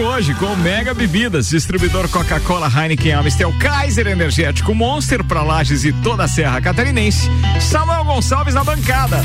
hoje 0.00 0.34
com 0.34 0.54
Mega 0.56 0.94
Bebidas, 0.94 1.48
distribuidor 1.48 2.08
Coca-Cola, 2.08 2.68
Heineken, 2.68 3.12
Amstel, 3.12 3.52
Kaiser 3.58 4.06
Energético, 4.06 4.74
Monster 4.74 5.22
para 5.22 5.42
Lages 5.42 5.84
e 5.84 5.92
toda 5.92 6.24
a 6.24 6.28
Serra 6.28 6.60
Catarinense. 6.60 7.28
Samuel 7.60 8.04
Gonçalves 8.04 8.54
na 8.54 8.64
bancada. 8.64 9.20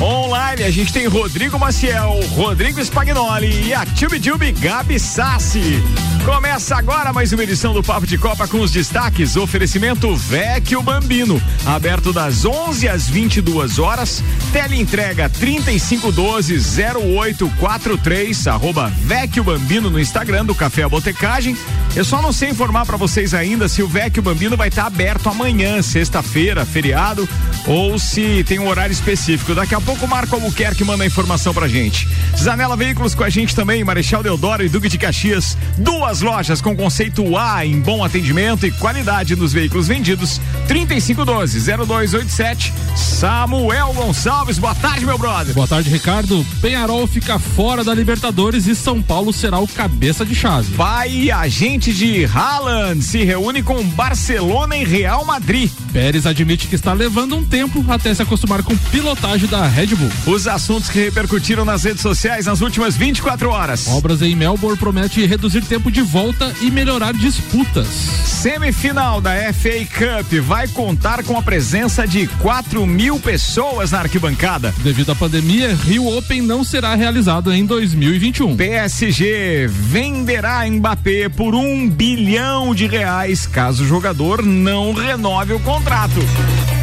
Online 0.00 0.64
a 0.64 0.70
gente 0.70 0.92
tem 0.92 1.06
Rodrigo 1.06 1.58
Maciel, 1.58 2.18
Rodrigo 2.34 2.80
Spagnoli 2.80 3.68
e 3.68 3.74
a 3.74 3.86
Tube 3.86 4.20
Tube 4.20 4.52
Gabi 4.52 4.98
Sassi. 4.98 5.82
Começa 6.30 6.76
agora 6.76 7.12
mais 7.12 7.32
uma 7.32 7.42
edição 7.42 7.74
do 7.74 7.82
Papo 7.82 8.06
de 8.06 8.16
Copa 8.16 8.46
com 8.46 8.60
os 8.60 8.70
destaques. 8.70 9.34
Oferecimento 9.34 10.14
Vecchio 10.14 10.80
Bambino, 10.80 11.42
aberto 11.66 12.12
das 12.12 12.44
11 12.44 12.88
às 12.88 13.08
22 13.08 13.80
horas. 13.80 14.22
Tele 14.52 14.80
entrega 14.80 15.28
3512 15.28 16.56
0843 16.56 18.46
arroba 18.46 18.92
Vecchio 19.02 19.42
Bambino 19.42 19.90
no 19.90 19.98
Instagram 19.98 20.44
do 20.44 20.54
Café 20.54 20.88
Botecagem. 20.88 21.56
Eu 21.96 22.04
só 22.04 22.22
não 22.22 22.32
sei 22.32 22.50
informar 22.50 22.86
para 22.86 22.96
vocês 22.96 23.34
ainda 23.34 23.68
se 23.68 23.82
o 23.82 23.88
Vecchio 23.88 24.22
Bambino 24.22 24.56
vai 24.56 24.68
estar 24.68 24.82
tá 24.82 24.86
aberto 24.86 25.28
amanhã, 25.28 25.82
sexta-feira, 25.82 26.64
feriado, 26.64 27.28
ou 27.66 27.98
se 27.98 28.44
tem 28.44 28.60
um 28.60 28.68
horário 28.68 28.92
específico. 28.92 29.56
Daqui 29.56 29.74
a 29.74 29.80
pouco 29.80 30.06
o 30.06 30.08
Marco 30.08 30.36
Albuquerque 30.36 30.84
manda 30.84 31.02
a 31.02 31.06
informação 31.08 31.52
pra 31.52 31.66
gente. 31.66 32.08
Zanela 32.38 32.76
Veículos 32.76 33.16
com 33.16 33.24
a 33.24 33.28
gente 33.28 33.56
também, 33.56 33.82
Marechal 33.82 34.22
Deodoro 34.22 34.64
e 34.64 34.68
Duque 34.68 34.88
de 34.88 34.96
Caxias. 34.96 35.58
Duas 35.76 36.19
lojas 36.20 36.60
com 36.60 36.76
conceito 36.76 37.36
A 37.36 37.64
em 37.64 37.80
bom 37.80 38.04
atendimento 38.04 38.66
e 38.66 38.70
qualidade 38.70 39.36
nos 39.36 39.52
veículos 39.52 39.88
vendidos. 39.88 40.40
3512-0287. 40.68 42.72
Samuel 42.96 43.92
Gonçalves, 43.92 44.58
boa 44.58 44.74
tarde, 44.74 45.04
meu 45.04 45.18
brother. 45.18 45.54
Boa 45.54 45.66
tarde, 45.66 45.90
Ricardo. 45.90 46.46
Penharol 46.60 47.06
fica 47.06 47.38
fora 47.38 47.84
da 47.84 47.94
Libertadores 47.94 48.66
e 48.66 48.74
São 48.74 49.02
Paulo 49.02 49.32
será 49.32 49.58
o 49.58 49.68
cabeça 49.68 50.24
de 50.24 50.34
chave. 50.34 50.74
Pai 50.74 51.30
agente 51.30 51.92
de 51.92 52.24
Haaland 52.24 53.02
se 53.02 53.24
reúne 53.24 53.62
com 53.62 53.82
Barcelona 53.82 54.76
e 54.76 54.84
Real 54.84 55.24
Madrid. 55.24 55.70
Pérez 55.92 56.26
admite 56.26 56.68
que 56.68 56.74
está 56.74 56.92
levando 56.92 57.36
um 57.36 57.44
tempo 57.44 57.84
até 57.88 58.14
se 58.14 58.22
acostumar 58.22 58.62
com 58.62 58.76
pilotagem 58.76 59.48
da 59.48 59.66
Red 59.66 59.88
Bull. 59.88 60.10
Os 60.26 60.46
assuntos 60.46 60.88
que 60.88 60.98
repercutiram 60.98 61.64
nas 61.64 61.84
redes 61.84 62.00
sociais 62.00 62.46
nas 62.46 62.60
últimas 62.60 62.96
24 62.96 63.50
horas. 63.50 63.88
Obras 63.88 64.22
em 64.22 64.36
Melbourne 64.36 64.78
promete 64.78 65.24
reduzir 65.26 65.64
tempo 65.64 65.90
de 65.90 65.99
volta 66.02 66.54
e 66.60 66.70
melhorar 66.70 67.12
disputas. 67.12 67.86
Semifinal 67.86 69.20
da 69.20 69.32
FA 69.52 69.84
Cup 69.84 70.32
vai 70.42 70.66
contar 70.68 71.22
com 71.24 71.36
a 71.36 71.42
presença 71.42 72.06
de 72.06 72.26
4 72.26 72.86
mil 72.86 73.20
pessoas 73.20 73.90
na 73.90 73.98
arquibancada. 74.00 74.74
Devido 74.78 75.12
à 75.12 75.14
pandemia, 75.14 75.74
Rio 75.74 76.06
Open 76.16 76.40
não 76.40 76.64
será 76.64 76.94
realizado 76.94 77.52
em 77.52 77.66
2021. 77.66 78.56
PSG 78.56 79.66
venderá 79.68 80.66
Mbappé 80.66 81.28
por 81.28 81.54
um 81.54 81.88
bilhão 81.88 82.74
de 82.74 82.86
reais 82.86 83.46
caso 83.46 83.84
o 83.84 83.86
jogador 83.86 84.42
não 84.42 84.92
renove 84.92 85.52
o 85.52 85.60
contrato. 85.60 86.20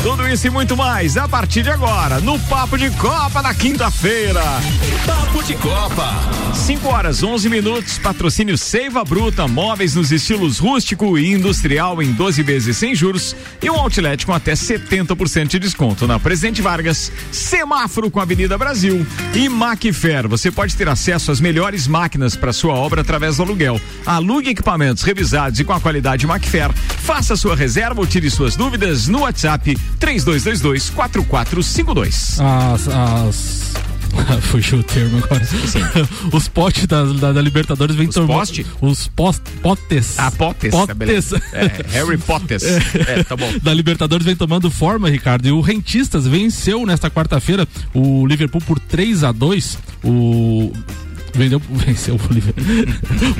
Tudo 0.07 0.25
isso 0.25 0.47
e 0.47 0.49
muito 0.49 0.77
mais 0.77 1.17
a 1.17 1.27
partir 1.27 1.63
de 1.63 1.69
agora 1.69 2.21
no 2.21 2.39
Papo 2.39 2.77
de 2.77 2.89
Copa 2.91 3.41
na 3.41 3.53
quinta-feira. 3.53 4.41
Papo 5.05 5.43
de 5.43 5.53
Copa. 5.55 6.47
5 6.53 6.87
horas 6.87 7.23
11 7.23 7.49
minutos. 7.49 7.97
Patrocínio 7.97 8.57
Seiva 8.57 9.03
Bruta, 9.03 9.49
móveis 9.49 9.95
nos 9.95 10.09
estilos 10.09 10.59
rústico 10.59 11.17
e 11.17 11.33
industrial 11.33 12.01
em 12.01 12.13
12 12.13 12.41
vezes 12.41 12.77
sem 12.77 12.95
juros 12.95 13.35
e 13.61 13.69
um 13.69 13.75
outlet 13.75 14.25
com 14.25 14.33
até 14.33 14.53
70% 14.53 15.47
de 15.47 15.59
desconto 15.59 16.07
na 16.07 16.17
Presidente 16.17 16.61
Vargas, 16.61 17.11
semáforo 17.29 18.09
com 18.09 18.21
a 18.21 18.23
Avenida 18.23 18.57
Brasil 18.57 19.05
e 19.35 19.49
Macfer. 19.49 20.25
Você 20.29 20.49
pode 20.49 20.73
ter 20.77 20.87
acesso 20.87 21.31
às 21.31 21.41
melhores 21.41 21.85
máquinas 21.85 22.33
para 22.33 22.53
sua 22.53 22.73
obra 22.73 23.01
através 23.01 23.37
do 23.37 23.43
aluguel. 23.43 23.79
Alugue 24.05 24.51
equipamentos 24.51 25.03
revisados 25.03 25.59
e 25.59 25.65
com 25.65 25.73
a 25.73 25.81
qualidade 25.81 26.25
Macfer. 26.25 26.71
Faça 26.73 27.35
sua 27.35 27.57
reserva 27.57 27.99
ou 27.99 28.07
tire 28.07 28.29
suas 28.29 28.55
dúvidas 28.55 29.07
no 29.07 29.19
WhatsApp 29.19 29.77
3222 29.99 30.89
4452. 30.91 32.39
As, 32.39 32.87
as 32.87 33.73
Fugiu 34.41 34.79
o 34.79 34.83
termo 34.83 35.17
agora. 35.17 35.43
Sim. 35.45 35.79
Os 36.31 36.47
potes 36.47 36.85
da, 36.85 37.03
da, 37.03 37.33
da 37.33 37.41
Libertadores 37.41 37.95
vem 37.95 38.07
tomando. 38.07 38.37
Poste? 38.39 38.65
Os 38.81 39.07
post, 39.07 39.41
potes. 39.61 40.17
Ah, 40.17 40.31
potes. 40.31 40.71
Potes. 40.71 41.33
É, 41.53 41.85
Harry 41.91 42.17
Potes. 42.19 42.63
É. 42.63 42.79
é, 43.19 43.23
tá 43.23 43.35
bom. 43.35 43.51
Da 43.61 43.73
Libertadores 43.73 44.25
vem 44.25 44.35
tomando 44.35 44.69
forma, 44.69 45.09
Ricardo. 45.09 45.47
E 45.47 45.51
o 45.51 45.61
Rentistas 45.61 46.27
venceu 46.27 46.85
nesta 46.85 47.09
quarta-feira 47.09 47.67
o 47.93 48.25
Liverpool 48.25 48.61
por 48.61 48.79
3 48.79 49.23
a 49.23 49.31
2 49.31 49.77
O 50.03 50.71
vendeu, 51.37 51.61
venceu 51.69 52.15
o 52.15 52.33
Liverpool, 52.33 52.63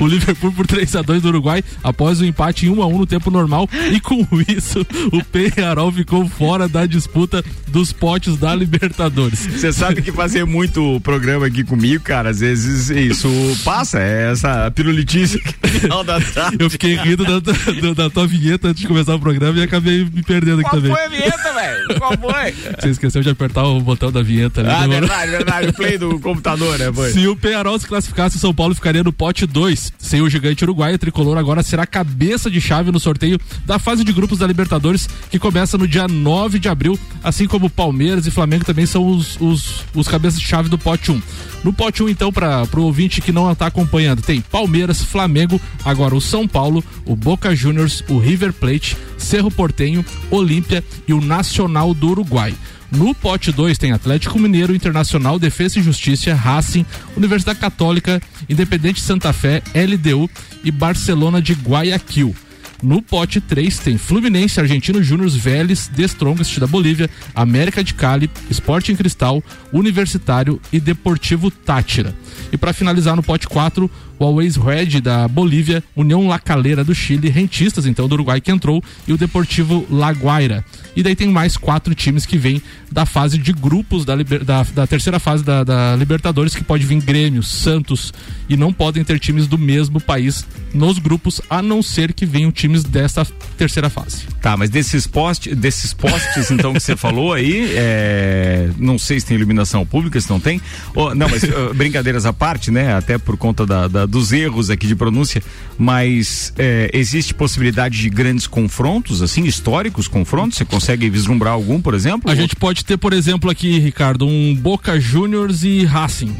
o 0.00 0.06
Liverpool 0.06 0.52
por 0.52 0.66
3 0.66 0.96
a 0.96 1.02
2 1.02 1.22
do 1.22 1.28
Uruguai 1.28 1.62
após 1.82 2.20
o 2.20 2.24
empate 2.24 2.66
em 2.66 2.70
1 2.70 2.82
a 2.82 2.86
1 2.86 2.98
no 2.98 3.06
tempo 3.06 3.30
normal 3.30 3.68
e 3.92 4.00
com 4.00 4.26
isso 4.46 4.86
o 5.12 5.22
Penharol 5.24 5.92
ficou 5.92 6.26
fora 6.28 6.68
da 6.68 6.86
disputa 6.86 7.44
dos 7.68 7.92
potes 7.92 8.36
da 8.36 8.54
Libertadores. 8.54 9.40
Você 9.46 9.72
sabe 9.72 10.02
que 10.02 10.12
fazer 10.12 10.44
muito 10.44 11.00
programa 11.00 11.46
aqui 11.46 11.64
comigo, 11.64 12.02
cara, 12.02 12.30
às 12.30 12.40
vezes 12.40 12.90
isso 12.90 13.28
passa, 13.64 14.00
é 14.00 14.30
essa 14.30 14.70
pirulitice 14.70 15.42
Eu 16.58 16.70
fiquei 16.70 16.96
rindo 16.96 17.24
da, 17.24 17.40
da, 17.40 17.94
da, 17.94 18.10
tua 18.10 18.26
vinheta 18.26 18.68
antes 18.68 18.80
de 18.80 18.86
começar 18.86 19.14
o 19.14 19.20
programa 19.20 19.58
e 19.58 19.62
acabei 19.62 20.04
me 20.04 20.22
perdendo 20.22 20.60
aqui 20.60 20.70
Qual 20.70 20.80
também. 20.80 20.90
Qual 20.90 21.08
foi 21.08 21.16
a 21.16 21.20
vinheta, 21.20 21.52
velho? 21.52 21.98
Qual 21.98 22.12
foi? 22.18 22.54
Você 22.78 22.88
esqueceu 22.90 23.22
de 23.22 23.30
apertar 23.30 23.64
o 23.64 23.80
botão 23.80 24.12
da 24.12 24.22
vinheta 24.22 24.60
ali. 24.60 24.70
Ah, 24.70 24.86
verdade, 24.86 25.30
verdade, 25.30 25.68
o 25.68 25.72
play 25.74 25.98
do 25.98 26.18
computador, 26.20 26.78
né, 26.78 26.92
foi? 26.92 27.12
Se 27.12 27.26
o 27.26 27.36
Penharol 27.36 27.78
se 27.78 27.86
classificasse, 27.88 28.36
o 28.36 28.40
São 28.40 28.54
Paulo 28.54 28.74
ficaria 28.74 29.02
no 29.02 29.12
pote 29.12 29.46
2. 29.46 29.92
Sem 29.98 30.20
o 30.20 30.28
gigante 30.28 30.64
uruguaio, 30.64 30.94
o 30.96 30.98
tricolor 30.98 31.36
agora 31.38 31.62
será 31.62 31.86
cabeça 31.86 32.50
de 32.50 32.60
chave 32.60 32.92
no 32.92 33.00
sorteio 33.00 33.40
da 33.64 33.78
fase 33.78 34.04
de 34.04 34.12
grupos 34.12 34.38
da 34.38 34.46
Libertadores, 34.46 35.08
que 35.30 35.38
começa 35.38 35.76
no 35.76 35.88
dia 35.88 36.06
9 36.06 36.58
de 36.58 36.68
abril, 36.68 36.98
assim 37.22 37.46
como 37.46 37.70
Palmeiras 37.70 38.26
e 38.26 38.30
Flamengo 38.30 38.64
também 38.64 38.86
são 38.86 39.06
os, 39.06 39.40
os, 39.40 39.84
os 39.94 40.06
cabeças 40.08 40.38
de 40.38 40.46
chave 40.46 40.68
do 40.68 40.78
pote 40.78 41.10
1. 41.10 41.20
No 41.64 41.72
pote 41.72 42.02
1, 42.02 42.08
então, 42.08 42.32
para 42.32 42.68
o 42.76 42.82
ouvinte 42.82 43.20
que 43.20 43.32
não 43.32 43.50
está 43.50 43.66
acompanhando, 43.66 44.22
tem 44.22 44.40
Palmeiras, 44.40 45.02
Flamengo, 45.02 45.60
agora 45.84 46.14
o 46.14 46.20
São 46.20 46.46
Paulo, 46.46 46.84
o 47.04 47.16
Boca 47.16 47.54
Juniors, 47.54 48.04
o 48.08 48.18
River 48.18 48.52
Plate, 48.52 48.96
Cerro 49.16 49.50
Portenho, 49.50 50.04
Olímpia 50.30 50.84
e 51.06 51.12
o 51.12 51.20
Nacional 51.20 51.92
do 51.92 52.10
Uruguai. 52.10 52.54
No 52.90 53.14
pote 53.14 53.52
2 53.52 53.76
tem 53.76 53.92
Atlético 53.92 54.38
Mineiro, 54.38 54.74
Internacional, 54.74 55.38
Defesa 55.38 55.78
e 55.78 55.82
Justiça, 55.82 56.34
Racing, 56.34 56.86
Universidade 57.16 57.58
Católica, 57.58 58.20
Independente 58.48 59.00
Santa 59.00 59.32
Fé, 59.32 59.62
LDU 59.74 60.28
e 60.64 60.70
Barcelona 60.70 61.40
de 61.42 61.52
Guayaquil. 61.52 62.34
No 62.82 63.02
pote 63.02 63.40
3 63.40 63.78
tem 63.78 63.98
Fluminense, 63.98 64.60
Argentino 64.60 65.02
Júnior, 65.02 65.28
Vélez, 65.28 65.88
The 65.88 66.04
Strongest 66.04 66.58
da 66.60 66.66
Bolívia, 66.66 67.10
América 67.34 67.82
de 67.82 67.92
Cali, 67.92 68.30
Sporting 68.50 68.94
Cristal, 68.94 69.42
Universitário 69.72 70.60
e 70.72 70.78
Deportivo 70.78 71.50
Tátira. 71.50 72.14
E 72.52 72.56
para 72.56 72.72
finalizar 72.72 73.16
no 73.16 73.22
pote 73.22 73.48
4, 73.48 73.90
o 74.18 74.24
Always 74.24 74.56
Red 74.56 75.00
da 75.00 75.28
Bolívia, 75.28 75.82
União 75.96 76.26
La 76.26 76.38
Calera 76.38 76.84
do 76.84 76.94
Chile, 76.94 77.28
Rentistas 77.28 77.86
então 77.86 78.08
do 78.08 78.14
Uruguai 78.14 78.40
que 78.40 78.50
entrou 78.50 78.82
e 79.06 79.12
o 79.12 79.16
Deportivo 79.16 79.86
La 79.90 80.10
Guaira. 80.12 80.64
E 80.96 81.02
daí 81.02 81.14
tem 81.14 81.28
mais 81.28 81.56
quatro 81.56 81.94
times 81.94 82.26
que 82.26 82.36
vêm 82.36 82.60
da 82.90 83.06
fase 83.06 83.38
de 83.38 83.52
grupos 83.52 84.04
da, 84.04 84.16
da, 84.16 84.62
da 84.62 84.86
terceira 84.86 85.18
fase 85.18 85.44
da, 85.44 85.62
da, 85.62 85.96
Libertadores, 85.96 86.54
que 86.54 86.64
pode 86.64 86.84
vir 86.84 87.00
Grêmio, 87.00 87.42
Santos, 87.42 88.12
e 88.48 88.56
não 88.56 88.72
podem 88.72 89.04
ter 89.04 89.18
times 89.18 89.46
do 89.46 89.58
mesmo 89.58 90.00
país 90.00 90.44
nos 90.74 90.98
grupos, 90.98 91.40
a 91.48 91.62
não 91.62 91.82
ser 91.82 92.12
que 92.12 92.26
venham 92.26 92.50
times 92.50 92.82
dessa 92.82 93.24
terceira 93.56 93.88
fase. 93.88 94.24
Tá, 94.40 94.56
mas 94.56 94.70
desses, 94.70 95.06
post, 95.06 95.54
desses 95.54 95.92
postes, 95.92 96.50
então, 96.50 96.72
que 96.72 96.80
você 96.80 96.96
falou 96.96 97.32
aí, 97.32 97.72
é, 97.76 98.70
não 98.78 98.98
sei 98.98 99.20
se 99.20 99.26
tem 99.26 99.36
iluminação 99.36 99.84
pública, 99.86 100.20
se 100.20 100.28
não 100.28 100.40
tem. 100.40 100.60
Oh, 100.94 101.14
não, 101.14 101.28
mas 101.28 101.42
brincadeiras 101.74 102.26
à 102.26 102.32
parte, 102.32 102.70
né? 102.70 102.94
Até 102.94 103.18
por 103.18 103.36
conta 103.36 103.64
da, 103.64 103.86
da, 103.86 104.06
dos 104.08 104.32
erros 104.32 104.70
aqui 104.70 104.86
de 104.86 104.96
pronúncia, 104.96 105.42
mas 105.78 106.52
é, 106.58 106.90
existe 106.92 107.34
possibilidade 107.34 107.98
de 107.98 108.08
grandes 108.08 108.46
confrontos, 108.46 109.22
assim, 109.22 109.44
históricos 109.44 110.08
confrontos? 110.08 110.58
Você 110.58 110.64
consegue 110.64 111.08
vislumbrar 111.08 111.52
algum, 111.52 111.80
por 111.80 111.94
exemplo? 111.94 112.30
A 112.30 112.34
gente 112.34 112.56
pode 112.56 112.84
ter, 112.84 112.96
por 112.96 113.12
exemplo, 113.12 113.50
aqui, 113.50 113.78
Ricardo, 113.78 114.26
um 114.26 114.54
Boca 114.54 114.98
Juniors 114.98 115.62
e 115.62 115.84
Racing. 115.84 116.34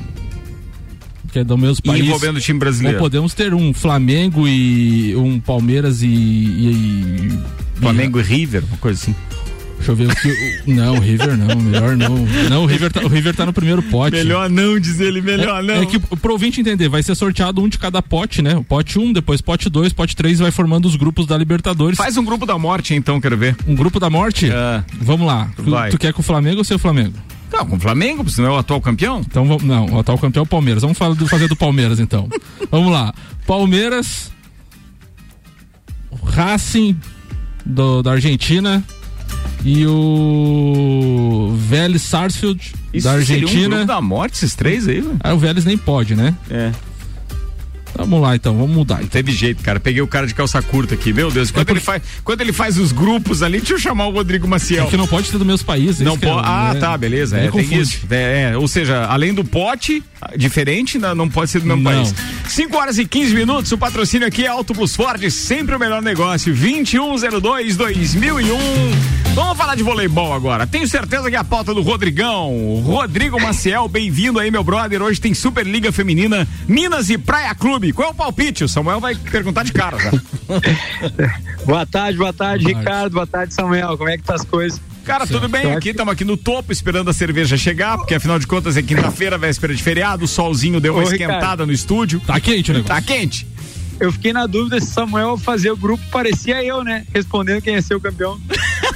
Que 1.32 1.40
é 1.40 1.44
do 1.44 1.58
mesmo 1.58 1.82
país. 1.82 2.04
Envolvendo 2.04 2.38
o 2.38 2.40
time 2.40 2.58
brasileiro. 2.58 2.98
Ou 2.98 3.02
podemos 3.02 3.34
ter 3.34 3.52
um 3.52 3.74
Flamengo 3.74 4.48
e 4.48 5.14
um 5.14 5.38
Palmeiras 5.38 6.02
e. 6.02 6.06
e, 6.06 7.28
e 7.28 7.80
Flamengo 7.80 8.18
e 8.18 8.22
River, 8.22 8.64
uma 8.64 8.78
coisa 8.78 9.00
assim. 9.00 9.14
Deixa 9.78 9.92
eu 9.92 9.96
ver 9.96 10.08
o 10.10 10.14
que. 10.16 10.62
Não, 10.70 10.96
o 10.96 11.00
River 11.00 11.36
não, 11.36 11.56
melhor 11.56 11.96
não. 11.96 12.16
Não, 12.50 12.62
o 12.64 12.66
River 12.66 12.92
tá, 12.92 13.00
o 13.00 13.08
River 13.08 13.34
tá 13.34 13.46
no 13.46 13.52
primeiro 13.52 13.82
pote. 13.84 14.16
Melhor 14.16 14.50
não, 14.50 14.78
diz 14.78 15.00
ele, 15.00 15.22
melhor 15.22 15.62
é, 15.62 15.66
não. 15.66 15.82
É 15.82 15.86
que 15.86 15.98
pro 15.98 16.32
ouvinte 16.32 16.60
entender, 16.60 16.88
vai 16.88 17.02
ser 17.02 17.14
sorteado 17.14 17.62
um 17.62 17.68
de 17.68 17.78
cada 17.78 18.02
pote, 18.02 18.42
né? 18.42 18.56
O 18.56 18.64
pote 18.64 18.98
1, 18.98 19.02
um, 19.02 19.12
depois 19.12 19.40
pote 19.40 19.70
2, 19.70 19.92
pote 19.92 20.14
3 20.16 20.40
vai 20.40 20.50
formando 20.50 20.86
os 20.86 20.96
grupos 20.96 21.26
da 21.26 21.38
Libertadores. 21.38 21.96
Faz 21.96 22.16
um 22.16 22.24
grupo 22.24 22.44
da 22.44 22.58
morte 22.58 22.94
então, 22.94 23.20
quero 23.20 23.36
ver. 23.36 23.56
Um 23.66 23.74
grupo 23.74 24.00
da 24.00 24.10
morte? 24.10 24.50
É. 24.50 24.84
Vamos 25.00 25.26
lá. 25.26 25.50
Vai. 25.56 25.90
Tu, 25.90 25.98
quer 25.98 26.12
com 26.12 26.20
o 26.20 26.24
Flamengo 26.24 26.58
ou 26.58 26.64
seu 26.64 26.78
Flamengo? 26.78 27.14
Não, 27.52 27.64
com 27.64 27.76
o 27.76 27.80
Flamengo, 27.80 28.22
você 28.22 28.42
não 28.42 28.48
é 28.48 28.52
o 28.52 28.58
atual 28.58 28.80
campeão? 28.80 29.20
Então, 29.20 29.44
não, 29.62 29.86
o 29.86 29.98
atual 30.00 30.18
campeão 30.18 30.42
é 30.42 30.44
o 30.44 30.46
Palmeiras. 30.46 30.82
Vamos 30.82 30.98
falar 30.98 31.14
do- 31.14 31.26
fazer 31.26 31.48
do 31.48 31.56
Palmeiras, 31.56 31.98
então. 31.98 32.28
vamos 32.70 32.92
lá. 32.92 33.14
Palmeiras, 33.46 34.30
Racing 36.24 36.98
do, 37.64 38.02
da 38.02 38.12
Argentina 38.12 38.84
e 39.64 39.86
o 39.86 41.54
Vélez 41.58 42.02
Sarsfield 42.02 42.72
da 42.94 43.00
seria 43.00 43.10
um 43.10 43.14
Argentina. 43.14 43.68
grupo 43.68 43.84
da 43.86 44.00
morte, 44.00 44.34
esses 44.34 44.54
três 44.54 44.86
aí, 44.88 45.00
velho. 45.00 45.16
Ah, 45.22 45.34
o 45.34 45.38
Vélez 45.38 45.64
nem 45.64 45.76
pode, 45.76 46.14
né? 46.14 46.34
É. 46.50 46.70
Vamos 47.96 48.20
lá, 48.20 48.36
então, 48.36 48.56
vamos 48.56 48.76
mudar. 48.76 49.00
Não 49.00 49.08
teve 49.08 49.32
jeito, 49.32 49.60
cara. 49.60 49.80
Peguei 49.80 50.00
o 50.00 50.06
cara 50.06 50.24
de 50.24 50.32
calça 50.32 50.62
curta 50.62 50.94
aqui. 50.94 51.12
Meu 51.12 51.32
Deus, 51.32 51.50
quando, 51.50 51.70
É 51.70 51.72
ele, 51.72 51.80
faz, 51.80 52.00
quando 52.22 52.40
ele 52.42 52.52
faz 52.52 52.78
os 52.78 52.92
grupos 52.92 53.42
ali, 53.42 53.58
deixa 53.58 53.74
eu 53.74 53.78
chamar 53.78 54.06
o 54.06 54.12
Rodrigo 54.12 54.46
Maciel. 54.46 54.86
É 54.86 54.90
que 54.90 54.96
não 54.96 55.08
pode 55.08 55.28
ter 55.28 55.36
do 55.36 55.44
mesmo 55.44 55.66
país. 55.66 55.98
Não 55.98 56.12
isso 56.12 56.20
que 56.20 56.26
é- 56.26 56.32
pode. 56.32 56.46
Ah, 56.46 56.72
é- 56.76 56.78
tá, 56.78 56.96
beleza. 56.96 57.36
É, 57.36 57.50
tem 57.50 57.74
isso. 57.80 57.98
É, 58.08 58.50
é, 58.52 58.56
ou 58.56 58.68
seja, 58.68 59.04
além 59.06 59.34
do 59.34 59.44
pote, 59.44 60.00
diferente, 60.36 60.96
não, 60.96 61.12
não 61.12 61.28
pode 61.28 61.50
ser 61.50 61.58
do 61.58 61.66
mesmo 61.66 61.82
Não. 61.82 61.90
país. 61.90 62.14
5 62.46 62.76
horas 62.76 62.98
e 62.98 63.04
15 63.04 63.34
minutos. 63.34 63.72
O 63.72 63.78
patrocínio 63.78 64.28
aqui 64.28 64.44
é 64.44 64.48
Auto 64.48 64.72
Plus 64.74 64.94
Ford, 64.94 65.28
sempre 65.28 65.74
o 65.74 65.78
melhor 65.78 66.00
negócio. 66.00 66.54
2102-2001. 66.54 68.56
Vamos 68.56 69.17
falar 69.68 69.76
de 69.76 69.82
voleibol 69.82 70.32
agora. 70.32 70.66
Tenho 70.66 70.88
certeza 70.88 71.28
que 71.28 71.36
é 71.36 71.38
a 71.38 71.44
pauta 71.44 71.74
do 71.74 71.82
Rodrigão. 71.82 72.80
Rodrigo 72.82 73.38
Maciel, 73.38 73.86
bem-vindo 73.86 74.38
aí, 74.38 74.50
meu 74.50 74.64
brother. 74.64 75.02
Hoje 75.02 75.20
tem 75.20 75.34
Superliga 75.34 75.92
Feminina, 75.92 76.48
Minas 76.66 77.10
e 77.10 77.18
Praia 77.18 77.54
Clube. 77.54 77.92
Qual 77.92 78.08
é 78.08 78.10
o 78.10 78.14
palpite? 78.14 78.64
O 78.64 78.68
Samuel 78.68 78.98
vai 78.98 79.14
perguntar 79.14 79.64
de 79.64 79.72
cara 79.74 79.98
já. 79.98 80.10
Boa 81.66 81.84
tarde, 81.84 82.16
boa 82.16 82.32
tarde, 82.32 82.64
Boa 82.64 82.72
tarde. 82.72 82.88
Ricardo. 82.88 83.12
Boa 83.12 83.26
tarde, 83.26 83.52
Samuel. 83.52 83.98
Como 83.98 84.08
é 84.08 84.16
que 84.16 84.22
tá 84.22 84.36
as 84.36 84.44
coisas? 84.44 84.80
Cara, 85.04 85.26
tudo 85.26 85.50
bem 85.50 85.70
aqui, 85.72 85.90
estamos 85.90 86.12
aqui 86.14 86.24
no 86.24 86.38
topo 86.38 86.72
esperando 86.72 87.10
a 87.10 87.12
cerveja 87.12 87.58
chegar, 87.58 87.98
porque 87.98 88.14
afinal 88.14 88.38
de 88.38 88.46
contas 88.46 88.74
é 88.76 88.82
quinta-feira, 88.82 89.36
véspera 89.36 89.74
de 89.74 89.82
feriado, 89.82 90.24
o 90.24 90.28
solzinho 90.28 90.80
deu 90.80 90.94
uma 90.94 91.00
Ô, 91.00 91.02
esquentada 91.02 91.34
Ricardo. 91.40 91.66
no 91.66 91.72
estúdio. 91.72 92.20
Tá 92.20 92.40
quente 92.40 92.70
o 92.70 92.74
negócio. 92.74 92.94
Tá 92.94 93.02
quente? 93.02 93.46
Eu 94.00 94.12
fiquei 94.12 94.32
na 94.32 94.46
dúvida 94.46 94.80
se 94.80 94.86
Samuel 94.86 95.36
fazer 95.36 95.70
o 95.70 95.76
grupo 95.76 96.02
parecia 96.10 96.64
eu, 96.64 96.82
né? 96.82 97.04
Respondendo 97.12 97.60
quem 97.60 97.74
ia 97.74 97.82
ser 97.82 97.96
o 97.96 98.00
campeão. 98.00 98.40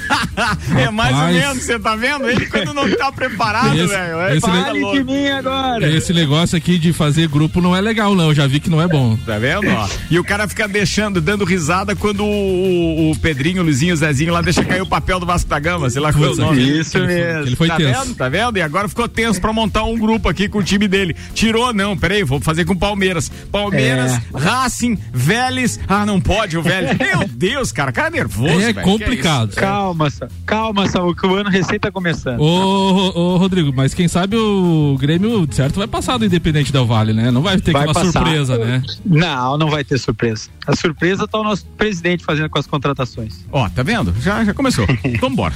é 0.77 0.89
mais 0.89 1.15
ou 1.15 1.27
menos, 1.27 1.63
você 1.63 1.79
tá 1.79 1.95
vendo? 1.95 2.29
Ele 2.29 2.45
quando 2.45 2.73
não 2.73 2.89
tá 2.95 3.11
preparado, 3.11 3.75
Esse- 3.75 3.87
velho. 3.87 4.19
é, 4.19 4.39
tá 4.39 4.47
Fale 4.47 4.91
de 4.91 5.03
mim 5.03 5.27
agora. 5.27 5.87
Esse 5.91 6.13
negócio 6.13 6.57
aqui 6.57 6.77
de 6.77 6.91
fazer 6.93 7.27
grupo 7.27 7.61
não 7.61 7.75
é 7.75 7.81
legal, 7.81 8.15
não. 8.15 8.25
Eu 8.29 8.35
já 8.35 8.47
vi 8.47 8.59
que 8.59 8.69
não 8.69 8.81
é 8.81 8.87
bom. 8.87 9.17
Tá 9.25 9.37
vendo? 9.37 9.67
Ó? 9.69 9.87
E 10.09 10.19
o 10.19 10.23
cara 10.23 10.47
fica 10.47 10.67
deixando, 10.67 11.21
dando 11.21 11.45
risada 11.45 11.95
quando 11.95 12.23
o, 12.23 13.11
o 13.11 13.15
Pedrinho, 13.19 13.61
o 13.61 13.65
Luizinho, 13.65 13.93
o 13.93 13.97
Zezinho 13.97 14.33
lá 14.33 14.41
deixa 14.41 14.63
cair 14.63 14.81
o 14.81 14.85
papel 14.85 15.19
do 15.19 15.25
Vasco 15.25 15.49
da 15.49 15.59
Gama, 15.59 15.89
sei 15.89 16.01
lá 16.01 16.11
qual 16.11 16.25
é 16.25 16.29
o 16.29 16.35
nome. 16.35 16.61
Isso 16.79 16.97
ele 16.97 17.05
foi- 17.05 17.15
mesmo. 17.15 17.41
Ele 17.47 17.55
foi 17.55 17.67
tá 17.67 17.77
tenso. 17.77 18.03
vendo? 18.05 18.15
Tá 18.15 18.29
vendo? 18.29 18.57
E 18.57 18.61
agora 18.61 18.87
ficou 18.89 19.07
tenso 19.07 19.39
pra 19.39 19.53
montar 19.53 19.83
um 19.83 19.97
grupo 19.97 20.27
aqui 20.29 20.47
com 20.49 20.59
o 20.59 20.63
time 20.63 20.87
dele. 20.87 21.15
Tirou, 21.33 21.73
não, 21.73 21.97
peraí, 21.97 22.23
vou 22.23 22.39
fazer 22.39 22.65
com 22.65 22.75
Palmeiras. 22.75 23.31
Palmeiras, 23.51 24.13
É. 24.13 24.21
Racing, 24.37 24.97
Vélez. 25.13 25.79
Ah, 25.87 26.05
não 26.05 26.19
pode 26.19 26.57
o 26.57 26.61
Vélez. 26.61 26.97
Meu 26.99 27.27
Deus, 27.27 27.71
cara, 27.71 27.91
cara 27.91 28.09
nervoso. 28.09 28.59
É. 28.61 28.73
Que 28.73 28.81
complicado. 28.81 29.49
isso? 29.51 29.59
Calma, 29.59 29.92
Sa- 30.09 30.27
calma, 30.45 30.87
Samuel, 30.87 31.15
que 31.15 31.25
o 31.25 31.35
ano 31.35 31.49
recém 31.49 31.79
tá 31.79 31.91
começando. 31.91 32.39
Ô, 32.39 32.45
ô, 32.45 33.19
ô, 33.33 33.37
Rodrigo, 33.37 33.71
mas 33.75 33.93
quem 33.93 34.07
sabe 34.07 34.35
o 34.35 34.97
Grêmio, 34.99 35.47
certo, 35.51 35.77
vai 35.77 35.87
passar 35.87 36.17
do 36.17 36.25
Independente 36.25 36.71
Del 36.71 36.85
Vale, 36.85 37.13
né? 37.13 37.31
Não 37.31 37.41
vai 37.41 37.59
ter 37.59 37.71
Vai 37.71 37.85
uma 37.85 37.93
passar. 37.93 38.11
surpresa, 38.11 38.57
né? 38.57 38.81
Não, 39.05 39.57
não 39.57 39.69
vai 39.69 39.83
ter 39.83 39.97
surpresa. 39.97 40.49
A 40.67 40.75
surpresa 40.75 41.27
tá 41.27 41.39
o 41.39 41.43
nosso 41.43 41.65
presidente 41.77 42.23
fazendo 42.23 42.49
com 42.49 42.59
as 42.59 42.67
contratações. 42.67 43.45
Ó, 43.51 43.67
tá 43.69 43.83
vendo? 43.83 44.13
Já, 44.19 44.43
já 44.43 44.53
começou. 44.53 44.85
Vambora. 45.21 45.53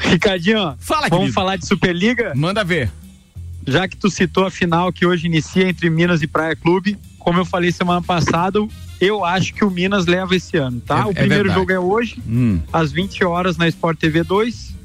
Ricardinho, 0.00 0.74
Fala, 0.78 1.02
vamos 1.08 1.16
querido. 1.18 1.32
falar 1.32 1.56
de 1.56 1.66
Superliga? 1.66 2.32
Manda 2.34 2.64
ver. 2.64 2.90
Já 3.66 3.86
que 3.86 3.96
tu 3.96 4.10
citou 4.10 4.46
a 4.46 4.50
final 4.50 4.92
que 4.92 5.04
hoje 5.04 5.26
inicia 5.26 5.68
entre 5.68 5.90
Minas 5.90 6.22
e 6.22 6.26
Praia 6.26 6.56
Clube, 6.56 6.96
como 7.18 7.38
eu 7.38 7.44
falei 7.44 7.70
semana 7.70 8.00
passada, 8.00 8.60
eu 9.00 9.24
acho 9.24 9.54
que 9.54 9.64
o 9.64 9.70
Minas 9.70 10.06
leva 10.06 10.34
esse 10.34 10.56
ano, 10.56 10.80
tá? 10.80 11.00
É- 11.00 11.04
o 11.06 11.10
é 11.10 11.14
primeiro 11.14 11.44
verdade. 11.44 11.60
jogo 11.60 11.72
é 11.72 11.78
hoje, 11.78 12.22
Hum. 12.26 12.60
às 12.72 12.90
20 12.92 13.24
horas 13.24 13.56
na 13.56 13.68
Sport 13.68 13.98
TV 13.98 14.22
2. 14.22 14.76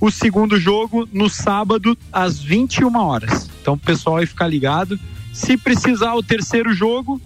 O 0.00 0.10
segundo 0.10 0.58
jogo 0.60 1.08
no 1.12 1.28
sábado 1.30 1.96
às 2.12 2.38
21 2.38 2.96
horas. 2.98 3.48
Então 3.62 3.74
o 3.74 3.78
pessoal 3.78 4.16
vai 4.16 4.26
ficar 4.26 4.46
ligado. 4.46 4.98
Se 5.32 5.56
precisar 5.56 6.14
o 6.14 6.22
terceiro 6.22 6.72
jogo 6.74 7.20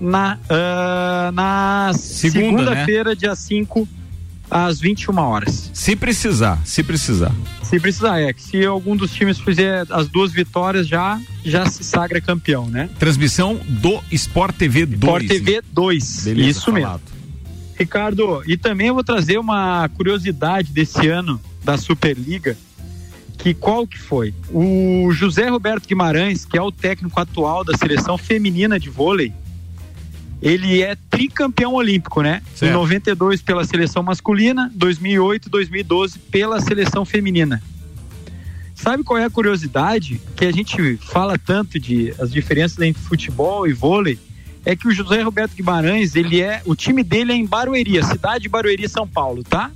na 0.00 0.38
ah, 0.48 1.30
na 1.32 1.92
Segunda, 1.94 2.40
né? 2.40 2.48
segunda-feira, 2.50 3.14
dia 3.16 3.34
5 3.36 3.86
às 4.54 4.78
21 4.78 5.18
horas. 5.18 5.68
Se 5.74 5.96
precisar, 5.96 6.60
se 6.64 6.80
precisar. 6.84 7.34
Se 7.64 7.80
precisar, 7.80 8.20
é 8.20 8.32
que 8.32 8.40
se 8.40 8.64
algum 8.64 8.94
dos 8.94 9.12
times 9.12 9.40
fizer 9.40 9.84
as 9.90 10.08
duas 10.08 10.30
vitórias 10.30 10.86
já 10.86 11.20
já 11.44 11.66
se 11.66 11.82
sagra 11.82 12.20
campeão, 12.20 12.70
né? 12.70 12.88
Transmissão 12.96 13.60
do 13.66 14.00
Sport 14.12 14.54
TV 14.54 14.86
2. 14.86 15.02
Sport 15.02 15.26
TV 15.26 15.60
2. 15.72 16.24
Beleza, 16.24 16.48
Isso 16.48 16.72
mesmo. 16.72 16.86
falado. 16.86 17.02
Ricardo, 17.76 18.42
e 18.46 18.56
também 18.56 18.86
eu 18.86 18.94
vou 18.94 19.02
trazer 19.02 19.38
uma 19.38 19.88
curiosidade 19.88 20.70
desse 20.70 21.08
ano 21.08 21.40
da 21.64 21.76
Superliga, 21.76 22.56
que 23.36 23.52
qual 23.52 23.84
que 23.88 23.98
foi? 23.98 24.32
O 24.52 25.10
José 25.10 25.48
Roberto 25.48 25.88
Guimarães, 25.88 26.44
que 26.44 26.56
é 26.56 26.62
o 26.62 26.70
técnico 26.70 27.18
atual 27.18 27.64
da 27.64 27.76
seleção 27.76 28.16
feminina 28.16 28.78
de 28.78 28.88
vôlei, 28.88 29.32
ele 30.40 30.82
é 30.82 30.96
tricampeão 31.08 31.74
olímpico, 31.74 32.22
né? 32.22 32.42
Certo. 32.54 32.70
Em 32.70 32.74
92 32.74 33.42
pela 33.42 33.64
seleção 33.64 34.02
masculina, 34.02 34.70
2008 34.74 35.46
e 35.46 35.50
2012 35.50 36.18
pela 36.18 36.60
seleção 36.60 37.04
feminina. 37.04 37.62
Sabe 38.74 39.02
qual 39.02 39.18
é 39.18 39.24
a 39.24 39.30
curiosidade? 39.30 40.20
Que 40.36 40.44
a 40.44 40.52
gente 40.52 40.96
fala 40.98 41.38
tanto 41.38 41.78
de 41.78 42.12
as 42.18 42.30
diferenças 42.30 42.78
entre 42.80 43.02
futebol 43.02 43.66
e 43.66 43.72
vôlei, 43.72 44.18
é 44.64 44.74
que 44.74 44.88
o 44.88 44.90
José 44.90 45.22
Roberto 45.22 45.54
Guimarães, 45.54 46.16
ele 46.16 46.40
é, 46.40 46.62
o 46.64 46.74
time 46.74 47.02
dele 47.02 47.32
é 47.32 47.34
em 47.36 47.46
Barueri, 47.46 47.98
a 47.98 48.02
cidade 48.02 48.42
de 48.42 48.48
Barueri, 48.48 48.88
São 48.88 49.06
Paulo, 49.06 49.44
tá? 49.44 49.70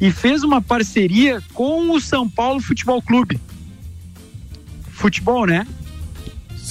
E 0.00 0.10
fez 0.10 0.42
uma 0.42 0.60
parceria 0.60 1.42
com 1.54 1.90
o 1.90 2.00
São 2.00 2.28
Paulo 2.28 2.60
Futebol 2.60 3.00
Clube. 3.00 3.40
Futebol, 4.90 5.46
né? 5.46 5.66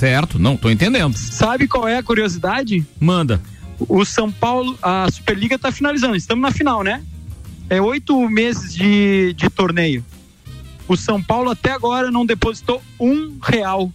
Certo, 0.01 0.39
não, 0.39 0.58
tô 0.58 0.67
entendendo. 0.72 1.15
Sabe 1.15 1.67
qual 1.67 1.88
é 1.88 1.96
a 2.00 2.01
curiosidade? 2.01 2.84
Manda. 3.00 3.39
O 3.77 4.03
São 4.03 4.31
Paulo, 4.31 4.75
a 4.81 5.08
Superliga 5.12 5.60
tá 5.60 5.72
finalizando, 5.72 6.15
estamos 6.15 6.41
na 6.41 6.50
final, 6.50 6.81
né? 6.81 7.03
É 7.70 7.79
oito 7.79 8.20
meses 8.27 8.74
de, 8.74 9.31
de 9.34 9.48
torneio. 9.48 10.03
O 10.88 10.98
São 10.98 11.22
Paulo 11.22 11.51
até 11.51 11.70
agora 11.72 12.10
não 12.10 12.25
depositou 12.25 12.81
um 13.00 13.38
real 13.43 13.93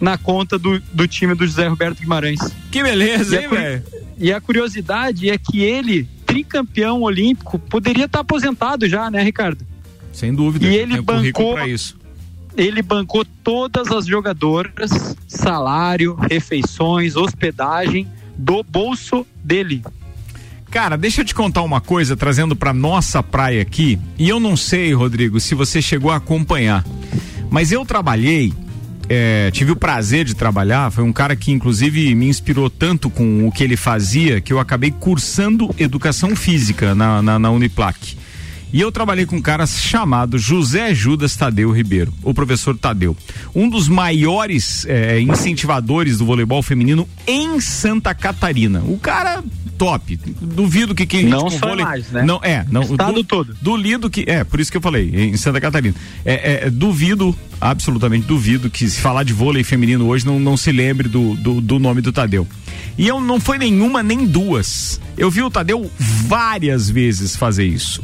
na 0.00 0.16
conta 0.16 0.58
do, 0.58 0.80
do 0.90 1.06
time 1.06 1.34
do 1.34 1.46
José 1.46 1.68
Roberto 1.68 2.00
Guimarães. 2.00 2.40
Que 2.70 2.82
beleza, 2.82 3.38
E 3.38 3.42
hein, 3.44 3.48
velho? 3.50 3.82
E 4.16 4.32
a 4.32 4.40
curiosidade 4.40 5.28
é 5.28 5.36
que 5.36 5.60
ele, 5.60 6.08
tricampeão 6.24 7.02
olímpico, 7.02 7.58
poderia 7.58 8.06
estar 8.06 8.20
aposentado 8.20 8.88
já, 8.88 9.10
né, 9.10 9.22
Ricardo? 9.22 9.66
Sem 10.14 10.34
dúvida. 10.34 10.66
E 10.66 10.74
ele 10.74 10.98
bancou- 11.02 11.52
pra 11.52 11.68
isso. 11.68 11.99
Ele 12.60 12.82
bancou 12.82 13.24
todas 13.42 13.90
as 13.90 14.04
jogadoras, 14.04 15.16
salário, 15.26 16.14
refeições, 16.14 17.16
hospedagem 17.16 18.06
do 18.36 18.62
bolso 18.62 19.26
dele. 19.42 19.82
Cara, 20.70 20.98
deixa 20.98 21.22
eu 21.22 21.24
te 21.24 21.34
contar 21.34 21.62
uma 21.62 21.80
coisa, 21.80 22.14
trazendo 22.14 22.54
pra 22.54 22.74
nossa 22.74 23.22
praia 23.22 23.62
aqui. 23.62 23.98
E 24.18 24.28
eu 24.28 24.38
não 24.38 24.58
sei, 24.58 24.92
Rodrigo, 24.92 25.40
se 25.40 25.54
você 25.54 25.80
chegou 25.80 26.10
a 26.10 26.16
acompanhar. 26.16 26.84
Mas 27.50 27.72
eu 27.72 27.82
trabalhei, 27.86 28.52
é, 29.08 29.50
tive 29.50 29.72
o 29.72 29.76
prazer 29.76 30.26
de 30.26 30.34
trabalhar. 30.34 30.92
Foi 30.92 31.02
um 31.02 31.14
cara 31.14 31.34
que, 31.34 31.50
inclusive, 31.50 32.14
me 32.14 32.28
inspirou 32.28 32.68
tanto 32.68 33.08
com 33.08 33.48
o 33.48 33.50
que 33.50 33.64
ele 33.64 33.76
fazia 33.76 34.38
que 34.38 34.52
eu 34.52 34.60
acabei 34.60 34.90
cursando 34.90 35.74
educação 35.78 36.36
física 36.36 36.94
na, 36.94 37.22
na, 37.22 37.38
na 37.38 37.50
Uniplac. 37.50 38.19
E 38.72 38.80
eu 38.80 38.92
trabalhei 38.92 39.26
com 39.26 39.36
um 39.36 39.42
cara 39.42 39.66
chamado 39.66 40.38
José 40.38 40.94
Judas 40.94 41.34
Tadeu 41.34 41.70
Ribeiro, 41.72 42.12
o 42.22 42.32
professor 42.32 42.76
Tadeu. 42.76 43.16
Um 43.54 43.68
dos 43.68 43.88
maiores 43.88 44.84
eh, 44.86 45.20
incentivadores 45.20 46.18
do 46.18 46.24
voleibol 46.26 46.62
feminino 46.62 47.08
em 47.26 47.60
Santa 47.60 48.14
Catarina. 48.14 48.80
O 48.86 48.96
cara 48.98 49.42
top. 49.76 50.18
Duvido 50.40 50.94
que 50.94 51.06
quem 51.06 51.24
Não 51.24 51.50
só 51.50 51.68
vôlei- 51.68 51.84
mais, 51.84 52.10
né? 52.10 52.22
Não, 52.22 52.38
é, 52.42 52.64
não. 52.70 52.82
Estado 52.82 53.14
du- 53.14 53.24
todo. 53.24 53.56
Duvido 53.60 54.08
que. 54.10 54.24
É, 54.28 54.44
por 54.44 54.60
isso 54.60 54.70
que 54.70 54.76
eu 54.76 54.82
falei, 54.82 55.10
em 55.14 55.36
Santa 55.36 55.60
Catarina. 55.60 55.94
É, 56.24 56.66
é, 56.66 56.70
duvido, 56.70 57.34
absolutamente 57.60 58.26
duvido, 58.26 58.68
que 58.70 58.88
se 58.88 59.00
falar 59.00 59.24
de 59.24 59.32
vôlei 59.32 59.64
feminino 59.64 60.06
hoje 60.06 60.24
não, 60.26 60.38
não 60.38 60.56
se 60.56 60.70
lembre 60.70 61.08
do, 61.08 61.34
do, 61.36 61.60
do 61.60 61.78
nome 61.78 62.02
do 62.02 62.12
Tadeu. 62.12 62.46
E 62.98 63.08
eu 63.08 63.20
não 63.20 63.40
foi 63.40 63.56
nenhuma 63.56 64.02
nem 64.02 64.26
duas. 64.26 65.00
Eu 65.16 65.30
vi 65.30 65.42
o 65.42 65.50
Tadeu 65.50 65.90
várias 65.98 66.90
vezes 66.90 67.34
fazer 67.34 67.64
isso. 67.64 68.02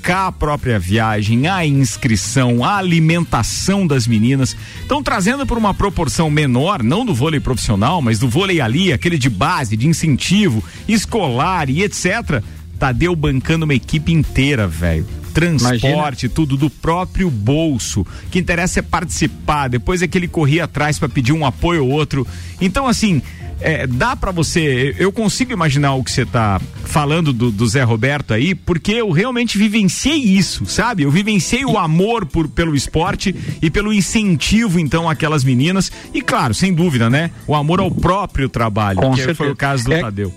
Bancar 0.00 0.28
a 0.28 0.32
própria 0.32 0.78
viagem, 0.78 1.46
a 1.46 1.66
inscrição, 1.66 2.64
a 2.64 2.78
alimentação 2.78 3.86
das 3.86 4.06
meninas. 4.06 4.56
Então, 4.82 5.02
trazendo 5.02 5.46
por 5.46 5.58
uma 5.58 5.74
proporção 5.74 6.30
menor, 6.30 6.82
não 6.82 7.04
do 7.04 7.14
vôlei 7.14 7.38
profissional, 7.38 8.00
mas 8.00 8.18
do 8.18 8.26
vôlei 8.26 8.62
ali, 8.62 8.94
aquele 8.94 9.18
de 9.18 9.28
base, 9.28 9.76
de 9.76 9.86
incentivo, 9.86 10.64
escolar 10.88 11.68
e 11.68 11.82
etc. 11.82 12.42
Tadeu 12.78 13.14
bancando 13.14 13.66
uma 13.66 13.74
equipe 13.74 14.10
inteira, 14.10 14.66
velho. 14.66 15.06
transporte, 15.34 16.24
Imagina. 16.24 16.32
tudo 16.34 16.56
do 16.56 16.70
próprio 16.70 17.30
bolso. 17.30 18.00
O 18.00 18.30
que 18.30 18.38
interessa 18.38 18.80
é 18.80 18.82
participar. 18.82 19.68
Depois 19.68 20.00
é 20.00 20.08
que 20.08 20.16
ele 20.16 20.28
corria 20.28 20.64
atrás 20.64 20.98
para 20.98 21.10
pedir 21.10 21.32
um 21.32 21.44
apoio 21.44 21.84
ou 21.84 21.90
outro. 21.90 22.26
Então, 22.58 22.86
assim, 22.86 23.20
é, 23.60 23.86
dá 23.86 24.16
para 24.16 24.30
você, 24.30 24.94
eu 24.98 25.12
consigo 25.12 25.52
imaginar 25.52 25.94
o 25.94 26.02
que 26.02 26.10
você 26.10 26.24
tá 26.24 26.60
falando 26.84 27.32
do, 27.32 27.50
do, 27.50 27.68
Zé 27.68 27.82
Roberto 27.82 28.32
aí, 28.32 28.54
porque 28.54 28.92
eu 28.92 29.10
realmente 29.10 29.58
vivenciei 29.58 30.16
isso, 30.16 30.66
sabe? 30.66 31.02
Eu 31.02 31.10
vivenciei 31.10 31.64
o 31.64 31.78
amor 31.78 32.26
por, 32.26 32.48
pelo 32.48 32.74
esporte 32.74 33.34
e 33.60 33.70
pelo 33.70 33.92
incentivo, 33.92 34.80
então, 34.80 35.08
àquelas 35.08 35.44
meninas. 35.44 35.92
E 36.12 36.22
claro, 36.22 36.54
sem 36.54 36.72
dúvida, 36.72 37.10
né? 37.10 37.30
O 37.46 37.54
amor 37.54 37.80
ao 37.80 37.90
próprio 37.90 38.48
trabalho, 38.48 38.98
Com 38.98 39.10
que 39.10 39.18
certeza. 39.18 39.36
foi 39.36 39.50
o 39.50 39.56
caso 39.56 39.84
do 39.84 39.92
é, 39.92 40.00
Tadeu. 40.00 40.34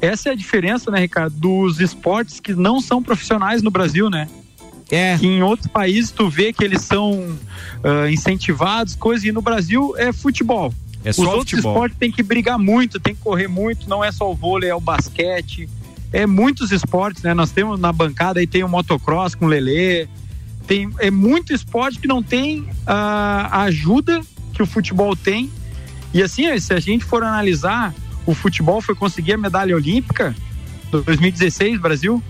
Essa 0.00 0.28
é 0.28 0.32
a 0.32 0.36
diferença, 0.36 0.90
né, 0.90 1.00
Ricardo, 1.00 1.34
dos 1.34 1.80
esportes 1.80 2.38
que 2.38 2.54
não 2.54 2.80
são 2.80 3.02
profissionais 3.02 3.62
no 3.62 3.70
Brasil, 3.70 4.08
né? 4.08 4.28
É. 4.90 5.18
Que 5.18 5.26
em 5.26 5.42
outros 5.42 5.68
países 5.68 6.10
tu 6.10 6.28
vê 6.28 6.52
que 6.52 6.64
eles 6.64 6.82
são 6.82 7.12
uh, 7.12 8.08
incentivados, 8.10 8.94
coisas, 8.94 9.24
e 9.24 9.32
no 9.32 9.42
Brasil 9.42 9.94
é 9.98 10.12
futebol. 10.12 10.72
É 11.08 11.10
Os 11.10 11.18
outros 11.18 11.50
futebol. 11.50 11.72
esportes 11.72 11.98
tem 11.98 12.12
que 12.12 12.22
brigar 12.22 12.58
muito, 12.58 13.00
tem 13.00 13.14
que 13.14 13.22
correr 13.22 13.48
muito, 13.48 13.88
não 13.88 14.04
é 14.04 14.12
só 14.12 14.30
o 14.30 14.34
vôlei, 14.34 14.68
é 14.68 14.74
o 14.74 14.80
basquete. 14.80 15.66
É 16.12 16.26
muitos 16.26 16.70
esportes, 16.70 17.22
né? 17.22 17.32
Nós 17.32 17.50
temos 17.50 17.80
na 17.80 17.90
bancada 17.90 18.40
aí 18.40 18.46
tem 18.46 18.62
o 18.62 18.68
motocross 18.68 19.34
com 19.34 19.46
o 19.46 19.48
Lelê. 19.48 20.06
Tem, 20.66 20.90
é 20.98 21.10
muito 21.10 21.54
esporte 21.54 21.98
que 21.98 22.06
não 22.06 22.22
tem 22.22 22.68
a, 22.86 23.60
a 23.60 23.62
ajuda 23.62 24.20
que 24.52 24.62
o 24.62 24.66
futebol 24.66 25.16
tem. 25.16 25.50
E 26.12 26.22
assim, 26.22 26.58
se 26.58 26.74
a 26.74 26.80
gente 26.80 27.06
for 27.06 27.22
analisar, 27.22 27.94
o 28.26 28.34
futebol 28.34 28.82
foi 28.82 28.94
conseguir 28.94 29.32
a 29.32 29.38
medalha 29.38 29.74
olímpica 29.74 30.36
2016, 30.90 31.80
Brasil. 31.80 32.22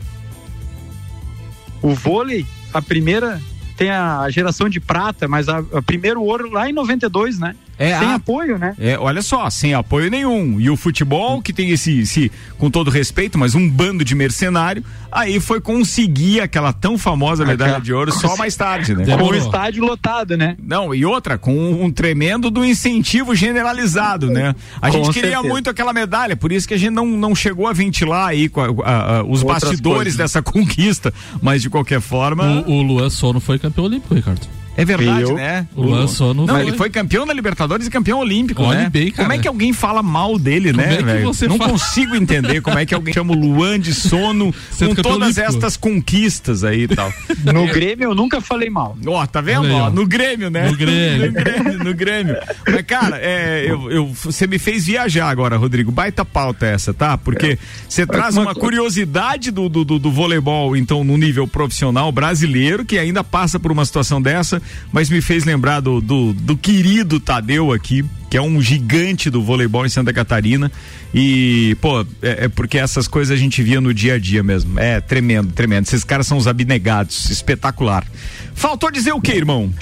O 1.82 1.94
vôlei, 1.94 2.46
a 2.72 2.80
primeira 2.80 3.40
tem 3.76 3.90
a 3.90 4.28
geração 4.30 4.68
de 4.68 4.78
prata, 4.78 5.26
mas 5.26 5.48
a, 5.48 5.58
a 5.72 5.82
primeiro 5.82 6.22
ouro 6.22 6.50
lá 6.50 6.68
em 6.68 6.72
92, 6.72 7.40
né? 7.40 7.56
É, 7.78 7.96
sem 7.96 8.08
a, 8.08 8.14
apoio, 8.16 8.58
né? 8.58 8.74
É, 8.78 8.98
olha 8.98 9.22
só, 9.22 9.48
sem 9.48 9.72
apoio 9.72 10.10
nenhum. 10.10 10.58
E 10.58 10.68
o 10.68 10.76
futebol, 10.76 11.40
que 11.40 11.52
tem 11.52 11.70
esse, 11.70 12.00
esse, 12.00 12.32
com 12.58 12.70
todo 12.70 12.90
respeito, 12.90 13.38
mas 13.38 13.54
um 13.54 13.68
bando 13.70 14.04
de 14.04 14.14
mercenário, 14.14 14.84
aí 15.12 15.38
foi 15.38 15.60
conseguir 15.60 16.40
aquela 16.40 16.72
tão 16.72 16.98
famosa 16.98 17.44
medalha 17.44 17.80
de 17.80 17.92
ouro 17.92 18.10
só 18.12 18.36
mais 18.36 18.56
tarde, 18.56 18.94
né? 18.94 19.04
Com 19.16 19.24
o 19.24 19.34
estádio 19.34 19.84
lotado, 19.84 20.36
né? 20.36 20.56
Não, 20.60 20.94
e 20.94 21.04
outra, 21.04 21.38
com 21.38 21.54
um 21.84 21.90
tremendo 21.90 22.50
do 22.50 22.64
incentivo 22.64 23.34
generalizado, 23.34 24.28
né? 24.28 24.54
A 24.82 24.90
gente 24.90 25.10
queria 25.12 25.30
certeza. 25.30 25.48
muito 25.48 25.70
aquela 25.70 25.92
medalha, 25.92 26.36
por 26.36 26.50
isso 26.50 26.66
que 26.66 26.74
a 26.74 26.78
gente 26.78 26.90
não, 26.90 27.06
não 27.06 27.34
chegou 27.34 27.68
a 27.68 27.72
ventilar 27.72 28.28
aí 28.28 28.50
a, 28.56 28.90
a, 28.90 29.18
a, 29.18 29.22
os 29.22 29.42
Outras 29.42 29.62
bastidores 29.62 29.98
coisas. 29.98 30.16
dessa 30.16 30.42
conquista, 30.42 31.14
mas 31.40 31.62
de 31.62 31.70
qualquer 31.70 32.00
forma. 32.00 32.64
O, 32.66 32.72
o 32.72 32.82
Luan 32.82 33.08
Sono 33.08 33.40
foi 33.40 33.58
campeão 33.58 33.84
olímpico, 33.84 34.14
Ricardo. 34.14 34.58
É 34.78 34.84
verdade, 34.84 35.22
eu, 35.22 35.34
né? 35.34 35.66
O 35.74 35.82
Luan 35.82 36.06
Sono 36.06 36.46
Não, 36.46 36.60
ele 36.60 36.76
foi 36.76 36.88
campeão 36.88 37.26
da 37.26 37.32
Libertadores 37.32 37.88
e 37.88 37.90
campeão 37.90 38.20
olímpico, 38.20 38.62
Olha 38.62 38.82
né? 38.82 38.88
Bem, 38.88 39.10
como 39.10 39.32
é 39.32 39.36
que 39.36 39.48
alguém 39.48 39.72
fala 39.72 40.04
mal 40.04 40.38
dele, 40.38 40.70
como 40.70 40.86
né, 40.86 40.94
é 40.94 41.02
velho? 41.02 41.32
Não 41.48 41.58
fala... 41.58 41.72
consigo 41.72 42.14
entender 42.14 42.60
como 42.60 42.78
é 42.78 42.86
que 42.86 42.94
alguém 42.94 43.12
chama 43.12 43.32
o 43.32 43.36
Luan 43.36 43.80
de 43.80 43.92
Sono 43.92 44.54
com 44.78 44.94
todas 44.94 45.36
olímpico. 45.36 45.40
estas 45.40 45.76
conquistas 45.76 46.62
aí 46.62 46.82
e 46.82 46.88
tal. 46.88 47.12
No 47.52 47.66
Grêmio 47.66 48.10
eu 48.10 48.14
nunca 48.14 48.40
falei 48.40 48.68
mal. 48.70 48.96
Ó, 49.06 49.22
oh, 49.22 49.26
tá 49.26 49.40
vendo? 49.40 49.66
Aí, 49.66 49.72
ó, 49.72 49.90
no 49.90 50.06
Grêmio, 50.06 50.50
né? 50.50 50.70
No 50.70 50.76
Grêmio. 50.76 51.26
no 51.26 51.32
Grêmio, 51.32 51.84
no 51.84 51.94
Grêmio. 51.94 52.36
Mas, 52.66 52.82
cara, 52.82 53.18
é, 53.18 53.64
eu, 53.66 53.90
eu, 53.90 54.06
você 54.06 54.46
me 54.46 54.58
fez 54.58 54.86
viajar 54.86 55.28
agora, 55.28 55.56
Rodrigo. 55.56 55.90
Baita 55.90 56.24
pauta 56.24 56.66
essa, 56.66 56.92
tá? 56.92 57.16
Porque 57.16 57.58
você 57.88 58.02
é. 58.02 58.06
traz 58.06 58.36
uma 58.36 58.54
curiosidade 58.54 59.50
do, 59.50 59.68
do, 59.68 59.84
do, 59.84 59.98
do 59.98 60.10
voleibol, 60.10 60.76
então, 60.76 61.02
no 61.02 61.16
nível 61.16 61.48
profissional 61.48 62.12
brasileiro, 62.12 62.84
que 62.84 62.98
ainda 62.98 63.24
passa 63.24 63.58
por 63.58 63.72
uma 63.72 63.84
situação 63.84 64.20
dessa, 64.20 64.60
mas 64.92 65.10
me 65.10 65.20
fez 65.20 65.44
lembrar 65.44 65.80
do, 65.80 66.00
do, 66.00 66.32
do 66.32 66.56
querido 66.56 67.20
Tadeu 67.20 67.72
aqui, 67.72 68.04
que 68.30 68.36
é 68.36 68.42
um 68.42 68.60
gigante 68.60 69.30
do 69.30 69.42
voleibol 69.42 69.86
em 69.86 69.88
Santa 69.88 70.12
Catarina. 70.12 70.70
E, 71.14 71.76
pô, 71.80 72.02
é, 72.22 72.44
é, 72.44 72.48
porque 72.48 72.78
essas 72.78 73.08
coisas 73.08 73.36
a 73.36 73.40
gente 73.40 73.62
via 73.62 73.80
no 73.80 73.92
dia 73.92 74.14
a 74.14 74.18
dia 74.18 74.42
mesmo. 74.42 74.78
É 74.78 75.00
tremendo, 75.00 75.52
tremendo. 75.52 75.86
Esses 75.86 76.04
caras 76.04 76.26
são 76.26 76.36
os 76.36 76.46
abnegados, 76.46 77.30
espetacular. 77.30 78.06
Faltou 78.54 78.90
dizer 78.90 79.12
o 79.12 79.20
que, 79.20 79.32
irmão? 79.32 79.72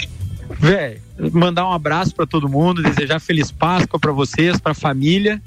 Véi, 0.58 0.98
mandar 1.32 1.66
um 1.66 1.72
abraço 1.72 2.14
para 2.14 2.26
todo 2.26 2.48
mundo, 2.48 2.82
desejar 2.82 3.20
feliz 3.20 3.50
Páscoa 3.50 3.98
para 3.98 4.12
vocês, 4.12 4.58
para 4.58 4.72
a 4.72 4.74
família. 4.74 5.42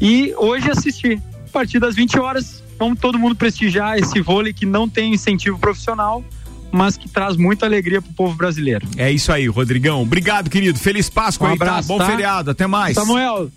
E 0.00 0.34
hoje 0.36 0.70
assistir. 0.70 1.20
A 1.46 1.52
partir 1.52 1.78
das 1.78 1.94
20 1.94 2.18
horas, 2.18 2.62
vamos 2.78 2.98
todo 2.98 3.18
mundo 3.18 3.36
prestigiar 3.36 3.98
esse 3.98 4.20
vôlei 4.22 4.54
que 4.54 4.64
não 4.64 4.88
tem 4.88 5.12
incentivo 5.12 5.58
profissional 5.58 6.24
mas 6.72 6.96
que 6.96 7.08
traz 7.08 7.36
muita 7.36 7.66
alegria 7.66 8.00
pro 8.00 8.12
povo 8.12 8.34
brasileiro. 8.34 8.86
É 8.96 9.10
isso 9.10 9.30
aí, 9.30 9.46
Rodrigão. 9.46 10.02
Obrigado, 10.02 10.50
querido. 10.50 10.78
Feliz 10.78 11.08
Páscoa 11.10 11.48
um 11.48 11.52
aí, 11.52 11.58
tá? 11.58 11.64
abraço, 11.64 11.88
tá? 11.88 11.94
Bom 11.98 12.04
feriado. 12.04 12.50
Até 12.50 12.66
mais. 12.66 12.94
Samuel, 12.94 13.50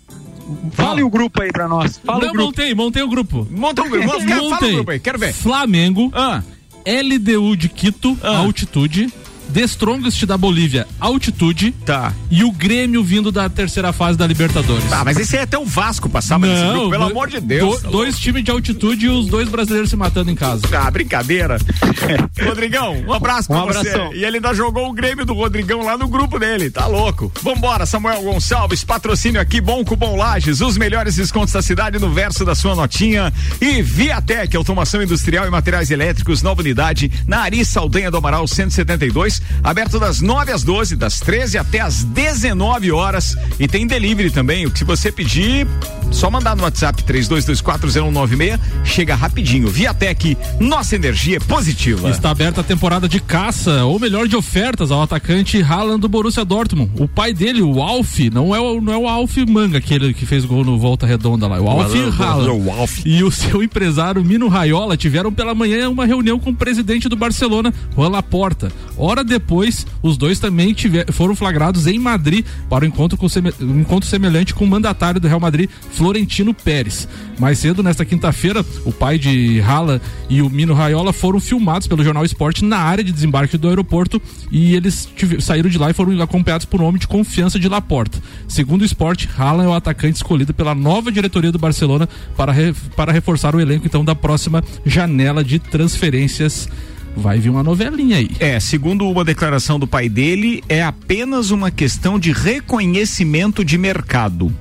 Fale 0.72 1.02
o 1.02 1.10
grupo 1.10 1.42
aí 1.42 1.50
pra 1.50 1.66
nós. 1.66 1.98
Fala 1.98 2.20
Não, 2.20 2.28
o 2.28 2.32
grupo. 2.32 2.46
montei, 2.46 2.74
montei 2.74 3.02
o 3.02 3.08
grupo. 3.08 3.48
Monta 3.50 3.82
o 3.82 3.88
grupo. 3.88 4.06
Montei. 4.06 4.28
Fala 4.28 4.70
o 4.70 4.74
grupo 4.74 4.90
aí, 4.90 5.00
quero 5.00 5.18
ver. 5.18 5.32
Flamengo, 5.32 6.10
ah. 6.14 6.42
LDU 6.86 7.56
de 7.56 7.68
Quito, 7.68 8.16
ah. 8.22 8.38
altitude. 8.38 9.12
The 9.52 9.62
Strongest 9.62 10.24
da 10.26 10.36
Bolívia, 10.36 10.86
altitude. 11.00 11.72
Tá. 11.84 12.12
E 12.30 12.44
o 12.44 12.52
Grêmio 12.52 13.02
vindo 13.02 13.32
da 13.32 13.48
terceira 13.48 13.92
fase 13.92 14.18
da 14.18 14.26
Libertadores. 14.26 14.84
Tá, 14.88 15.04
mas 15.04 15.16
esse 15.18 15.36
é 15.36 15.42
até 15.42 15.58
o 15.58 15.64
Vasco 15.64 16.08
passava 16.08 16.46
nesse 16.46 16.64
grupo, 16.72 16.90
pelo 16.90 17.04
amor 17.04 17.28
de 17.28 17.40
Deus. 17.40 17.82
Do, 17.82 17.90
dois 17.90 18.18
times 18.18 18.44
de 18.44 18.50
altitude 18.50 19.06
e 19.06 19.08
os 19.08 19.26
dois 19.26 19.48
brasileiros 19.48 19.90
se 19.90 19.96
matando 19.96 20.30
em 20.30 20.34
casa. 20.34 20.62
Ah, 20.72 20.90
brincadeira. 20.90 21.58
Rodrigão, 22.44 23.02
um 23.06 23.12
abraço 23.12 23.48
pra 23.48 23.58
um 23.58 23.62
abração. 23.62 24.08
você. 24.08 24.16
E 24.16 24.24
ele 24.24 24.36
ainda 24.36 24.52
jogou 24.54 24.88
o 24.88 24.92
Grêmio 24.92 25.24
do 25.24 25.34
Rodrigão 25.34 25.82
lá 25.82 25.96
no 25.96 26.08
grupo 26.08 26.38
dele, 26.38 26.70
tá 26.70 26.86
louco. 26.86 27.32
Vambora, 27.42 27.86
Samuel 27.86 28.22
Gonçalves, 28.22 28.84
patrocínio 28.84 29.40
aqui, 29.40 29.60
bom 29.60 29.84
com 29.84 29.96
bom 29.96 30.16
Lages, 30.16 30.60
os 30.60 30.76
melhores 30.76 31.16
descontos 31.16 31.52
da 31.52 31.62
cidade 31.62 31.98
no 31.98 32.10
verso 32.10 32.44
da 32.44 32.54
sua 32.54 32.74
notinha. 32.74 33.32
E 33.60 33.82
Viatec, 33.82 34.56
automação 34.56 35.02
industrial 35.02 35.46
e 35.46 35.50
materiais 35.50 35.90
elétricos, 35.90 36.42
nova 36.42 36.60
unidade, 36.60 37.10
na 37.26 37.40
Ari 37.40 37.64
Saldanha 37.64 38.10
do 38.10 38.16
Amaral 38.16 38.46
172, 38.46 39.35
aberto 39.62 39.98
das 39.98 40.20
9 40.20 40.52
às 40.52 40.62
12, 40.62 40.96
das 40.96 41.20
13 41.20 41.58
até 41.58 41.80
às 41.80 42.02
19 42.04 42.90
horas. 42.92 43.36
E 43.58 43.68
tem 43.68 43.86
delivery 43.86 44.30
também. 44.30 44.66
O 44.66 44.70
que 44.70 44.78
se 44.78 44.84
você 44.84 45.10
pedir, 45.10 45.66
só 46.10 46.30
mandar 46.30 46.56
no 46.56 46.62
WhatsApp 46.62 47.02
32240196, 47.02 48.60
chega 48.84 49.14
rapidinho. 49.14 49.68
Viatec, 49.68 50.36
nossa 50.60 50.94
energia 50.94 51.36
é 51.36 51.40
positiva. 51.40 52.10
Está 52.10 52.30
aberta 52.30 52.60
a 52.60 52.64
temporada 52.64 53.08
de 53.08 53.20
caça, 53.20 53.84
ou 53.84 53.98
melhor, 53.98 54.28
de 54.28 54.36
ofertas 54.36 54.90
ao 54.90 55.02
atacante 55.02 55.60
Haaland 55.60 56.00
do 56.00 56.08
Borussia 56.08 56.44
Dortmund. 56.44 56.90
O 56.98 57.08
pai 57.08 57.32
dele, 57.32 57.62
o 57.62 57.82
Alf, 57.82 58.18
não 58.32 58.54
é 58.54 58.60
o, 58.60 58.80
não 58.80 58.92
é 58.92 58.96
o 58.96 59.08
Alf 59.08 59.36
Manga, 59.48 59.78
aquele 59.78 60.14
que 60.14 60.26
fez 60.26 60.44
gol 60.44 60.64
no 60.64 60.78
Volta 60.78 61.06
Redonda 61.06 61.46
lá. 61.46 61.60
O 61.60 61.68
Alf 61.68 61.92
Haaland. 62.20 62.62
E 63.04 63.22
o 63.22 63.30
seu 63.30 63.62
empresário 63.64 64.24
Mino 64.24 64.48
Raiola 64.48 64.96
tiveram 64.96 65.32
pela 65.32 65.54
manhã 65.54 65.88
uma 65.90 66.06
reunião 66.06 66.38
com 66.38 66.50
o 66.50 66.54
presidente 66.54 67.08
do 67.08 67.16
Barcelona, 67.16 67.72
Juan 67.94 68.08
Laporta. 68.08 68.70
Hora 68.96 69.22
depois 69.26 69.86
os 70.02 70.16
dois 70.16 70.38
também 70.38 70.72
tiver, 70.72 71.12
foram 71.12 71.34
flagrados 71.34 71.86
em 71.86 71.98
Madrid 71.98 72.44
para 72.68 72.84
o 72.84 72.88
encontro, 72.88 73.18
com, 73.18 73.26
um 73.60 73.80
encontro 73.80 74.08
semelhante 74.08 74.54
com 74.54 74.64
o 74.64 74.68
mandatário 74.68 75.20
do 75.20 75.28
Real 75.28 75.40
Madrid, 75.40 75.68
Florentino 75.92 76.54
Pérez. 76.54 77.08
Mais 77.38 77.58
cedo, 77.58 77.82
nesta 77.82 78.04
quinta-feira, 78.04 78.64
o 78.84 78.92
pai 78.92 79.18
de 79.18 79.60
Rala 79.60 80.00
e 80.28 80.40
o 80.40 80.48
Mino 80.48 80.72
Raiola 80.72 81.12
foram 81.12 81.38
filmados 81.38 81.86
pelo 81.86 82.02
Jornal 82.02 82.24
Esporte 82.24 82.64
na 82.64 82.78
área 82.78 83.04
de 83.04 83.12
desembarque 83.12 83.58
do 83.58 83.68
aeroporto 83.68 84.20
e 84.50 84.74
eles 84.74 85.08
saíram 85.40 85.68
de 85.68 85.78
lá 85.78 85.90
e 85.90 85.92
foram 85.92 86.20
acompanhados 86.22 86.64
por 86.64 86.80
um 86.80 86.84
homem 86.84 87.00
de 87.00 87.06
confiança 87.06 87.58
de 87.58 87.68
Laporta. 87.68 88.18
Segundo 88.48 88.82
o 88.82 88.84
esporte, 88.84 89.28
Haaland 89.36 89.66
é 89.66 89.68
o 89.68 89.74
atacante 89.74 90.16
escolhido 90.16 90.54
pela 90.54 90.74
nova 90.74 91.12
diretoria 91.12 91.52
do 91.52 91.58
Barcelona 91.58 92.08
para, 92.36 92.52
re, 92.52 92.72
para 92.94 93.12
reforçar 93.12 93.54
o 93.54 93.60
elenco 93.60 93.86
então 93.86 94.04
da 94.04 94.14
próxima 94.14 94.62
janela 94.84 95.44
de 95.44 95.58
transferências 95.58 96.68
vai 97.16 97.38
vir 97.38 97.48
uma 97.48 97.62
novelinha 97.62 98.18
aí. 98.18 98.30
É, 98.38 98.60
segundo 98.60 99.08
uma 99.08 99.24
declaração 99.24 99.78
do 99.78 99.86
pai 99.86 100.08
dele, 100.08 100.62
é 100.68 100.82
apenas 100.82 101.50
uma 101.50 101.70
questão 101.70 102.18
de 102.18 102.30
reconhecimento 102.32 103.64
de 103.64 103.78
mercado 103.78 104.54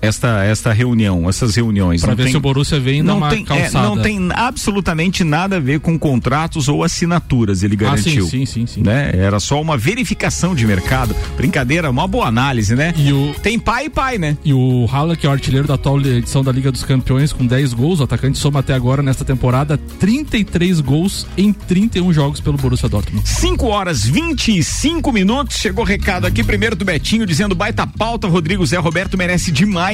esta, 0.00 0.44
esta 0.44 0.72
reunião, 0.72 1.28
essas 1.28 1.54
reuniões. 1.54 2.00
Para 2.00 2.14
ver 2.14 2.24
tem, 2.24 2.32
se 2.32 2.36
o 2.36 2.40
Borussia 2.40 2.80
vem 2.80 3.02
não 3.02 3.28
tem, 3.28 3.44
é, 3.50 3.70
não 3.72 3.98
tem 4.00 4.28
absolutamente 4.32 5.22
nada 5.24 5.56
a 5.56 5.60
ver 5.60 5.80
com 5.80 5.98
contratos 5.98 6.68
ou 6.68 6.82
assinaturas, 6.82 7.62
ele 7.62 7.76
garantiu. 7.76 8.24
Ah, 8.24 8.30
sim, 8.30 8.46
sim, 8.46 8.66
sim, 8.66 8.66
sim. 8.66 8.82
Né? 8.82 9.12
Era 9.14 9.38
só 9.40 9.60
uma 9.60 9.76
verificação 9.76 10.54
de 10.54 10.66
mercado. 10.66 11.14
Brincadeira, 11.36 11.90
uma 11.90 12.06
boa 12.06 12.26
análise, 12.26 12.74
né? 12.74 12.94
E 12.96 13.12
o, 13.12 13.34
tem 13.42 13.58
pai 13.58 13.86
e 13.86 13.90
pai, 13.90 14.18
né? 14.18 14.36
E 14.44 14.52
o 14.54 14.86
Halla, 14.90 15.16
que 15.16 15.26
é 15.26 15.28
o 15.28 15.32
artilheiro 15.32 15.66
da 15.66 15.74
atual 15.74 16.00
edição 16.00 16.42
da 16.42 16.52
Liga 16.52 16.72
dos 16.72 16.84
Campeões, 16.84 17.32
com 17.32 17.46
10 17.46 17.74
gols, 17.74 18.00
o 18.00 18.04
atacante 18.04 18.38
soma 18.38 18.60
até 18.60 18.74
agora 18.74 19.02
nesta 19.02 19.24
temporada 19.24 19.78
33 19.98 20.80
gols 20.80 21.26
em 21.36 21.52
31 21.52 22.12
jogos 22.12 22.40
pelo 22.40 22.56
Borussia 22.56 22.88
Dortmund. 22.88 23.28
5 23.28 23.66
horas 23.66 24.04
25 24.04 25.12
minutos. 25.12 25.56
Chegou 25.56 25.84
recado 25.84 26.26
aqui 26.26 26.42
primeiro 26.42 26.74
do 26.74 26.84
Betinho 26.84 27.26
dizendo 27.26 27.54
baita 27.54 27.86
pauta, 27.86 28.28
Rodrigo 28.28 28.64
Zé 28.64 28.78
Roberto 28.78 29.18
merece 29.18 29.52
demais 29.52 29.89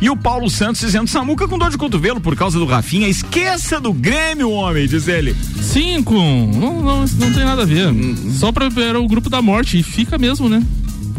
E 0.00 0.10
o 0.10 0.16
Paulo 0.16 0.50
Santos 0.50 0.80
dizendo: 0.80 1.08
Samuca 1.08 1.48
com 1.48 1.58
dor 1.58 1.70
de 1.70 1.78
cotovelo 1.78 2.20
por 2.20 2.36
causa 2.36 2.58
do 2.58 2.66
Rafinha. 2.66 3.08
Esqueça 3.08 3.80
do 3.80 3.92
Grêmio, 3.92 4.50
homem, 4.50 4.86
diz 4.86 5.08
ele. 5.08 5.34
Cinco. 5.60 6.14
Não, 6.14 6.82
não, 6.82 7.00
não 7.00 7.32
tem 7.32 7.44
nada 7.44 7.62
a 7.62 7.66
ver. 7.66 7.88
Só 8.32 8.52
pra 8.52 8.68
ver 8.68 8.96
o 8.96 9.06
grupo 9.06 9.30
da 9.30 9.40
morte. 9.40 9.78
E 9.78 9.82
fica 9.82 10.18
mesmo, 10.18 10.48
né? 10.48 10.62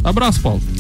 Abraço, 0.04 0.42
Paulo. 0.42 0.62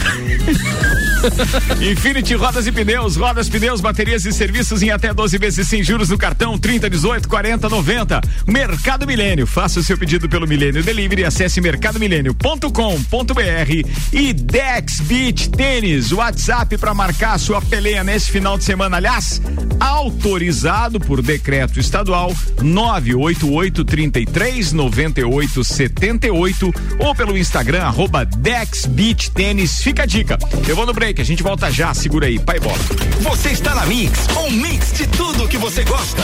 Infinity 1.82 2.34
Rodas 2.34 2.66
e 2.66 2.72
Pneus, 2.72 3.18
rodas, 3.18 3.50
pneus, 3.50 3.82
baterias 3.82 4.24
e 4.26 4.32
serviços 4.32 4.82
em 4.82 4.90
até 4.90 5.14
12 5.14 5.38
vezes 5.38 5.68
sem 5.68 5.84
juros 5.84 6.10
no 6.10 6.18
cartão 6.18 6.58
30, 6.58 6.90
18, 6.90 7.28
40, 7.28 7.68
90. 7.68 8.22
Mercado 8.48 9.06
Milênio. 9.06 9.46
Faça 9.46 9.82
o 9.82 9.84
seu 9.84 9.98
pedido 9.98 10.30
pelo 10.30 10.48
Milênio 10.48 10.82
Delivery. 10.82 11.26
Acesse 11.26 11.60
mercadomilênio.com.br 11.60 13.90
e 14.14 14.34
Dex 14.34 15.02
Beach 15.02 15.50
Tênis. 15.50 16.14
WhatsApp 16.14 16.78
para 16.78 16.94
marcar 16.94 17.38
sua 17.38 17.62
peleia 17.62 18.04
nesse 18.04 18.32
final 18.32 18.58
de 18.58 18.64
semana. 18.64 18.98
Aliás, 18.98 19.42
autorizado 19.80 21.00
por 21.00 21.22
decreto 21.22 21.80
estadual 21.80 22.34
988 22.62 23.84
33 23.84 24.72
98 24.72 25.64
78 25.64 26.74
ou 27.00 27.14
pelo 27.14 27.38
Instagram 27.38 27.84
arroba 27.84 28.26
Dex 28.26 28.86
Beach 28.86 29.09
Tênis. 29.16 29.82
Fica 29.82 30.04
a 30.04 30.06
dica. 30.06 30.38
Eu 30.68 30.76
vou 30.76 30.86
no 30.86 30.94
break 30.94 31.22
a 31.22 31.26
gente 31.26 31.42
volta 31.44 31.72
já, 31.72 31.94
segura 31.94 32.28
aí, 32.28 32.40
pai 32.40 32.60
bola. 32.60 32.78
Você 33.22 33.50
está 33.50 33.76
na 33.76 33.86
Mix, 33.86 34.28
um 34.38 34.52
mix 34.52 34.94
de 34.94 35.08
tudo 35.08 35.48
que 35.48 35.58
você 35.58 35.84
gosta. 35.84 36.24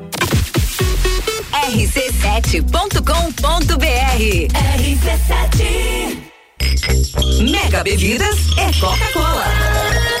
rc7.com.br 1.71 3.01
RC7 4.81 6.19
Mega 7.49 7.81
Bebidas 7.81 8.37
é 8.57 8.71
Coca-Cola. 8.77 10.20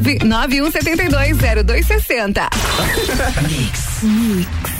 91720260. 0.00 2.48
Mix. 3.48 4.79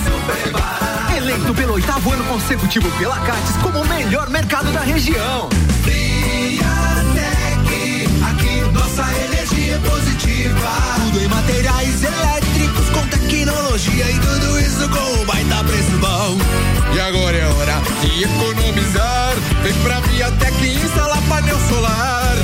Eleito 1.35 1.53
pelo 1.53 1.75
oitavo 1.75 2.13
ano 2.13 2.23
consecutivo 2.27 2.89
pela 2.93 3.19
Cates 3.19 3.57
como 3.61 3.81
o 3.81 3.89
melhor 3.89 4.31
mercado 4.31 4.71
da 4.71 4.83
região. 4.83 5.49
Friatec, 5.83 6.63
aqui 8.23 8.61
nossa 8.73 9.03
energia 9.25 9.75
é 9.75 9.79
positiva. 9.79 10.71
Tudo 10.95 11.21
em 11.21 11.27
materiais 11.27 12.05
elétricos 12.05 12.89
com 12.91 13.05
tecnologia 13.09 14.11
e 14.13 14.19
tudo 14.21 14.61
isso 14.61 14.89
com 14.91 15.23
um 15.23 15.25
baita 15.25 15.65
preço 15.65 15.99
bom. 15.99 16.39
E 16.95 17.01
agora 17.01 17.37
é 17.37 17.47
hora 17.49 17.83
de 18.01 18.23
economizar. 18.23 19.35
Vem 19.65 19.75
pra 19.83 19.99
Viatec 19.99 20.65
e 20.65 20.85
instalar 20.85 21.21
painel 21.23 21.59
solar. 21.69 22.37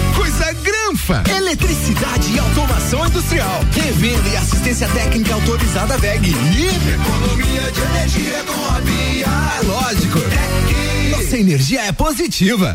Eletricidade 1.37 2.33
e 2.33 2.39
automação 2.39 3.05
industrial. 3.05 3.61
Revenda 3.73 4.29
e 4.29 4.37
assistência 4.37 4.89
técnica 4.89 5.35
autorizada 5.35 5.99
VEG. 5.99 6.29
E 6.29 6.67
Economia 6.95 7.73
de 7.73 7.81
energia 7.81 8.45
com 8.45 8.75
a 8.75 8.79
Via. 8.81 9.27
é 9.27 9.67
lógico. 9.67 10.21
Tec. 10.21 11.11
Nossa 11.11 11.37
energia 11.37 11.83
é 11.83 11.93
positiva. 11.93 12.75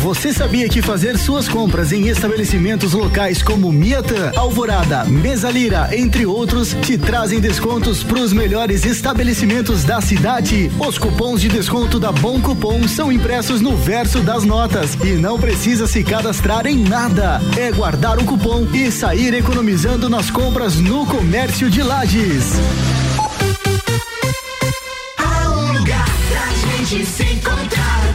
Você 0.00 0.32
sabia 0.32 0.68
que 0.68 0.80
fazer 0.80 1.18
suas 1.18 1.48
compras 1.48 1.92
em 1.92 2.06
estabelecimentos 2.06 2.92
locais 2.92 3.42
como 3.42 3.72
Miatã, 3.72 4.30
Alvorada, 4.36 5.04
Mesalira, 5.04 5.90
entre 5.92 6.24
outros, 6.24 6.74
te 6.82 6.96
trazem 6.96 7.40
descontos 7.40 8.04
para 8.04 8.20
os 8.20 8.32
melhores 8.32 8.84
estabelecimentos 8.84 9.82
da 9.82 10.00
cidade? 10.00 10.70
Os 10.78 10.96
cupons 10.98 11.40
de 11.40 11.48
desconto 11.48 11.98
da 11.98 12.12
Bom 12.12 12.40
Cupom 12.40 12.86
são 12.86 13.10
impressos 13.10 13.60
no 13.60 13.76
verso 13.76 14.20
das 14.20 14.44
notas 14.44 14.94
e 15.04 15.14
não 15.14 15.38
precisa 15.38 15.86
se 15.88 16.04
cadastrar 16.04 16.66
em 16.66 16.76
nada. 16.76 17.40
É 17.56 17.72
guardar 17.72 18.18
o 18.18 18.24
cupom 18.24 18.68
e 18.72 18.92
sair 18.92 19.34
economizando 19.34 20.08
nas 20.08 20.30
compras 20.30 20.76
no 20.76 21.06
comércio 21.06 21.68
de 21.68 21.82
Lages. 21.82 22.52
Há 25.18 25.50
um 25.50 25.72
lugar 25.72 26.08
pra 26.30 26.46
gente. 26.84 27.04
se 27.04 27.24
encontrar, 27.24 28.14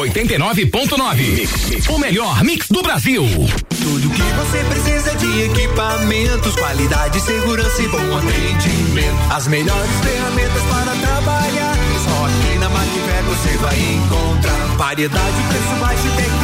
89.9. 0.00 1.90
O 1.90 1.98
melhor 1.98 2.42
mix 2.42 2.68
do 2.68 2.82
Brasil. 2.82 3.22
Tudo 3.68 4.08
que 4.10 4.22
você 4.22 4.64
precisa 4.64 5.14
de 5.16 5.42
equipamentos, 5.42 6.54
qualidade, 6.54 7.20
segurança 7.20 7.82
e 7.82 7.88
bom 7.88 8.16
atendimento. 8.16 9.32
As 9.32 9.46
melhores 9.46 9.90
ferramentas 10.02 10.62
para 10.62 10.92
trabalhar. 10.96 11.76
Só 12.04 12.26
aqui 12.26 12.58
na 12.58 12.70
Macfer 12.70 13.22
você 13.24 13.56
vai 13.58 13.78
encontrar. 13.78 14.76
Variedade, 14.78 15.42
preço 15.48 15.80
baixo 15.80 16.06
e 16.06 16.10
tecnologia. 16.10 16.39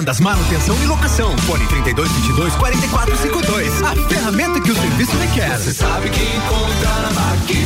Vendas, 0.00 0.18
manutenção 0.18 0.74
e 0.82 0.86
locação. 0.86 1.36
Fone 1.40 1.66
3222 1.66 2.54
4452. 2.56 3.82
A 3.82 3.94
ferramenta 4.08 4.58
que 4.58 4.70
o 4.70 4.74
serviço 4.74 5.14
requer. 5.18 5.58
Você 5.58 5.74
sabe 5.74 6.08
que 6.08 6.22
encontra 6.22 6.88
na 7.02 7.10
Macfer. 7.10 7.60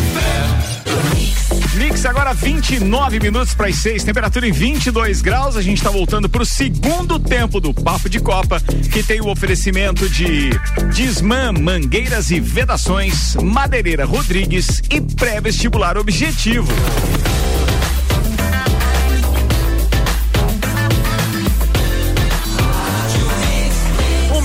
Mix 1.76 2.04
agora 2.04 2.34
29 2.34 3.20
minutos 3.20 3.54
para 3.54 3.68
as 3.68 3.76
6, 3.76 4.02
temperatura 4.02 4.48
em 4.48 4.52
22 4.52 5.22
graus. 5.22 5.56
A 5.56 5.62
gente 5.62 5.76
está 5.76 5.90
voltando 5.90 6.28
para 6.28 6.42
o 6.42 6.46
segundo 6.46 7.20
tempo 7.20 7.60
do 7.60 7.72
Papo 7.72 8.08
de 8.08 8.18
Copa, 8.18 8.60
que 8.90 9.04
tem 9.04 9.20
o 9.20 9.28
oferecimento 9.28 10.08
de 10.08 10.50
Disman, 10.92 11.52
Mangueiras 11.52 12.32
e 12.32 12.40
Vedações, 12.40 13.36
Madeireira 13.36 14.04
Rodrigues 14.04 14.82
e 14.90 15.00
pré-vestibular 15.00 15.96
Objetivo. 15.96 16.66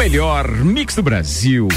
Melhor 0.10 0.50
mix 0.66 0.96
do 0.96 1.04
Brasil. 1.04 1.68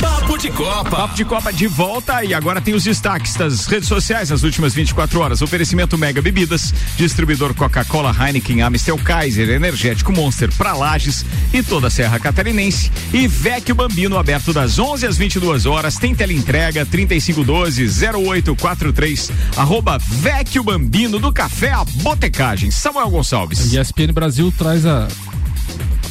Papo 0.00 0.38
de 0.38 0.48
Copa. 0.48 0.90
Papo 0.90 1.14
de 1.16 1.24
Copa 1.24 1.52
de 1.52 1.66
volta 1.66 2.22
e 2.22 2.32
agora 2.32 2.60
tem 2.60 2.72
os 2.72 2.84
destaques 2.84 3.34
das 3.34 3.66
redes 3.66 3.88
sociais 3.88 4.30
nas 4.30 4.44
últimas 4.44 4.72
24 4.72 5.18
horas. 5.18 5.42
Oferecimento 5.42 5.98
Mega 5.98 6.22
Bebidas, 6.22 6.72
distribuidor 6.96 7.52
Coca-Cola, 7.52 8.14
Heineken, 8.16 8.62
Amistel 8.62 8.96
Kaiser, 8.98 9.50
Energético 9.50 10.12
Monster 10.12 10.52
para 10.56 10.72
Lages 10.72 11.26
e 11.52 11.64
toda 11.64 11.88
a 11.88 11.90
Serra 11.90 12.20
Catarinense. 12.20 12.92
E 13.12 13.26
Vecchio 13.26 13.74
Bambino 13.74 14.18
aberto 14.18 14.52
das 14.52 14.78
11 14.78 15.08
às 15.08 15.18
22 15.18 15.66
horas. 15.66 15.96
Tem 15.96 16.14
teleentrega 16.14 16.86
3512 16.86 17.88
0843. 18.06 19.32
Arroba 19.56 19.98
Vecchio 19.98 20.62
Bambino 20.62 21.18
do 21.18 21.32
Café 21.32 21.72
a 21.72 21.84
Botecagem. 21.84 22.70
Samuel 22.70 23.10
Gonçalves. 23.10 23.72
ESPN 23.72 24.12
Brasil 24.12 24.54
traz 24.56 24.86
a. 24.86 25.08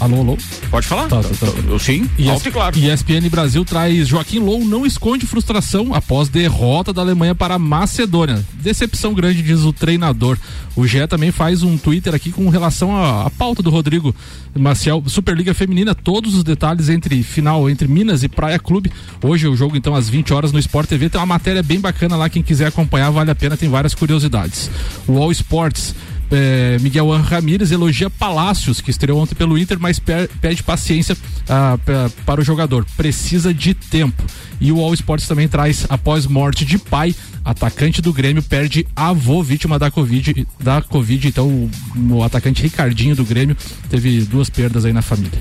Alô, 0.03 0.17
alô? 0.17 0.37
Pode 0.69 0.85
falar? 0.85 1.07
Tá, 1.07 1.23
tá, 1.23 1.29
tá. 1.29 1.47
Eu, 1.65 1.79
sim, 1.79 2.09
alto 2.29 2.49
e 2.49 2.51
claro. 2.51 2.77
ESPN 2.77 3.29
Brasil 3.31 3.63
traz 3.63 4.05
Joaquim 4.05 4.39
Low 4.39 4.59
não 4.65 4.85
esconde 4.85 5.25
frustração 5.25 5.93
após 5.93 6.27
derrota 6.27 6.91
da 6.91 7.01
Alemanha 7.01 7.33
para 7.33 7.53
a 7.53 7.59
Macedônia. 7.59 8.43
Decepção 8.55 9.13
grande, 9.13 9.41
diz 9.41 9.61
o 9.61 9.71
treinador. 9.71 10.37
O 10.75 10.85
GE 10.85 11.07
também 11.07 11.31
faz 11.31 11.63
um 11.63 11.77
Twitter 11.77 12.13
aqui 12.13 12.33
com 12.33 12.49
relação 12.49 12.93
à, 12.93 13.27
à 13.27 13.29
pauta 13.29 13.63
do 13.63 13.69
Rodrigo 13.69 14.13
Maciel, 14.53 15.01
Superliga 15.07 15.53
Feminina, 15.53 15.95
todos 15.95 16.35
os 16.35 16.43
detalhes 16.43 16.89
entre 16.89 17.23
final 17.23 17.69
entre 17.69 17.87
Minas 17.87 18.23
e 18.23 18.27
Praia 18.27 18.59
Clube. 18.59 18.91
Hoje 19.23 19.47
o 19.47 19.55
jogo 19.55 19.77
então 19.77 19.95
às 19.95 20.09
20 20.09 20.33
horas 20.33 20.51
no 20.51 20.59
Sport 20.59 20.89
TV 20.89 21.07
tem 21.09 21.21
uma 21.21 21.27
matéria 21.27 21.63
bem 21.63 21.79
bacana 21.79 22.17
lá, 22.17 22.27
quem 22.27 22.43
quiser 22.43 22.67
acompanhar 22.67 23.09
vale 23.09 23.31
a 23.31 23.35
pena, 23.35 23.55
tem 23.55 23.69
várias 23.69 23.95
curiosidades. 23.95 24.69
O 25.07 25.17
All 25.17 25.31
Sports 25.31 25.95
é, 26.33 26.77
Miguel 26.79 27.09
Ramírez 27.21 27.71
elogia 27.71 28.09
Palácios, 28.09 28.81
que 28.81 28.89
estreou 28.89 29.19
ontem 29.19 29.35
pelo 29.35 29.57
Inter, 29.57 29.79
mas 29.79 29.99
per, 29.99 30.27
pede 30.41 30.63
paciência 30.63 31.15
ah, 31.47 31.77
pra, 31.85 32.09
para 32.25 32.41
o 32.41 32.43
jogador. 32.43 32.85
Precisa 32.97 33.53
de 33.53 33.73
tempo. 33.73 34.23
E 34.59 34.71
o 34.71 34.79
All 34.79 34.93
Sports 34.93 35.27
também 35.27 35.47
traz, 35.47 35.85
após 35.89 36.25
morte 36.25 36.65
de 36.65 36.77
pai, 36.77 37.15
atacante 37.45 38.01
do 38.01 38.11
Grêmio 38.11 38.41
perde 38.41 38.87
avô 38.95 39.43
vítima 39.43 39.77
da 39.77 39.91
Covid. 39.91 40.47
Da 40.59 40.81
COVID 40.81 41.27
então, 41.27 41.47
o, 41.47 41.69
o 42.09 42.23
atacante 42.23 42.63
Ricardinho 42.63 43.15
do 43.15 43.23
Grêmio 43.23 43.55
teve 43.89 44.21
duas 44.21 44.49
perdas 44.49 44.85
aí 44.85 44.93
na 44.93 45.01
família. 45.01 45.39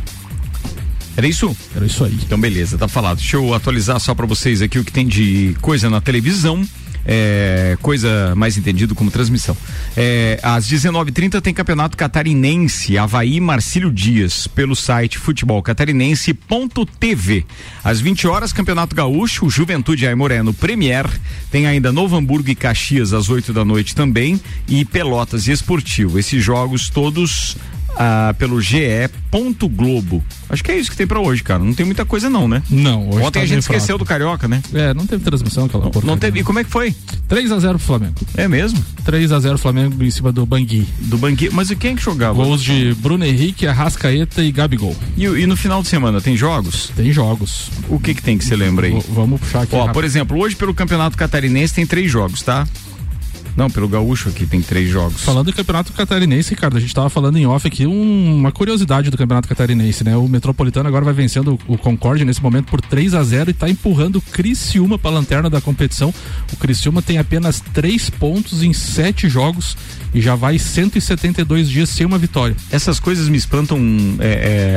Era 1.17 1.27
isso? 1.27 1.55
Era 1.75 1.85
isso 1.85 2.05
aí. 2.05 2.19
Então, 2.25 2.41
beleza, 2.41 2.79
tá 2.79 2.89
falado. 2.89 3.19
Deixa 3.19 3.37
eu 3.37 3.53
atualizar 3.53 4.01
só 4.01 4.15
para 4.15 4.27
vocês 4.27 4.63
aqui 4.63 4.79
o 4.79 4.85
que 4.85 4.93
tem 4.93 5.07
de 5.07 5.55
coisa 5.61 5.91
na 5.91 6.01
televisão. 6.01 6.67
É, 7.07 7.79
coisa 7.83 8.35
mais 8.37 8.57
entendido 8.57 8.95
como 8.95 9.11
transmissão. 9.11 9.55
É, 9.97 10.39
às 10.43 10.69
19h30 10.69 11.41
tem 11.41 11.53
campeonato 11.53 11.97
catarinense, 11.97 12.97
Havaí 12.97 13.41
Marcílio 13.41 13.91
Dias, 13.91 14.47
pelo 14.47 14.77
site 14.77 15.19
futebolcatarinense.tv. 15.19 17.45
Às 17.83 18.01
20 18.01 18.29
horas, 18.29 18.53
Campeonato 18.53 18.95
Gaúcho, 18.95 19.51
Juventude 19.51 20.07
Aimoré 20.07 20.41
no 20.43 20.55
Premier. 20.55 21.07
Tem 21.51 21.67
ainda 21.67 21.91
Novo 21.93 22.17
Hamburgo 22.17 22.51
e 22.51 22.55
Caxias 22.55 23.13
às 23.13 23.29
8 23.29 23.53
da 23.53 23.65
noite 23.65 23.93
também. 23.95 24.41
E 24.69 24.85
Pelotas 24.85 25.49
e 25.49 25.53
Esportivo. 25.53 26.19
Esses 26.19 26.43
jogos 26.43 26.89
todos 26.89 27.57
ah, 27.97 28.35
pelo 28.39 28.61
GE. 28.61 28.79
Globo. 29.75 30.23
Acho 30.51 30.63
que 30.63 30.71
é 30.71 30.77
isso 30.79 30.91
que 30.91 30.97
tem 30.97 31.07
pra 31.07 31.19
hoje, 31.19 31.43
cara. 31.43 31.63
Não 31.63 31.73
tem 31.73 31.87
muita 31.87 32.05
coisa, 32.05 32.29
não, 32.29 32.47
né? 32.47 32.63
Não, 32.69 33.09
hoje 33.09 33.19
Ontem 33.21 33.31
tá 33.33 33.41
a 33.41 33.43
gente 33.43 33.51
bem 33.53 33.59
esqueceu 33.61 33.97
fraco. 33.97 33.99
do 34.01 34.05
Carioca, 34.05 34.47
né? 34.47 34.63
É, 34.75 34.93
não 34.93 35.07
teve 35.07 35.25
transmissão 35.25 35.65
aquela 35.65 35.85
Não, 35.85 36.03
não 36.03 36.19
teve. 36.19 36.41
E 36.41 36.45
como 36.45 36.59
é 36.59 36.65
que 36.65 36.71
foi? 36.71 36.95
3 37.29 37.51
a 37.51 37.59
0 37.59 37.79
pro 37.79 37.87
Flamengo. 37.87 38.15
É 38.37 38.47
mesmo? 38.47 38.85
3 39.05 39.33
a 39.33 39.41
0 39.41 39.57
Flamengo 39.57 40.03
em 40.05 40.11
cima 40.11 40.31
do 40.33 40.45
Bangui. 40.45 40.87
Do 41.01 41.17
Bangui. 41.17 41.49
Mas 41.51 41.71
e 41.71 41.77
quem 41.77 41.93
é 41.93 41.95
que 41.97 42.03
jogava? 42.03 42.35
Gols 42.35 42.63
de 42.63 42.95
Bruno 42.99 43.25
Henrique, 43.25 43.67
Arrascaeta 43.67 44.43
e 44.43 44.53
Gabigol. 44.53 44.95
E, 45.17 45.25
e 45.25 45.47
no 45.47 45.57
final 45.57 45.81
de 45.83 45.89
semana 45.89 46.21
tem 46.21 46.37
jogos? 46.37 46.91
Tem 46.95 47.11
jogos. 47.11 47.71
O 47.89 47.99
que 47.99 48.15
que 48.15 48.23
tem 48.23 48.37
que 48.37 48.45
você 48.45 48.55
lembra 48.55 48.87
aí? 48.87 48.93
V- 48.93 49.05
vamos 49.09 49.41
puxar 49.41 49.63
aqui. 49.63 49.75
Ó, 49.75 49.79
rápido. 49.79 49.95
por 49.95 50.05
exemplo, 50.05 50.39
hoje 50.39 50.55
pelo 50.57 50.75
Campeonato 50.75 51.17
Catarinense 51.17 51.73
tem 51.75 51.87
três 51.87 52.11
jogos, 52.11 52.43
tá? 52.43 52.67
Não, 53.57 53.69
pelo 53.69 53.89
Gaúcho 53.89 54.29
aqui 54.31 54.47
tem 54.47 54.63
três 54.63 54.89
jogos. 54.89 55.21
Falando 55.23 55.47
do 55.47 55.53
Campeonato 55.53 55.93
Catarinense, 55.93 56.51
Ricardo, 56.51 56.77
a 56.77 56.81
gente 56.81 56.95
tava 56.95 57.11
falando 57.11 57.37
em 57.37 57.47
off 57.47 57.67
aqui 57.67 57.87
um- 57.87 58.37
uma 58.37 58.51
curiosidade 58.51 59.11
do 59.11 59.17
Campeonato 59.19 59.47
Catarinense, 59.49 60.03
né? 60.03 60.17
O 60.17 60.27
Metropolitano 60.27 60.89
agora 60.89 61.05
vai 61.05 61.13
vencendo 61.15 61.59
o 61.67 61.77
Concorde 61.77 62.25
nesse 62.25 62.43
momento 62.43 62.67
por 62.67 62.81
3 62.81 63.13
a 63.15 63.23
0 63.23 63.51
e 63.51 63.53
tá 63.53 63.69
empurrando 63.69 64.17
o 64.17 64.23
Criciúma 64.23 64.99
pra 64.99 65.11
lanterna 65.11 65.51
da 65.51 65.61
competição. 65.61 66.15
O 66.53 66.57
Criciúma 66.57 67.03
tem 67.03 67.19
apenas 67.19 67.61
três 67.75 68.09
pontos 68.09 68.63
em 68.63 68.73
sete 68.73 69.29
jogos 69.29 69.77
e 70.15 70.21
já 70.21 70.35
vai 70.35 70.59
172 70.59 71.69
dias 71.69 71.91
sem 71.91 72.07
uma 72.07 72.17
vitória. 72.19 72.57
Essas 72.71 72.99
coisas 72.99 73.29
me 73.29 73.37
espantam 73.37 73.79
é, 74.19 74.27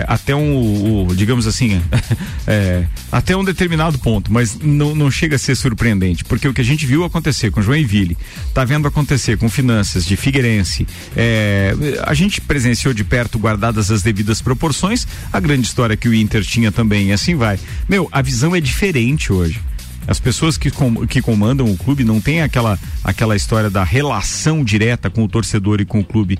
é, 0.01 0.05
até 0.07 0.35
um, 0.35 1.07
o- 1.07 1.15
digamos 1.15 1.47
assim, 1.47 1.81
é, 2.45 2.85
até 3.11 3.35
um 3.37 3.43
determinado 3.43 3.97
ponto, 3.99 4.31
mas 4.33 4.57
não, 4.61 4.93
não 4.93 5.09
chega 5.09 5.35
a 5.37 5.39
ser 5.39 5.55
surpreendente, 5.55 6.25
porque 6.25 6.47
o 6.47 6.53
que 6.53 6.61
a 6.61 6.65
gente 6.65 6.85
viu 6.85 7.03
acontecer 7.05 7.51
com 7.51 7.61
Joinville, 7.61 8.17
tá 8.53 8.64
vendo 8.65 8.87
acontecer 8.87 9.37
com 9.37 9.47
Finanças 9.49 10.05
de 10.05 10.17
Figueirense, 10.17 10.85
é, 11.15 11.73
a 12.03 12.13
gente 12.13 12.41
presenciou 12.41 12.93
de 12.93 13.03
perto, 13.03 13.37
guardadas 13.39 13.91
as 13.91 14.01
devidas 14.01 14.41
proporções, 14.41 15.07
a 15.31 15.39
grande 15.39 15.67
história 15.67 15.95
que 15.95 16.09
o 16.09 16.13
Inter 16.13 16.43
tinha 16.43 16.71
também, 16.71 17.09
e 17.09 17.13
assim 17.13 17.35
vai. 17.35 17.59
Meu, 17.87 18.09
a 18.11 18.21
visão 18.21 18.55
é 18.55 18.59
diferente 18.59 19.31
hoje. 19.31 19.61
As 20.07 20.19
pessoas 20.19 20.57
que, 20.57 20.69
com- 20.69 21.07
que 21.07 21.21
comandam 21.21 21.65
o 21.65 21.75
clube 21.77 22.03
não 22.03 22.21
têm 22.21 22.41
aquela, 22.41 22.77
aquela 23.03 23.35
história 23.35 23.69
da 23.69 23.83
relação 23.83 24.63
direta 24.63 25.09
com 25.09 25.23
o 25.23 25.27
torcedor 25.27 25.81
e 25.81 25.85
com 25.85 25.99
o 25.99 26.03
clube. 26.05 26.37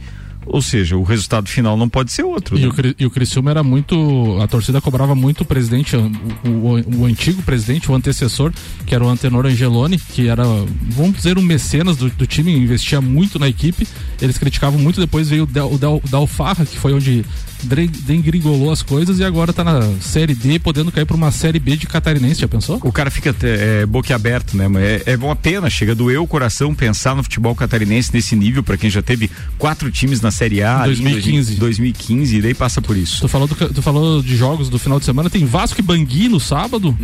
Ou 0.48 0.62
seja, 0.62 0.96
o 0.96 1.04
resultado 1.04 1.50
final 1.50 1.76
não 1.76 1.90
pode 1.90 2.12
ser 2.12 2.24
outro. 2.24 2.58
E 2.58 2.62
né? 2.62 2.68
o, 2.68 2.74
e 3.04 3.06
o 3.06 3.10
Criciúma 3.10 3.50
era 3.52 3.64
muito. 3.64 4.38
A 4.42 4.48
torcida 4.48 4.80
cobrava 4.80 5.16
muito 5.16 5.42
o 5.42 5.46
presidente, 5.46 5.96
o, 5.96 6.12
o- 6.48 7.00
o 7.02 7.06
antigo 7.06 7.42
presidente, 7.42 7.92
o 7.92 7.96
antecessor, 7.96 8.54
que 8.86 8.94
era 8.94 9.04
o 9.04 9.10
Antenor 9.10 9.46
Angeloni, 9.46 9.98
que 9.98 10.28
era, 10.28 10.44
vamos 10.90 11.18
dizer, 11.18 11.38
um 11.38 11.42
mecenas 11.42 11.98
do, 11.98 12.10
do 12.10 12.28
time, 12.28 12.52
investia 12.56 13.02
muito 13.02 13.40
na 13.40 13.48
equipe. 13.48 13.88
Eles 14.22 14.38
criticavam 14.38 14.80
muito, 14.80 15.00
depois 15.00 15.30
veio 15.30 15.44
o 15.44 15.48
Del, 15.48 15.72
o 15.74 15.78
Del, 15.78 16.02
Dalfarra, 16.10 16.66
que 16.66 16.78
foi 16.78 16.94
onde 16.94 17.26
dengringolou 17.63 18.72
as 18.72 18.82
coisas 18.82 19.20
e 19.20 19.24
agora 19.24 19.54
tá 19.54 19.63
na 19.63 19.82
Série 20.02 20.36
D, 20.36 20.60
podendo 20.60 20.91
cair 20.91 21.06
pra 21.06 21.15
uma 21.15 21.32
Série 21.32 21.60
B 21.60 21.76
de 21.76 21.88
catarinense, 21.88 22.41
já 22.41 22.48
pensou? 22.48 22.80
O 22.84 22.91
cara 22.91 23.10
fica 23.10 23.32
até, 23.32 23.82
é, 23.82 23.86
boquiaberto, 23.86 24.56
né? 24.56 24.65
É, 25.06 25.13
é 25.13 25.18
uma 25.18 25.36
pena, 25.36 25.70
chega 25.70 25.94
a 25.94 25.96
doer 25.96 26.22
o 26.22 26.28
coração 26.28 26.74
pensar 26.74 27.15
no 27.15 27.24
futebol 27.24 27.56
catarinense 27.56 28.12
nesse 28.13 28.36
nível, 28.36 28.63
para 28.63 28.78
quem 28.78 28.89
já 28.89 29.02
teve 29.02 29.30
quatro 29.58 29.91
times 29.91 30.22
na 30.22 30.32
Série 30.32 30.62
A. 30.62 30.82
ali 30.82 31.00
em 31.00 31.04
2015. 31.04 31.56
2015, 31.56 32.38
e 32.38 32.41
daí 32.41 32.54
passa 32.54 32.82
por 32.82 32.96
isso. 32.96 33.22
Tu 33.22 33.28
falou, 33.28 33.48
do 33.48 33.56
tu 33.56 33.82
falou 33.82 34.22
de 34.22 34.36
jogos 34.36 34.70
do 34.70 34.78
final 34.78 35.00
de 35.00 35.06
semana, 35.06 35.30
tem 35.30 35.46
Vasco 35.46 35.80
e 35.80 35.84
Bangui 35.84 36.28
no 36.30 36.39
sábado. 36.39 36.98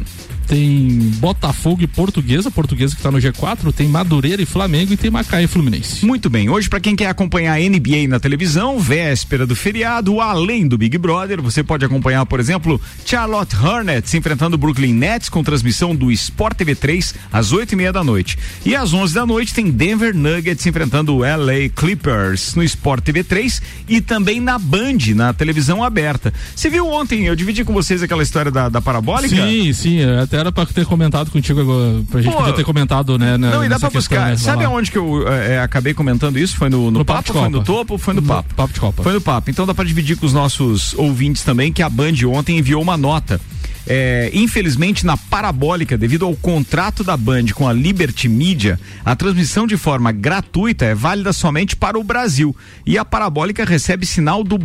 Tem 0.52 1.14
Botafogo 1.20 1.82
e 1.82 1.88
Portuguesa, 1.88 2.52
Portuguesa 2.52 2.94
que 2.94 3.02
tá 3.02 3.10
no 3.10 3.20
G4, 3.20 3.72
tem 3.72 3.88
Madureira 3.88 4.42
e 4.42 4.46
Flamengo 4.46 4.92
e 4.92 4.98
tem 4.98 5.10
Macaé 5.10 5.44
e 5.44 5.48
Fluminense. 5.48 6.06
Muito 6.06 6.30
bem, 6.30 6.50
hoje 6.50 6.68
para 6.68 6.82
quem 6.82 6.94
quer 6.94 7.08
acompanhar 7.08 7.54
a 7.54 7.58
NBA 7.58 8.10
na 8.10 8.20
televisão, 8.20 8.78
véspera 8.78 9.48
do 9.48 9.56
feriado, 9.56 10.20
além 10.20 10.68
do 10.68 10.78
Big 10.78 10.98
Brother, 10.98 11.42
você 11.42 11.64
pode 11.64 11.86
acompanhar, 11.86 12.26
por 12.26 12.38
exemplo, 12.38 12.82
Charlotte 13.06 13.56
Hornets 13.56 14.14
enfrentando 14.14 14.56
o 14.56 14.58
Brooklyn 14.58 14.94
Nets 14.94 15.30
com 15.30 15.42
transmissão 15.42 15.96
do 15.96 16.12
Sport 16.12 16.58
TV 16.58 16.76
3 16.76 17.16
às 17.32 17.54
oito 17.54 17.72
e 17.72 17.78
meia 17.78 17.94
da 17.94 18.04
noite. 18.04 18.38
E 18.66 18.76
às 18.76 18.94
onze 18.94 19.14
da 19.14 19.26
noite 19.26 19.54
tem 19.54 19.72
Denver 19.72 20.14
Nuggets 20.14 20.66
enfrentando 20.66 21.16
o 21.16 21.20
LA 21.20 21.70
Clippers 21.74 22.56
no 22.56 22.64
Sport 22.64 23.06
TV 23.06 23.24
3 23.24 23.62
e 23.88 24.02
também 24.02 24.42
na 24.42 24.60
Band, 24.60 25.16
na 25.16 25.32
televisão 25.32 25.82
aberta. 25.82 26.34
Você 26.54 26.70
viu 26.70 26.88
ontem, 26.88 27.26
eu 27.26 27.38
dividi 27.38 27.64
com 27.64 27.72
vocês 27.72 28.04
aquela 28.04 28.22
história 28.22 28.52
da, 28.52 28.68
da 28.68 28.82
parabólica? 28.82 29.34
Sim, 29.34 29.72
sim, 29.72 30.04
até 30.04 30.41
era 30.42 30.52
pra 30.52 30.66
ter 30.66 30.86
comentado 30.86 31.32
contigo 31.32 31.62
agora, 31.62 32.02
pra 32.10 32.22
gente 32.22 32.32
Pô, 32.34 32.40
poder 32.40 32.54
ter 32.54 32.64
comentado, 32.64 33.18
né? 33.18 33.38
na- 33.38 33.52
Não, 33.52 33.64
e 33.66 33.70
dá 33.70 33.80
pra 33.80 33.90
buscar. 33.90 34.30
questão, 34.30 34.30
né? 34.30 34.38
Sabe 34.38 34.64
aonde 34.66 34.92
que 34.92 34.98
eu 34.98 35.28
é, 35.28 35.54
é, 35.56 35.60
acabei 35.62 35.94
comentando 35.94 36.38
isso? 36.38 36.58
Foi 36.58 36.70
no, 36.70 36.86
no, 36.92 37.00
No 37.00 37.06
Papo 37.06 37.24
papo, 37.28 37.40
foi 37.40 37.50
no 37.50 37.64
topo 37.64 37.94
ou 37.94 37.98
foi 38.00 38.14
no 38.14 38.22
No 38.22 38.28
papo? 38.28 38.54
Papo 38.56 38.74
de 38.74 38.80
Copa. 38.80 39.04
Foi 39.04 39.14
no 39.14 39.22
papo. 39.22 39.50
Então 39.50 39.66
dá 39.66 39.74
pra 39.74 39.86
dividir 39.86 40.18
com 40.18 40.26
os 40.26 40.34
nossos 40.34 40.94
ouvintes 40.96 41.44
também 41.44 41.72
que 41.72 41.82
a 41.82 41.90
Band 41.90 42.14
ontem 42.28 42.58
enviou 42.58 42.82
uma 42.82 42.98
nota. 42.98 43.40
É, 43.88 44.30
infelizmente, 44.34 45.06
na 45.06 45.18
parabólica, 45.18 45.98
devido 45.98 46.26
ao 46.26 46.36
contrato 46.36 47.04
da 47.04 47.18
Band 47.18 47.48
com 47.54 47.68
a 47.68 47.74
Liberty 47.74 48.30
Media, 48.30 48.80
a 49.04 49.16
transmissão 49.16 49.66
de 49.66 49.76
forma 49.76 50.12
gratuita 50.12 50.86
é 50.86 50.94
válida 50.94 51.34
somente 51.34 51.76
para 51.76 52.00
o 52.00 52.04
Brasil. 52.04 52.56
E 52.86 52.98
a 52.98 53.04
parabólica 53.04 53.66
recebe 53.66 54.06
sinal 54.06 54.44
do, 54.44 54.58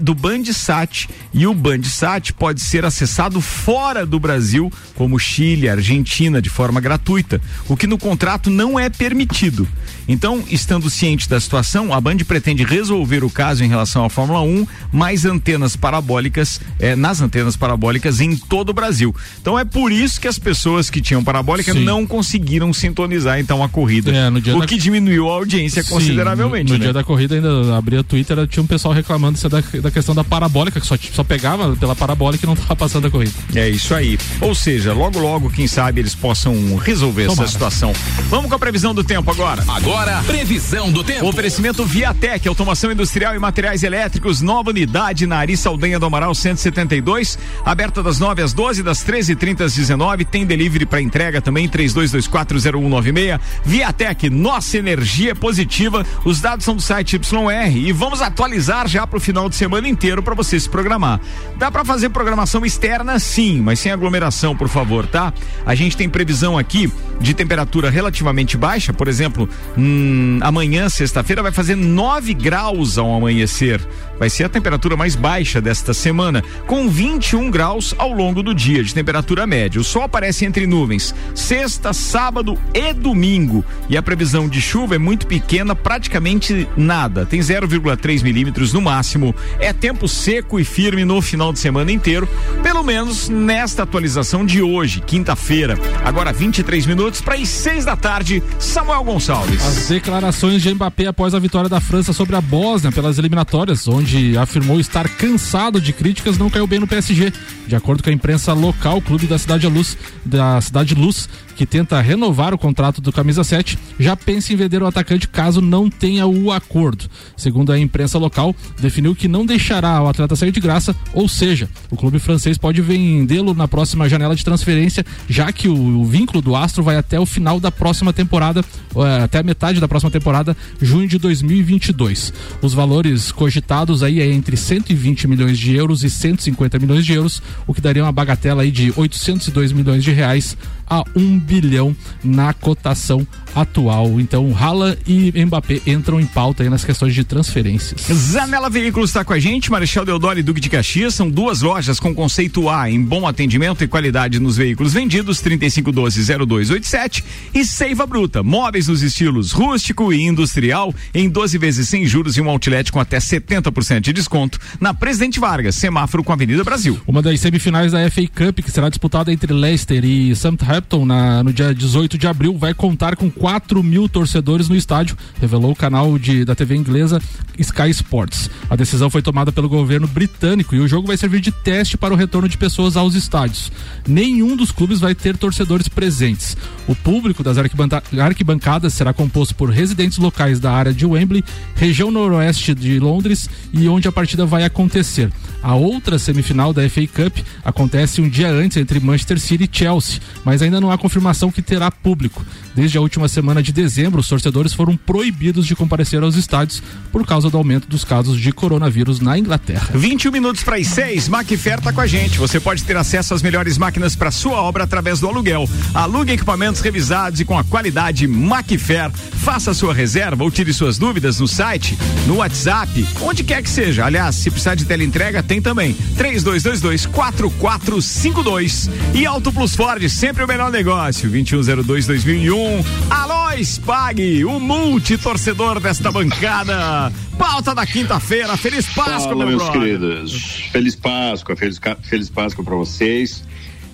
do 0.00 0.14
Bandsat. 0.14 1.08
E 1.32 1.46
o 1.46 1.54
Bandsat 1.54 2.32
pode 2.32 2.60
ser 2.60 2.84
acessado 2.84 3.40
fora 3.40 4.04
do 4.04 4.18
Brasil, 4.18 4.72
como 4.94 5.18
Chile, 5.18 5.68
Argentina, 5.68 6.42
de 6.42 6.50
forma 6.50 6.80
gratuita, 6.80 7.40
o 7.68 7.76
que 7.76 7.86
no 7.86 7.98
contrato 7.98 8.50
não 8.50 8.78
é 8.78 8.90
permitido. 8.90 9.66
Então, 10.08 10.42
estando 10.50 10.90
ciente 10.90 11.28
da 11.28 11.40
situação, 11.40 11.92
a 11.92 12.00
Band 12.00 12.18
pretende 12.18 12.64
resolver 12.64 13.24
o 13.24 13.30
caso 13.30 13.64
em 13.64 13.68
relação 13.68 14.04
à 14.04 14.10
Fórmula 14.10 14.40
1, 14.42 14.66
mais 14.92 15.24
antenas 15.24 15.76
parabólicas, 15.76 16.60
eh, 16.78 16.94
nas 16.94 17.20
antenas 17.20 17.56
parabólicas 17.56 18.20
em 18.20 18.36
todo 18.36 18.55
o 18.70 18.74
Brasil. 18.74 19.14
Então 19.40 19.58
é 19.58 19.64
por 19.64 19.90
isso 19.92 20.20
que 20.20 20.28
as 20.28 20.38
pessoas 20.38 20.88
que 20.90 21.00
tinham 21.00 21.22
parabólica 21.22 21.72
Sim. 21.72 21.84
não 21.84 22.06
conseguiram 22.06 22.72
sintonizar 22.72 23.38
então 23.38 23.62
a 23.62 23.68
corrida. 23.68 24.10
É, 24.14 24.30
no 24.30 24.40
dia 24.40 24.56
o 24.56 24.60
da- 24.60 24.66
que 24.66 24.76
diminuiu 24.76 25.30
a 25.30 25.34
audiência 25.34 25.82
Sim, 25.82 25.90
consideravelmente. 25.90 26.64
No, 26.70 26.74
no 26.74 26.78
né? 26.78 26.84
dia 26.84 26.92
da 26.92 27.04
corrida 27.04 27.34
ainda 27.34 27.76
abria 27.76 28.02
Twitter, 28.02 28.46
tinha 28.46 28.62
um 28.62 28.66
pessoal 28.66 28.92
reclamando 28.94 29.38
da, 29.48 29.60
da 29.80 29.90
questão 29.90 30.14
da 30.14 30.24
parabólica, 30.24 30.80
que 30.80 30.86
só, 30.86 30.96
só 31.12 31.22
pegava 31.24 31.74
pela 31.76 31.94
parabólica 31.94 32.44
e 32.44 32.48
não 32.48 32.56
tava 32.56 32.76
passando 32.76 33.06
a 33.06 33.10
corrida. 33.10 33.32
É 33.54 33.68
isso 33.68 33.94
aí. 33.94 34.18
Ou 34.40 34.54
seja, 34.54 34.92
logo 34.92 35.18
logo, 35.18 35.50
quem 35.50 35.66
sabe 35.66 36.00
eles 36.00 36.14
possam 36.14 36.76
resolver 36.76 37.26
Tomara. 37.26 37.42
essa 37.44 37.52
situação. 37.52 37.92
Vamos 38.28 38.48
com 38.48 38.54
a 38.54 38.58
previsão 38.58 38.94
do 38.94 39.02
tempo 39.04 39.30
agora. 39.30 39.62
Agora, 39.68 40.22
previsão 40.26 40.90
do 40.90 41.02
tempo. 41.04 41.26
Oferecimento 41.26 41.84
Viatec, 41.84 42.46
automação 42.48 42.90
industrial 42.92 43.34
e 43.34 43.38
materiais 43.38 43.82
elétricos, 43.82 44.40
nova 44.40 44.70
unidade 44.70 45.26
na 45.26 45.36
Ari 45.38 45.56
Saldanha 45.56 45.98
do 45.98 46.06
Amaral 46.06 46.34
172, 46.34 47.38
aberta 47.64 48.02
das 48.02 48.18
9 48.18 48.42
às 48.42 48.45
12, 48.52 48.82
das 48.82 49.04
13h30 49.04 49.62
às 49.62 49.74
19 49.74 50.24
Tem 50.24 50.44
delivery 50.44 50.86
para 50.86 51.00
entrega 51.00 51.40
também, 51.40 51.68
32240196. 51.68 53.40
Viatec, 53.64 54.30
nossa 54.30 54.78
energia 54.78 55.34
positiva. 55.34 56.04
Os 56.24 56.40
dados 56.40 56.64
são 56.64 56.76
do 56.76 56.82
site 56.82 57.16
YR 57.16 57.76
e 57.76 57.92
vamos 57.92 58.22
atualizar 58.22 58.88
já 58.88 59.06
para 59.06 59.16
o 59.16 59.20
final 59.20 59.48
de 59.48 59.56
semana 59.56 59.88
inteiro 59.88 60.22
para 60.22 60.34
você 60.34 60.58
se 60.58 60.68
programar. 60.68 61.20
Dá 61.56 61.70
para 61.70 61.84
fazer 61.84 62.10
programação 62.10 62.64
externa, 62.64 63.18
sim, 63.18 63.60
mas 63.60 63.80
sem 63.80 63.92
aglomeração, 63.92 64.56
por 64.56 64.68
favor, 64.68 65.06
tá? 65.06 65.32
A 65.64 65.74
gente 65.74 65.96
tem 65.96 66.08
previsão 66.08 66.58
aqui 66.58 66.90
de 67.20 67.34
temperatura 67.34 67.90
relativamente 67.90 68.56
baixa, 68.56 68.92
por 68.92 69.08
exemplo, 69.08 69.48
hum, 69.76 70.38
amanhã, 70.42 70.88
sexta-feira, 70.88 71.42
vai 71.42 71.52
fazer 71.52 71.74
9 71.74 72.34
graus 72.34 72.98
ao 72.98 73.14
amanhecer. 73.14 73.80
Vai 74.18 74.30
ser 74.30 74.44
a 74.44 74.48
temperatura 74.48 74.96
mais 74.96 75.14
baixa 75.14 75.60
desta 75.60 75.92
semana, 75.92 76.42
com 76.66 76.88
21 76.88 77.50
graus 77.50 77.94
ao 77.98 78.12
longo 78.12 78.35
do 78.42 78.54
dia 78.54 78.82
de 78.82 78.94
temperatura 78.94 79.46
média. 79.46 79.80
O 79.80 79.84
sol 79.84 80.02
aparece 80.02 80.44
entre 80.44 80.66
nuvens 80.66 81.14
sexta, 81.34 81.92
sábado 81.92 82.58
e 82.74 82.92
domingo. 82.92 83.64
E 83.88 83.96
a 83.96 84.02
previsão 84.02 84.48
de 84.48 84.60
chuva 84.60 84.94
é 84.94 84.98
muito 84.98 85.26
pequena, 85.26 85.74
praticamente 85.74 86.68
nada. 86.76 87.26
Tem 87.26 87.40
0,3 87.40 88.22
milímetros 88.22 88.72
no 88.72 88.80
máximo. 88.80 89.34
É 89.58 89.72
tempo 89.72 90.08
seco 90.08 90.58
e 90.58 90.64
firme 90.64 91.04
no 91.04 91.20
final 91.20 91.52
de 91.52 91.58
semana 91.58 91.92
inteiro, 91.92 92.28
pelo 92.62 92.82
menos 92.82 93.28
nesta 93.28 93.82
atualização 93.82 94.44
de 94.44 94.62
hoje, 94.62 95.00
quinta-feira. 95.00 95.78
Agora 96.04 96.32
23 96.32 96.86
minutos 96.86 97.20
para 97.20 97.34
as 97.34 97.48
6 97.48 97.84
da 97.84 97.96
tarde. 97.96 98.42
Samuel 98.58 99.04
Gonçalves. 99.04 99.64
As 99.64 99.88
declarações 99.88 100.62
de 100.62 100.74
Mbappé 100.74 101.06
após 101.06 101.34
a 101.34 101.38
vitória 101.38 101.68
da 101.68 101.80
França 101.80 102.12
sobre 102.12 102.36
a 102.36 102.40
Bósnia 102.40 102.92
pelas 102.92 103.18
eliminatórias, 103.18 103.86
onde 103.88 104.36
afirmou 104.36 104.80
estar 104.80 105.08
cansado 105.08 105.80
de 105.80 105.92
críticas, 105.92 106.38
não 106.38 106.50
caiu 106.50 106.66
bem 106.66 106.78
no 106.78 106.86
PSG. 106.86 107.32
De 107.66 107.74
acordo 107.76 108.02
com 108.02 108.10
a 108.10 108.12
imprensa 108.12 108.25
local, 108.54 108.98
o 108.98 109.02
clube 109.02 109.26
da 109.26 109.38
Cidade 109.38 109.66
Luz, 109.66 109.96
da 110.24 110.60
Cidade 110.60 110.94
Luz, 110.94 111.28
que 111.56 111.66
tenta 111.66 112.00
renovar 112.00 112.52
o 112.52 112.58
contrato 112.58 113.00
do 113.00 113.10
camisa 113.10 113.42
7, 113.42 113.78
já 113.98 114.14
pensa 114.14 114.52
em 114.52 114.56
vender 114.56 114.82
o 114.82 114.86
atacante 114.86 115.26
caso 115.26 115.60
não 115.60 115.88
tenha 115.88 116.26
o 116.26 116.52
acordo. 116.52 117.06
Segundo 117.36 117.72
a 117.72 117.78
imprensa 117.78 118.18
local, 118.18 118.54
definiu 118.78 119.14
que 119.14 119.26
não 119.26 119.46
deixará 119.46 120.02
o 120.02 120.08
atleta 120.08 120.36
sair 120.36 120.52
de 120.52 120.60
graça, 120.60 120.94
ou 121.14 121.28
seja, 121.28 121.68
o 121.90 121.96
clube 121.96 122.18
francês 122.18 122.58
pode 122.58 122.80
vendê-lo 122.82 123.54
na 123.54 123.66
próxima 123.66 124.08
janela 124.08 124.36
de 124.36 124.44
transferência, 124.44 125.04
já 125.28 125.50
que 125.50 125.68
o, 125.68 126.00
o 126.00 126.04
vínculo 126.04 126.42
do 126.42 126.54
Astro 126.54 126.82
vai 126.82 126.96
até 126.96 127.18
o 127.18 127.26
final 127.26 127.58
da 127.58 127.72
próxima 127.72 128.12
temporada, 128.12 128.62
eh, 128.94 129.24
até 129.24 129.38
a 129.38 129.42
metade 129.42 129.80
da 129.80 129.88
próxima 129.88 130.10
temporada, 130.10 130.56
junho 130.80 131.08
de 131.08 131.18
2022. 131.18 132.32
Os 132.60 132.74
valores 132.74 133.32
cogitados 133.32 134.02
aí 134.02 134.20
é 134.20 134.30
entre 134.30 134.56
120 134.56 135.26
milhões 135.26 135.58
de 135.58 135.74
euros 135.74 136.04
e 136.04 136.10
150 136.10 136.78
milhões 136.78 137.04
de 137.04 137.14
euros, 137.14 137.42
o 137.66 137.72
que 137.72 137.80
daria 137.80 138.02
uma 138.02 138.12
bagatela 138.12 138.62
aí 138.62 138.70
de 138.70 138.92
802 138.94 139.72
milhões 139.72 140.04
de 140.04 140.12
reais 140.12 140.56
a 140.88 141.02
1 141.14 141.38
bilhão 141.46 141.94
na 142.22 142.52
cotação 142.52 143.26
atual. 143.54 144.20
Então, 144.20 144.54
Haaland 144.54 144.98
e 145.06 145.32
Mbappé 145.44 145.80
entram 145.86 146.20
em 146.20 146.26
pauta 146.26 146.62
aí 146.62 146.68
nas 146.68 146.84
questões 146.84 147.14
de 147.14 147.24
transferências. 147.24 148.02
Zanela 148.12 148.68
Veículos 148.68 149.10
está 149.10 149.24
com 149.24 149.32
a 149.32 149.38
gente, 149.38 149.70
Marechal 149.70 150.04
Deodoro 150.04 150.38
e 150.38 150.42
Duque 150.42 150.60
de 150.60 150.68
Caxias, 150.68 151.14
são 151.14 151.30
duas 151.30 151.62
lojas 151.62 151.98
com 151.98 152.14
conceito 152.14 152.68
A 152.68 152.90
em 152.90 153.02
bom 153.02 153.26
atendimento 153.26 153.82
e 153.82 153.88
qualidade 153.88 154.38
nos 154.40 154.56
veículos 154.56 154.92
vendidos, 154.92 155.42
3512-0287 155.42 157.24
e 157.54 157.64
Seiva 157.64 158.06
Bruta, 158.06 158.42
móveis 158.42 158.88
nos 158.88 159.02
estilos 159.02 159.52
rústico 159.52 160.12
e 160.12 160.22
industrial 160.22 160.94
em 161.14 161.28
12 161.28 161.58
vezes 161.58 161.88
sem 161.88 162.04
juros 162.06 162.36
e 162.36 162.40
um 162.40 162.50
outlet 162.50 162.90
com 162.92 163.00
até 163.00 163.18
70% 163.18 164.00
de 164.00 164.12
desconto 164.12 164.58
na 164.80 164.92
Presidente 164.92 165.40
Vargas, 165.40 165.74
semáforo 165.74 166.22
com 166.22 166.32
a 166.32 166.34
Avenida 166.34 166.64
Brasil. 166.64 167.00
Uma 167.06 167.22
das 167.22 167.40
semifinais 167.40 167.92
da 167.92 168.10
FA 168.10 168.22
Cup, 168.26 168.60
que 168.60 168.70
será 168.70 168.88
disputada 168.88 169.32
entre 169.32 169.52
Leicester 169.52 170.04
e 170.04 170.34
Southampton 170.34 171.04
na, 171.04 171.35
no 171.42 171.52
dia 171.52 171.74
18 171.74 172.18
de 172.18 172.26
abril, 172.26 172.56
vai 172.56 172.74
contar 172.74 173.16
com 173.16 173.30
4 173.30 173.82
mil 173.82 174.08
torcedores 174.08 174.68
no 174.68 174.76
estádio, 174.76 175.16
revelou 175.40 175.72
o 175.72 175.76
canal 175.76 176.18
de, 176.18 176.44
da 176.44 176.54
TV 176.54 176.76
inglesa 176.76 177.20
Sky 177.58 177.90
Sports. 177.90 178.50
A 178.68 178.76
decisão 178.76 179.10
foi 179.10 179.22
tomada 179.22 179.50
pelo 179.52 179.68
governo 179.68 180.06
britânico 180.06 180.74
e 180.74 180.80
o 180.80 180.88
jogo 180.88 181.06
vai 181.06 181.16
servir 181.16 181.40
de 181.40 181.50
teste 181.50 181.96
para 181.96 182.14
o 182.14 182.16
retorno 182.16 182.48
de 182.48 182.56
pessoas 182.56 182.96
aos 182.96 183.14
estádios. 183.14 183.72
Nenhum 184.06 184.56
dos 184.56 184.70
clubes 184.70 185.00
vai 185.00 185.14
ter 185.14 185.36
torcedores 185.36 185.88
presentes. 185.88 186.56
O 186.86 186.94
público 186.94 187.42
das 187.42 187.56
arquibancadas 187.58 188.94
será 188.94 189.12
composto 189.12 189.54
por 189.54 189.70
residentes 189.70 190.18
locais 190.18 190.60
da 190.60 190.72
área 190.72 190.92
de 190.92 191.06
Wembley, 191.06 191.44
região 191.74 192.10
noroeste 192.10 192.74
de 192.74 192.98
Londres 193.00 193.48
e 193.72 193.88
onde 193.88 194.08
a 194.08 194.12
partida 194.12 194.46
vai 194.46 194.64
acontecer. 194.64 195.30
A 195.66 195.74
outra 195.74 196.16
semifinal 196.16 196.72
da 196.72 196.88
FA 196.88 197.04
Cup 197.08 197.38
acontece 197.64 198.20
um 198.20 198.28
dia 198.28 198.48
antes 198.48 198.76
entre 198.76 199.00
Manchester 199.00 199.40
City 199.40 199.64
e 199.64 199.76
Chelsea, 199.76 200.20
mas 200.44 200.62
ainda 200.62 200.80
não 200.80 200.92
há 200.92 200.96
confirmação 200.96 201.50
que 201.50 201.60
terá 201.60 201.90
público. 201.90 202.46
Desde 202.72 202.96
a 202.96 203.00
última 203.00 203.26
semana 203.26 203.60
de 203.60 203.72
dezembro, 203.72 204.20
os 204.20 204.28
torcedores 204.28 204.72
foram 204.72 204.96
proibidos 204.96 205.66
de 205.66 205.74
comparecer 205.74 206.22
aos 206.22 206.36
estádios 206.36 206.80
por 207.10 207.26
causa 207.26 207.50
do 207.50 207.56
aumento 207.56 207.88
dos 207.88 208.04
casos 208.04 208.38
de 208.38 208.52
coronavírus 208.52 209.18
na 209.18 209.36
Inglaterra. 209.36 209.88
21 209.92 210.30
minutos 210.30 210.62
para 210.62 210.76
as 210.76 210.86
6, 210.86 211.28
Macfer 211.28 211.80
tá 211.80 211.92
com 211.92 212.00
a 212.00 212.06
gente. 212.06 212.38
Você 212.38 212.60
pode 212.60 212.84
ter 212.84 212.96
acesso 212.96 213.34
às 213.34 213.42
melhores 213.42 213.76
máquinas 213.76 214.14
para 214.14 214.30
sua 214.30 214.62
obra 214.62 214.84
através 214.84 215.18
do 215.18 215.26
aluguel. 215.26 215.68
Alugue 215.92 216.30
equipamentos 216.30 216.80
revisados 216.80 217.40
e 217.40 217.44
com 217.44 217.58
a 217.58 217.64
qualidade 217.64 218.28
Macfer. 218.28 219.10
Faça 219.10 219.74
sua 219.74 219.92
reserva 219.92 220.44
ou 220.44 220.50
tire 220.50 220.72
suas 220.72 220.96
dúvidas 220.96 221.40
no 221.40 221.48
site, 221.48 221.98
no 222.28 222.36
WhatsApp, 222.36 223.04
onde 223.20 223.42
quer 223.42 223.62
que 223.62 223.70
seja. 223.70 224.04
Aliás, 224.04 224.36
se 224.36 224.48
precisar 224.48 224.76
de 224.76 224.84
teleentrega, 224.84 225.42
tem 225.42 225.55
também. 225.60 225.94
3222 226.16 227.06
4452. 227.06 228.90
E 229.14 229.26
Auto 229.26 229.52
Plus 229.52 229.74
Ford, 229.74 230.06
sempre 230.08 230.44
o 230.44 230.46
melhor 230.46 230.70
negócio. 230.70 231.28
2102 231.30 232.06
2001. 232.06 232.84
Alô, 233.10 233.46
Spag, 233.62 234.44
o 234.44 234.58
multitorcedor 234.60 235.80
desta 235.80 236.10
bancada. 236.12 237.12
Pauta 237.38 237.74
da 237.74 237.86
quinta-feira. 237.86 238.56
Feliz 238.56 238.86
Páscoa, 238.86 239.20
Fala, 239.20 239.36
meu 239.36 239.46
meus 239.48 239.62
brother. 239.62 239.80
queridos. 239.82 240.42
Feliz 240.72 240.94
Páscoa, 240.96 241.56
feliz, 241.56 241.80
feliz 242.02 242.28
Páscoa 242.30 242.64
para 242.64 242.74
vocês. 242.76 243.44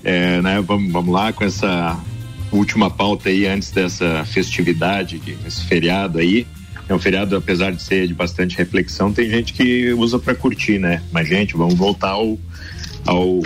é, 0.05 0.40
né, 0.42 0.61
vamos, 0.61 0.90
vamos 0.92 1.14
lá 1.14 1.33
com 1.33 1.44
essa 1.44 1.96
última 2.51 2.90
pauta 2.90 3.29
aí 3.29 3.46
antes 3.46 3.70
dessa 3.70 4.25
festividade, 4.25 5.18
de- 5.18 5.37
esse 5.46 5.64
feriado 5.64 6.18
aí. 6.18 6.46
É 6.92 6.94
um 6.94 6.98
feriado, 6.98 7.35
apesar 7.35 7.72
de 7.72 7.83
ser 7.83 8.07
de 8.07 8.12
bastante 8.12 8.55
reflexão, 8.55 9.11
tem 9.11 9.28
gente 9.31 9.55
que 9.55 9.94
usa 9.94 10.18
para 10.18 10.35
curtir, 10.35 10.78
né? 10.78 11.02
Mas, 11.11 11.26
gente, 11.26 11.57
vamos 11.57 11.74
voltar 11.74 12.11
ao, 12.11 12.38
ao 13.07 13.40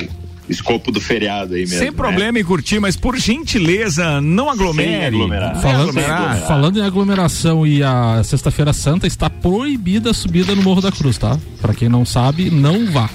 escopo 0.48 0.90
do 0.90 1.00
feriado 1.00 1.54
aí 1.54 1.61
mesmo. 1.61 1.78
Sem 1.78 1.90
né? 1.92 1.96
problema 1.96 2.40
em 2.40 2.44
curtir, 2.44 2.80
mas 2.80 2.96
por 2.96 3.16
gentileza, 3.16 4.20
não 4.20 4.50
aglomere. 4.50 5.16
Falando, 5.62 5.90
aglomerar. 5.90 6.46
falando 6.48 6.78
em 6.80 6.82
aglomeração 6.82 7.64
e 7.64 7.85
a 7.85 8.20
Sexta-feira 8.24 8.72
Santa, 8.72 9.06
está 9.06 9.30
proibida 9.30 10.11
a 10.11 10.14
subida 10.14 10.52
no 10.52 10.62
Morro 10.62 10.80
da 10.80 10.90
Cruz, 10.90 11.16
tá? 11.16 11.38
Pra 11.61 11.72
quem 11.72 11.88
não 11.88 12.04
sabe, 12.04 12.50
não 12.50 12.90
vá. 12.90 13.09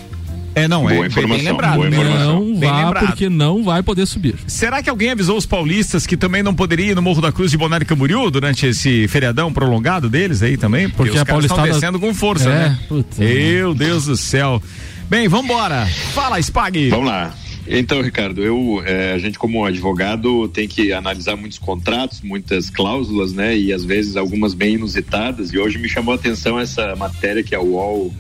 É, 0.54 0.68
não, 0.68 0.82
Boa 0.82 0.94
é 1.06 1.08
informação, 1.08 1.46
lembrado. 1.46 1.76
boa 1.76 1.90
bem 1.90 2.00
informação. 2.02 2.40
Não 2.46 2.60
Bem 2.60 2.70
vá, 2.70 2.84
lembrado. 2.86 3.06
porque 3.08 3.30
não 3.30 3.64
vai 3.64 3.82
poder 3.82 4.06
subir. 4.06 4.36
Será 4.48 4.84
que 4.84 4.90
alguém 4.90 5.12
avisou 5.12 5.38
os 5.38 5.46
paulistas 5.46 6.06
que 6.06 6.18
também 6.18 6.44
não 6.44 6.54
poderia 6.54 6.92
ir 6.92 6.96
no 6.96 7.02
Morro 7.02 7.22
da 7.22 7.32
Cruz 7.32 7.52
de 7.52 7.58
Bonário 7.58 7.86
Camboriú 7.86 8.30
durante 8.30 8.66
esse 8.66 9.08
feriadão 9.08 9.52
prolongado 9.54 10.10
deles 10.10 10.42
aí 10.44 10.58
também? 10.58 10.90
Porque, 10.90 11.12
Porque 11.12 11.16
os 11.16 11.22
a 11.22 11.26
caras 11.26 11.46
estão 11.46 11.58
paulistada- 11.58 11.80
descendo 11.92 12.00
com 12.06 12.14
força, 12.14 12.50
É, 12.50 12.70
né? 12.70 12.80
putz, 12.90 13.18
Meu 13.18 13.74
Deus 13.74 14.06
do 14.06 14.18
céu. 14.18 14.62
Bem, 15.10 15.28
vambora. 15.30 15.86
Fala, 16.14 16.38
Spag. 16.42 16.90
Vamos 16.90 17.08
lá. 17.08 17.34
Então, 17.68 18.02
Ricardo, 18.02 18.44
eu, 18.44 18.82
eh, 18.86 19.14
a 19.14 19.18
gente 19.20 19.38
como 19.40 19.64
advogado 19.64 20.48
tem 20.50 20.68
que 20.68 20.92
analisar 20.92 21.38
muitos 21.38 21.60
contratos, 21.60 22.20
muitas 22.22 22.70
cláusulas, 22.70 23.32
né? 23.32 23.56
E 23.58 23.72
às 23.72 23.86
vezes 23.86 24.18
algumas 24.18 24.54
bem 24.54 24.74
inusitadas. 24.76 25.54
E 25.54 25.58
hoje 25.60 25.78
me 25.78 25.88
chamou 25.88 26.12
a 26.12 26.16
atenção 26.16 26.60
essa 26.60 26.94
matéria 26.98 27.42
que 27.44 27.56
a 27.56 27.62
UOL 27.62 28.14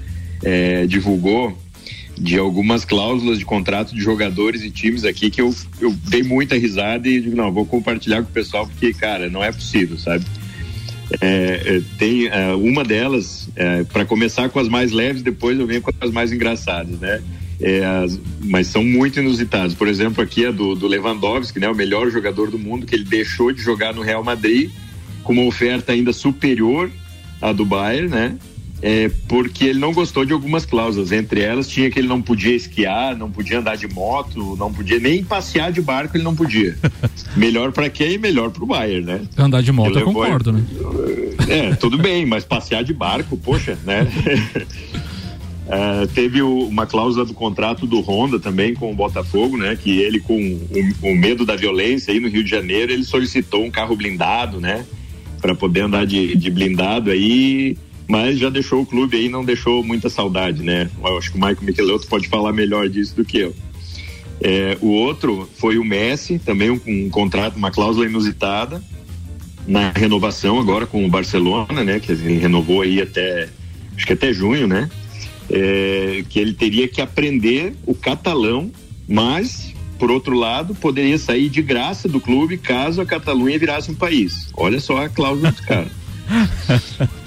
eh, 0.44 0.86
divulgou 0.88 1.58
de 2.22 2.38
algumas 2.38 2.86
cláusulas 2.86 3.40
de 3.40 3.46
contrato 3.46 3.96
de 3.96 4.02
jogadores 4.02 4.62
e 4.62 4.70
times 4.70 5.04
aqui 5.04 5.32
que 5.32 5.42
eu, 5.42 5.54
eu 5.80 5.92
dei 6.08 6.22
muita 6.22 6.56
risada 6.56 7.10
e 7.10 7.20
digo, 7.20 7.36
não, 7.36 7.52
vou 7.52 7.66
compartilhar 7.66 8.22
com 8.22 8.30
o 8.30 8.34
pessoal 8.34 8.68
porque, 8.68 8.94
cara, 8.94 9.28
não 9.28 9.44
é 9.44 9.52
possível, 9.52 9.98
sabe? 9.98 10.24
É, 11.20 11.62
é, 11.66 11.82
tem 11.98 12.28
é, 12.28 12.54
uma 12.54 12.84
delas, 12.84 13.50
para 13.92 14.06
começar 14.06 14.50
com 14.50 14.60
as 14.60 14.70
mais 14.70 14.92
leves, 14.92 15.24
depois 15.24 15.60
eu 15.60 15.66
venho 15.66 15.82
com 15.82 15.92
as 16.00 16.12
mais 16.12 16.32
engraçadas, 16.32 17.00
né? 17.00 17.22
É, 17.60 17.84
as- 17.84 18.20
mas 18.40 18.68
são 18.68 18.84
muito 18.84 19.20
inusitadas. 19.20 19.74
Por 19.74 19.88
exemplo, 19.88 20.24
aqui 20.24 20.46
a 20.46 20.52
do, 20.52 20.76
do 20.76 20.88
Lewandowski, 20.88 21.60
né? 21.60 21.68
O 21.70 21.76
melhor 21.76 22.10
jogador 22.12 22.50
do 22.50 22.58
mundo, 22.58 22.86
que 22.86 22.96
ele 22.96 23.04
deixou 23.04 23.52
de 23.52 23.62
jogar 23.62 23.94
no 23.94 24.02
Real 24.02 24.24
Madrid 24.24 24.70
com 25.24 25.34
uma 25.34 25.44
oferta 25.44 25.92
ainda 25.92 26.14
superior 26.14 26.90
à 27.42 27.52
do 27.52 27.66
Bayern, 27.66 28.10
né? 28.10 28.36
É, 28.84 29.12
porque 29.28 29.66
ele 29.66 29.78
não 29.80 29.94
gostou 29.94 30.26
de 30.26 30.34
algumas 30.34 30.66
cláusulas. 30.66 31.12
Entre 31.12 31.42
elas, 31.42 31.68
tinha 31.68 31.92
que 31.92 32.00
ele 32.00 32.08
não 32.08 32.20
podia 32.22 32.56
esquiar, 32.56 33.16
não 33.16 33.30
podia 33.30 33.60
andar 33.60 33.78
de 33.78 33.88
moto, 33.88 34.56
não 34.58 34.74
podia 34.74 35.00
nem 35.00 35.24
passear 35.24 35.72
de 35.72 35.80
barco, 35.82 36.18
ele 36.18 36.24
não 36.24 36.36
podia. 36.36 36.76
melhor 37.38 37.72
para 37.72 37.90
quem? 37.90 38.18
Melhor 38.18 38.50
para 38.50 38.64
o 38.64 38.66
Bayern, 38.66 39.06
né? 39.06 39.22
Andar 39.38 39.62
de 39.62 39.72
moto, 39.72 40.00
eu 40.00 40.06
concordo, 40.06 40.52
né? 40.52 40.64
É, 41.48 41.76
tudo 41.76 41.98
bem, 42.00 42.26
mas 42.26 42.44
passear 42.44 42.84
de 42.84 42.92
barco, 42.94 43.38
poxa, 43.38 43.78
né? 43.86 44.08
Ah, 45.70 46.08
teve 46.14 46.42
o- 46.42 46.68
uma 46.68 46.86
cláusula 46.88 47.24
do 47.26 47.34
contrato 47.36 47.86
do 47.86 48.00
Honda 48.02 48.40
também 48.40 48.74
com 48.74 48.92
o 48.92 48.96
Botafogo, 48.96 49.58
né? 49.58 49.76
Que 49.82 50.00
ele, 50.00 50.20
com 50.20 50.36
o, 50.38 51.08
o 51.08 51.16
medo 51.16 51.46
da 51.46 51.56
violência 51.56 52.12
aí 52.14 52.20
no 52.20 52.28
Rio 52.30 52.44
de 52.44 52.50
Janeiro, 52.50 52.92
ele 52.92 53.04
solicitou 53.04 53.64
um 53.64 53.70
carro 53.72 53.96
blindado, 53.96 54.60
né? 54.60 54.86
Para 55.40 55.54
poder 55.56 55.82
andar 55.82 56.06
de, 56.06 56.36
de 56.36 56.50
blindado 56.50 57.10
aí, 57.12 57.78
mas 58.12 58.38
já 58.38 58.50
deixou 58.50 58.82
o 58.82 58.86
clube 58.86 59.16
aí, 59.16 59.30
não 59.30 59.42
deixou 59.42 59.82
muita 59.82 60.10
saudade, 60.10 60.62
né? 60.62 60.90
Eu 61.02 61.18
acho 61.18 61.32
que 61.32 61.38
o 61.38 61.40
Michael 61.40 61.62
Michelotto 61.62 62.08
pode 62.08 62.28
falar 62.28 62.52
melhor 62.52 62.90
disso 62.90 63.16
do 63.16 63.24
que 63.24 63.38
eu. 63.38 63.56
É, 64.42 64.78
o 64.82 64.90
outro 64.90 65.48
foi 65.56 65.78
o 65.78 65.86
Messi, 65.86 66.38
também 66.38 66.70
um, 66.70 66.82
um 66.86 67.10
contrato, 67.10 67.56
uma 67.56 67.72
cláusula 67.72 68.06
inusitada 68.06 68.84
na 69.66 69.94
renovação 69.96 70.60
agora 70.60 70.86
com 70.86 71.06
o 71.06 71.08
Barcelona, 71.08 71.86
né? 71.86 72.02
Que 72.02 72.12
ele 72.12 72.38
renovou 72.38 72.82
aí 72.82 73.02
até 73.02 73.48
acho 73.96 74.06
que 74.06 74.12
até 74.12 74.34
junho, 74.34 74.68
né? 74.68 74.92
É, 75.50 76.26
que 76.28 76.38
ele 76.38 76.52
teria 76.52 76.90
que 76.90 77.00
aprender 77.00 77.76
o 77.86 77.96
catalão, 77.96 78.70
mas 79.08 79.74
por 79.98 80.12
outro 80.12 80.36
lado 80.36 80.76
poderia 80.76 81.18
sair 81.18 81.48
de 81.48 81.62
graça 81.62 82.10
do 82.10 82.20
clube 82.20 82.58
caso 82.58 83.00
a 83.00 83.06
Catalunha 83.06 83.58
virasse 83.58 83.90
um 83.90 83.96
país. 83.96 84.50
Olha 84.54 84.82
só 84.82 84.98
a 84.98 85.08
cláusula 85.08 85.54
do 85.54 85.62
cara. 85.62 85.88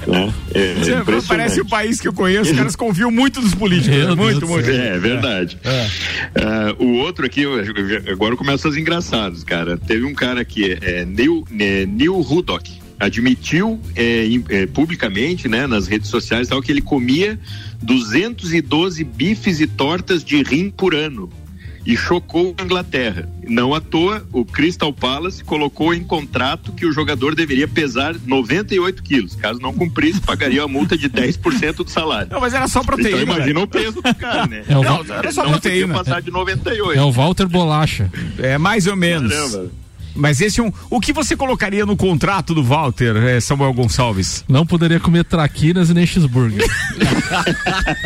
né? 0.06 0.34
É, 0.54 0.74
Você 0.74 0.92
impressionante. 0.92 1.26
parece 1.26 1.60
o 1.60 1.66
país 1.66 2.00
que 2.00 2.08
eu 2.08 2.12
conheço, 2.12 2.50
os 2.50 2.56
caras 2.56 2.76
confiam 2.76 3.10
muito 3.10 3.40
nos 3.40 3.54
políticos. 3.54 3.96
Meu 3.96 4.16
muito, 4.16 4.38
Deus 4.38 4.40
do 4.40 4.46
muito. 4.48 4.70
É, 4.70 4.98
verdade. 4.98 5.58
Ah, 5.64 6.74
o 6.78 6.94
outro 6.98 7.26
aqui, 7.26 7.44
agora 8.10 8.36
começam 8.36 8.70
as 8.70 8.76
engraçadas, 8.76 9.44
cara. 9.44 9.76
Teve 9.76 10.04
um 10.04 10.14
cara 10.14 10.40
aqui, 10.40 10.76
é, 10.80 11.04
Neil, 11.04 11.44
é, 11.58 11.86
Neil 11.86 12.20
Ruddock, 12.20 12.70
admitiu 12.98 13.80
é, 13.94 14.26
é, 14.48 14.66
publicamente, 14.66 15.48
né, 15.48 15.66
nas 15.66 15.86
redes 15.86 16.08
sociais, 16.08 16.48
tal, 16.48 16.62
que 16.62 16.72
ele 16.72 16.80
comia 16.80 17.38
212 17.82 19.04
bifes 19.04 19.60
e 19.60 19.66
tortas 19.66 20.24
de 20.24 20.42
rim 20.42 20.70
por 20.70 20.94
ano. 20.94 21.30
E 21.86 21.96
chocou 21.96 22.54
a 22.58 22.62
Inglaterra. 22.62 23.28
Não 23.46 23.74
à 23.74 23.80
toa, 23.80 24.26
o 24.32 24.44
Crystal 24.44 24.90
Palace 24.92 25.44
colocou 25.44 25.92
em 25.92 26.02
contrato 26.02 26.72
que 26.72 26.86
o 26.86 26.92
jogador 26.92 27.34
deveria 27.34 27.68
pesar 27.68 28.14
98 28.24 29.02
quilos. 29.02 29.34
Caso 29.36 29.60
não 29.60 29.72
cumprisse, 29.72 30.20
pagaria 30.20 30.62
uma 30.62 30.68
multa 30.68 30.96
de 30.96 31.10
10% 31.10 31.74
do 31.84 31.90
salário. 31.90 32.28
Não, 32.32 32.40
mas 32.40 32.54
era 32.54 32.66
só 32.68 32.82
proteína. 32.82 33.22
Então 33.22 33.34
imagina 33.36 33.60
o 33.60 33.66
peso 33.66 34.00
do 34.00 34.14
cara, 34.14 34.46
né? 34.46 34.64
É 34.68 34.78
o 34.78 34.82
Não, 34.82 35.04
era 35.14 35.30
só 35.30 35.42
não 35.44 35.50
proteína. 35.52 35.94
passar 35.94 36.22
de 36.22 36.30
98. 36.30 36.98
É 36.98 37.02
o 37.04 37.12
Walter 37.12 37.46
Bolacha. 37.46 38.10
É 38.38 38.56
mais 38.56 38.86
ou 38.86 38.96
menos. 38.96 39.32
Caramba. 39.32 39.70
Mas 40.14 40.40
esse 40.40 40.60
é 40.60 40.62
um. 40.62 40.72
O 40.90 41.00
que 41.00 41.12
você 41.12 41.36
colocaria 41.36 41.84
no 41.84 41.96
contrato 41.96 42.54
do 42.54 42.62
Walter, 42.62 43.16
eh, 43.16 43.40
Samuel 43.40 43.72
Gonçalves? 43.72 44.44
Não 44.48 44.64
poderia 44.64 45.00
comer 45.00 45.24
traquinas 45.24 45.90
e 45.90 45.94
nem 45.94 46.06
cheeseburger. 46.06 46.64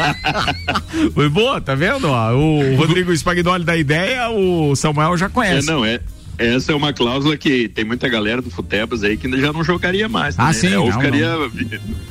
Foi 1.15 1.29
boa, 1.29 1.61
tá 1.61 1.75
vendo? 1.75 2.09
ó? 2.09 2.33
O 2.35 2.77
Rodrigo 2.77 3.13
Spagnoli 3.13 3.65
da 3.65 3.77
ideia, 3.77 4.29
o 4.31 4.75
Samuel 4.77 5.17
já 5.17 5.27
É, 5.27 5.29
conhece. 5.29 5.67
não, 5.67 5.85
é. 5.85 6.01
Essa 6.39 6.71
é 6.71 6.75
uma 6.75 6.93
cláusula 6.93 7.37
que 7.37 7.69
tem 7.69 7.85
muita 7.85 8.09
galera 8.09 8.41
do 8.41 8.49
Futebas 8.49 9.03
aí 9.03 9.17
que 9.17 9.27
ainda 9.27 9.41
já 9.41 9.53
não 9.53 9.65
jogaria 9.65 10.09
mais. 10.09 10.37
Ah, 10.39 10.47
né? 10.47 10.53
sim, 10.53 10.69
É, 10.73 10.79
Ou 10.79 10.87
não, 10.89 10.93
ficaria. 10.93 11.35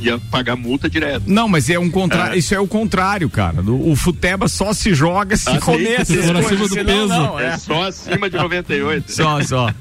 ia 0.01 0.19
pagar 0.29 0.57
multa 0.57 0.89
direto. 0.89 1.23
Não, 1.27 1.47
mas 1.47 1.69
é 1.69 1.79
um 1.79 1.89
contrário. 1.89 2.36
É. 2.36 2.38
Isso 2.38 2.53
é 2.53 2.60
o 2.60 2.67
contrário, 2.67 3.29
cara. 3.29 3.62
O, 3.62 3.91
o 3.91 3.95
Futeba 3.95 4.49
só 4.49 4.73
se 4.73 4.93
joga 4.93 5.38
se 5.38 5.49
Ah, 5.49 5.60
comer 5.62 6.05
sim, 6.05 6.19
essas 6.19 6.29
acima 6.36 6.67
do 6.67 6.75
peso. 6.75 7.07
não, 7.07 7.39
É, 7.39 7.45
é. 7.53 7.57
só 7.57 7.83
acima 7.88 8.29
de 8.29 8.36
98. 8.36 9.10
Só, 9.13 9.41
só. 9.43 9.73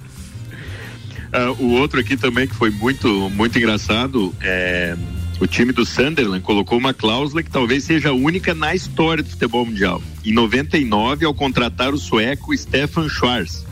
Ah, 1.38 1.50
o 1.58 1.72
outro 1.72 2.00
aqui 2.00 2.16
também 2.16 2.48
que 2.48 2.54
foi 2.54 2.70
muito, 2.70 3.28
muito 3.28 3.58
engraçado 3.58 4.34
é 4.40 4.96
o 5.38 5.46
time 5.46 5.70
do 5.70 5.84
Sunderland 5.84 6.40
colocou 6.42 6.78
uma 6.78 6.94
cláusula 6.94 7.42
que 7.42 7.50
talvez 7.50 7.84
seja 7.84 8.10
única 8.10 8.54
na 8.54 8.74
história 8.74 9.22
do 9.22 9.28
futebol 9.28 9.66
mundial. 9.66 10.02
Em 10.24 10.32
99, 10.32 11.26
ao 11.26 11.34
contratar 11.34 11.92
o 11.92 11.98
sueco 11.98 12.56
Stefan 12.56 13.06
Schwarz, 13.10 13.66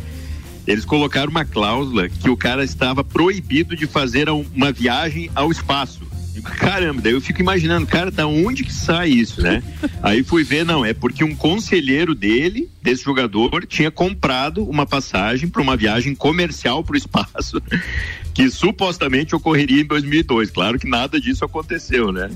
eles 0.67 0.85
colocaram 0.85 1.31
uma 1.31 1.47
cláusula 1.47 2.07
que 2.11 2.29
o 2.29 2.37
cara 2.37 2.63
estava 2.63 3.03
proibido 3.03 3.75
de 3.75 3.87
fazer 3.87 4.29
um- 4.29 4.45
uma 4.55 4.71
viagem 4.71 5.31
ao 5.35 5.51
espaço. 5.51 6.07
Caramba, 6.43 7.01
daí 7.01 7.13
eu 7.13 7.21
fico 7.21 7.41
imaginando, 7.41 7.87
cara, 7.87 8.11
da 8.11 8.27
onde 8.27 8.65
que 8.65 8.73
sai 8.73 9.11
isso, 9.11 9.41
né? 9.43 9.63
Aí 10.03 10.23
fui 10.23 10.43
ver, 10.43 10.65
não, 10.65 10.85
é 10.85 10.93
porque 10.93 11.23
um 11.23 11.35
conselheiro 11.35 12.15
dele, 12.15 12.69
desse 12.83 13.05
jogador, 13.05 13.65
tinha 13.67 13.91
comprado 13.91 14.65
uma 14.65 14.87
passagem 14.87 15.49
para 15.49 15.63
uma 15.63 15.77
viagem 15.77 16.15
comercial 16.15 16.83
para 16.83 16.95
o 16.95 16.97
espaço, 16.97 17.63
que 18.35 18.51
supostamente 18.51 19.35
ocorreria 19.35 19.83
em 19.83 19.87
2002. 19.87 20.51
Claro 20.51 20.79
que 20.79 20.89
nada 20.89 21.21
disso 21.21 21.45
aconteceu, 21.45 22.11
né? 22.13 22.31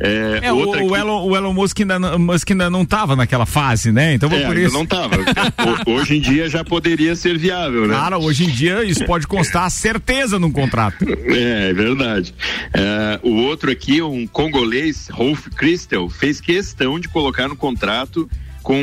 É, 0.00 0.40
É, 0.42 0.52
o, 0.52 0.56
outra 0.56 0.82
o 0.84 0.96
Elon, 0.96 1.24
o 1.28 1.36
Elon 1.36 1.52
Musk, 1.52 1.80
ainda, 1.80 1.98
não- 1.98 2.18
Musk 2.18 2.50
ainda 2.50 2.68
não 2.68 2.84
tava 2.84 3.14
naquela 3.14 3.46
fase, 3.46 3.92
né? 3.92 4.14
Então 4.14 4.28
É, 4.32 4.44
por 4.46 4.56
isso. 4.56 4.74
não 4.74 4.84
tava. 4.84 5.16
Ho- 5.16 5.90
Hoje 5.92 6.16
em 6.16 6.20
dia 6.20 6.48
já 6.48 6.64
poderia 6.64 7.14
ser 7.14 7.38
viável, 7.38 7.86
né? 7.86 7.94
Cara, 7.94 8.18
hoje 8.18 8.44
em 8.44 8.48
dia 8.50 8.82
isso 8.84 9.04
pode 9.04 9.26
constar 9.26 9.70
certeza 9.70 10.38
num 10.38 10.50
contrato. 10.50 11.04
É, 11.26 11.70
é 11.70 11.72
verdade. 11.72 12.34
É, 12.72 13.20
o 13.22 13.34
outro 13.42 13.70
aqui, 13.70 14.02
um 14.02 14.26
congolês, 14.26 15.08
Rolf 15.12 15.46
Christel, 15.56 16.08
fez 16.08 16.40
questão 16.40 16.98
de 16.98 17.08
colocar 17.08 17.46
no 17.48 17.54
contrato 17.56 18.28
com 18.62 18.74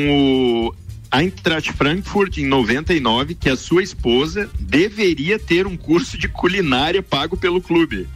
o 0.70 0.74
Eintracht 1.14 1.72
Frankfurt 1.74 2.38
em 2.38 2.46
99 2.46 3.34
que 3.34 3.50
a 3.50 3.56
sua 3.56 3.82
esposa 3.82 4.48
deveria 4.58 5.38
ter 5.38 5.66
um 5.66 5.76
curso 5.76 6.16
de 6.16 6.26
culinária 6.26 7.02
pago 7.02 7.36
pelo 7.36 7.60
clube. 7.60 8.08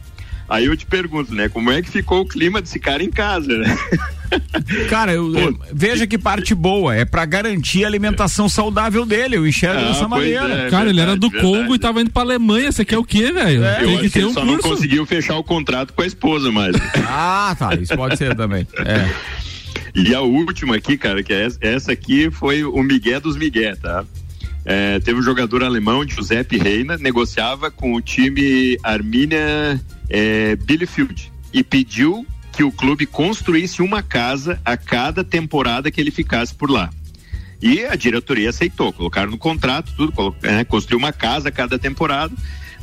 Aí 0.49 0.65
eu 0.65 0.77
te 0.77 0.85
pergunto, 0.85 1.33
né, 1.35 1.49
como 1.49 1.69
é 1.71 1.81
que 1.81 1.89
ficou 1.89 2.21
o 2.21 2.25
clima 2.25 2.61
desse 2.61 2.79
cara 2.79 3.03
em 3.03 3.09
casa, 3.11 3.57
né? 3.57 3.77
Cara, 4.89 5.13
eu- 5.13 5.33
eu- 5.37 5.57
veja 5.73 6.05
que 6.05 6.17
parte 6.17 6.53
boa, 6.53 6.93
é 6.95 7.05
pra 7.05 7.25
garantir 7.25 7.85
a 7.85 7.87
alimentação 7.87 8.49
saudável 8.49 9.05
dele, 9.05 9.37
eu 9.37 9.47
enxergo 9.47 9.79
Ah, 9.79 9.87
dessa 9.87 10.07
maneira. 10.07 10.53
é. 10.67 10.69
Cara, 10.69 10.89
ele 10.89 10.99
era 10.99 11.15
do 11.15 11.29
verdade, 11.29 11.53
Congo 11.53 11.75
e 11.75 11.79
tava 11.79 12.01
indo 12.01 12.09
pra 12.11 12.23
Alemanha. 12.23 12.69
Você 12.71 12.83
quer 12.83 12.97
o 12.97 13.05
quê, 13.05 13.31
velho? 13.31 13.63
É, 13.63 13.75
Tem 13.85 13.97
que 13.99 14.09
ter 14.09 14.19
ele 14.19 14.27
um 14.27 14.33
só 14.33 14.43
não 14.43 14.55
curso. 14.55 14.69
conseguiu 14.69 15.05
fechar 15.05 15.37
o 15.37 15.43
contrato 15.43 15.93
com 15.93 16.01
a 16.01 16.05
esposa 16.05 16.51
mais. 16.51 16.75
Ah, 17.07 17.55
tá, 17.57 17.73
isso 17.75 17.95
pode 17.95 18.17
ser 18.17 18.35
também. 18.35 18.67
É. 18.85 19.09
E 19.95 20.13
a 20.13 20.21
última 20.21 20.75
aqui, 20.75 20.95
cara, 20.95 21.23
que 21.23 21.33
é 21.33 21.45
essa, 21.45 21.57
essa 21.59 21.91
aqui 21.91 22.29
foi 22.29 22.63
o 22.63 22.83
Miguel 22.83 23.19
dos 23.19 23.35
Miguel, 23.35 23.75
tá? 23.77 24.05
É, 24.63 24.99
teve 24.99 25.17
um 25.19 25.23
jogador 25.23 25.63
alemão, 25.63 26.07
Giuseppe 26.07 26.55
Reina, 26.57 26.97
negociava 26.97 27.71
com 27.71 27.93
o 27.95 28.01
time 28.01 28.77
Arminia 28.83 29.81
é, 30.09 30.55
Bielefeld 30.55 31.31
e 31.53 31.63
pediu 31.63 32.25
que 32.51 32.63
o 32.63 32.71
clube 32.71 33.05
construísse 33.05 33.81
uma 33.81 34.01
casa 34.01 34.59
a 34.65 34.75
cada 34.75 35.23
temporada 35.23 35.91
que 35.91 36.01
ele 36.01 36.11
ficasse 36.11 36.53
por 36.53 36.69
lá. 36.71 36.89
E 37.61 37.85
a 37.85 37.95
diretoria 37.95 38.49
aceitou, 38.49 38.93
colocaram 38.93 39.31
no 39.31 39.37
contrato 39.37 39.91
tudo, 39.95 40.11
colo- 40.11 40.35
é, 40.43 40.63
construiu 40.63 40.99
uma 40.99 41.11
casa 41.11 41.49
a 41.49 41.51
cada 41.51 41.77
temporada. 41.79 42.33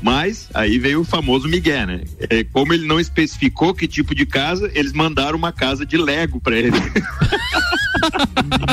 Mas 0.05 0.51
aí 0.53 0.79
veio 0.79 1.01
o 1.01 1.05
famoso 1.05 1.49
Miguel, 1.49 1.87
né? 1.87 2.03
É, 2.29 2.45
como 2.45 2.75
ele 2.75 2.87
não 2.87 3.01
especificou 3.01 3.73
que 3.73 3.89
tipo 3.89 4.15
de 4.15 4.27
casa, 4.27 4.71
eles 4.75 4.93
mandaram 4.93 5.39
uma 5.39 5.51
casa 5.51 5.87
de 5.87 5.97
Lego 5.97 6.39
pra 6.39 6.55
ele. 6.55 6.73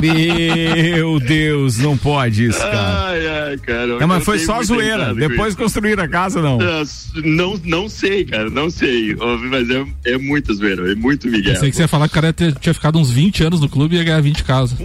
Meu 0.02 1.20
Deus, 1.22 1.78
não 1.78 1.98
pode 1.98 2.48
isso, 2.48 2.60
cara. 2.60 3.08
Ai, 3.08 3.28
ai, 3.28 3.58
cara. 3.60 3.98
Não, 3.98 4.08
mas 4.08 4.20
eu 4.20 4.26
foi 4.26 4.40
só 4.40 4.56
muita 4.56 4.68
zoeira. 4.68 5.14
Depois 5.16 5.56
construíram 5.56 6.04
a 6.04 6.08
casa, 6.10 6.42
não. 6.42 6.60
Ah, 6.62 6.84
Não, 7.24 7.60
não 7.64 7.88
sei, 7.88 8.26
cara, 8.26 8.50
não 8.50 8.70
sei. 8.70 9.16
Mas 9.50 9.70
é, 9.70 9.86
é 10.14 10.18
muito 10.18 10.54
zoeira, 10.54 10.92
é 10.92 10.96
muito 10.96 11.30
Miguel. 11.30 11.54
Pensei 11.54 11.70
que 11.70 11.78
você 11.78 11.84
ia 11.84 11.88
falar 11.88 12.10
que 12.10 12.12
o 12.18 12.22
cara 12.22 12.34
tinha 12.34 12.74
ficado 12.74 13.00
uns 13.00 13.10
20 13.10 13.44
anos 13.46 13.62
no 13.62 13.70
clube 13.70 13.96
e 13.96 14.00
ia 14.00 14.04
ganhar 14.04 14.22
20 14.22 14.44
casas. 14.44 14.78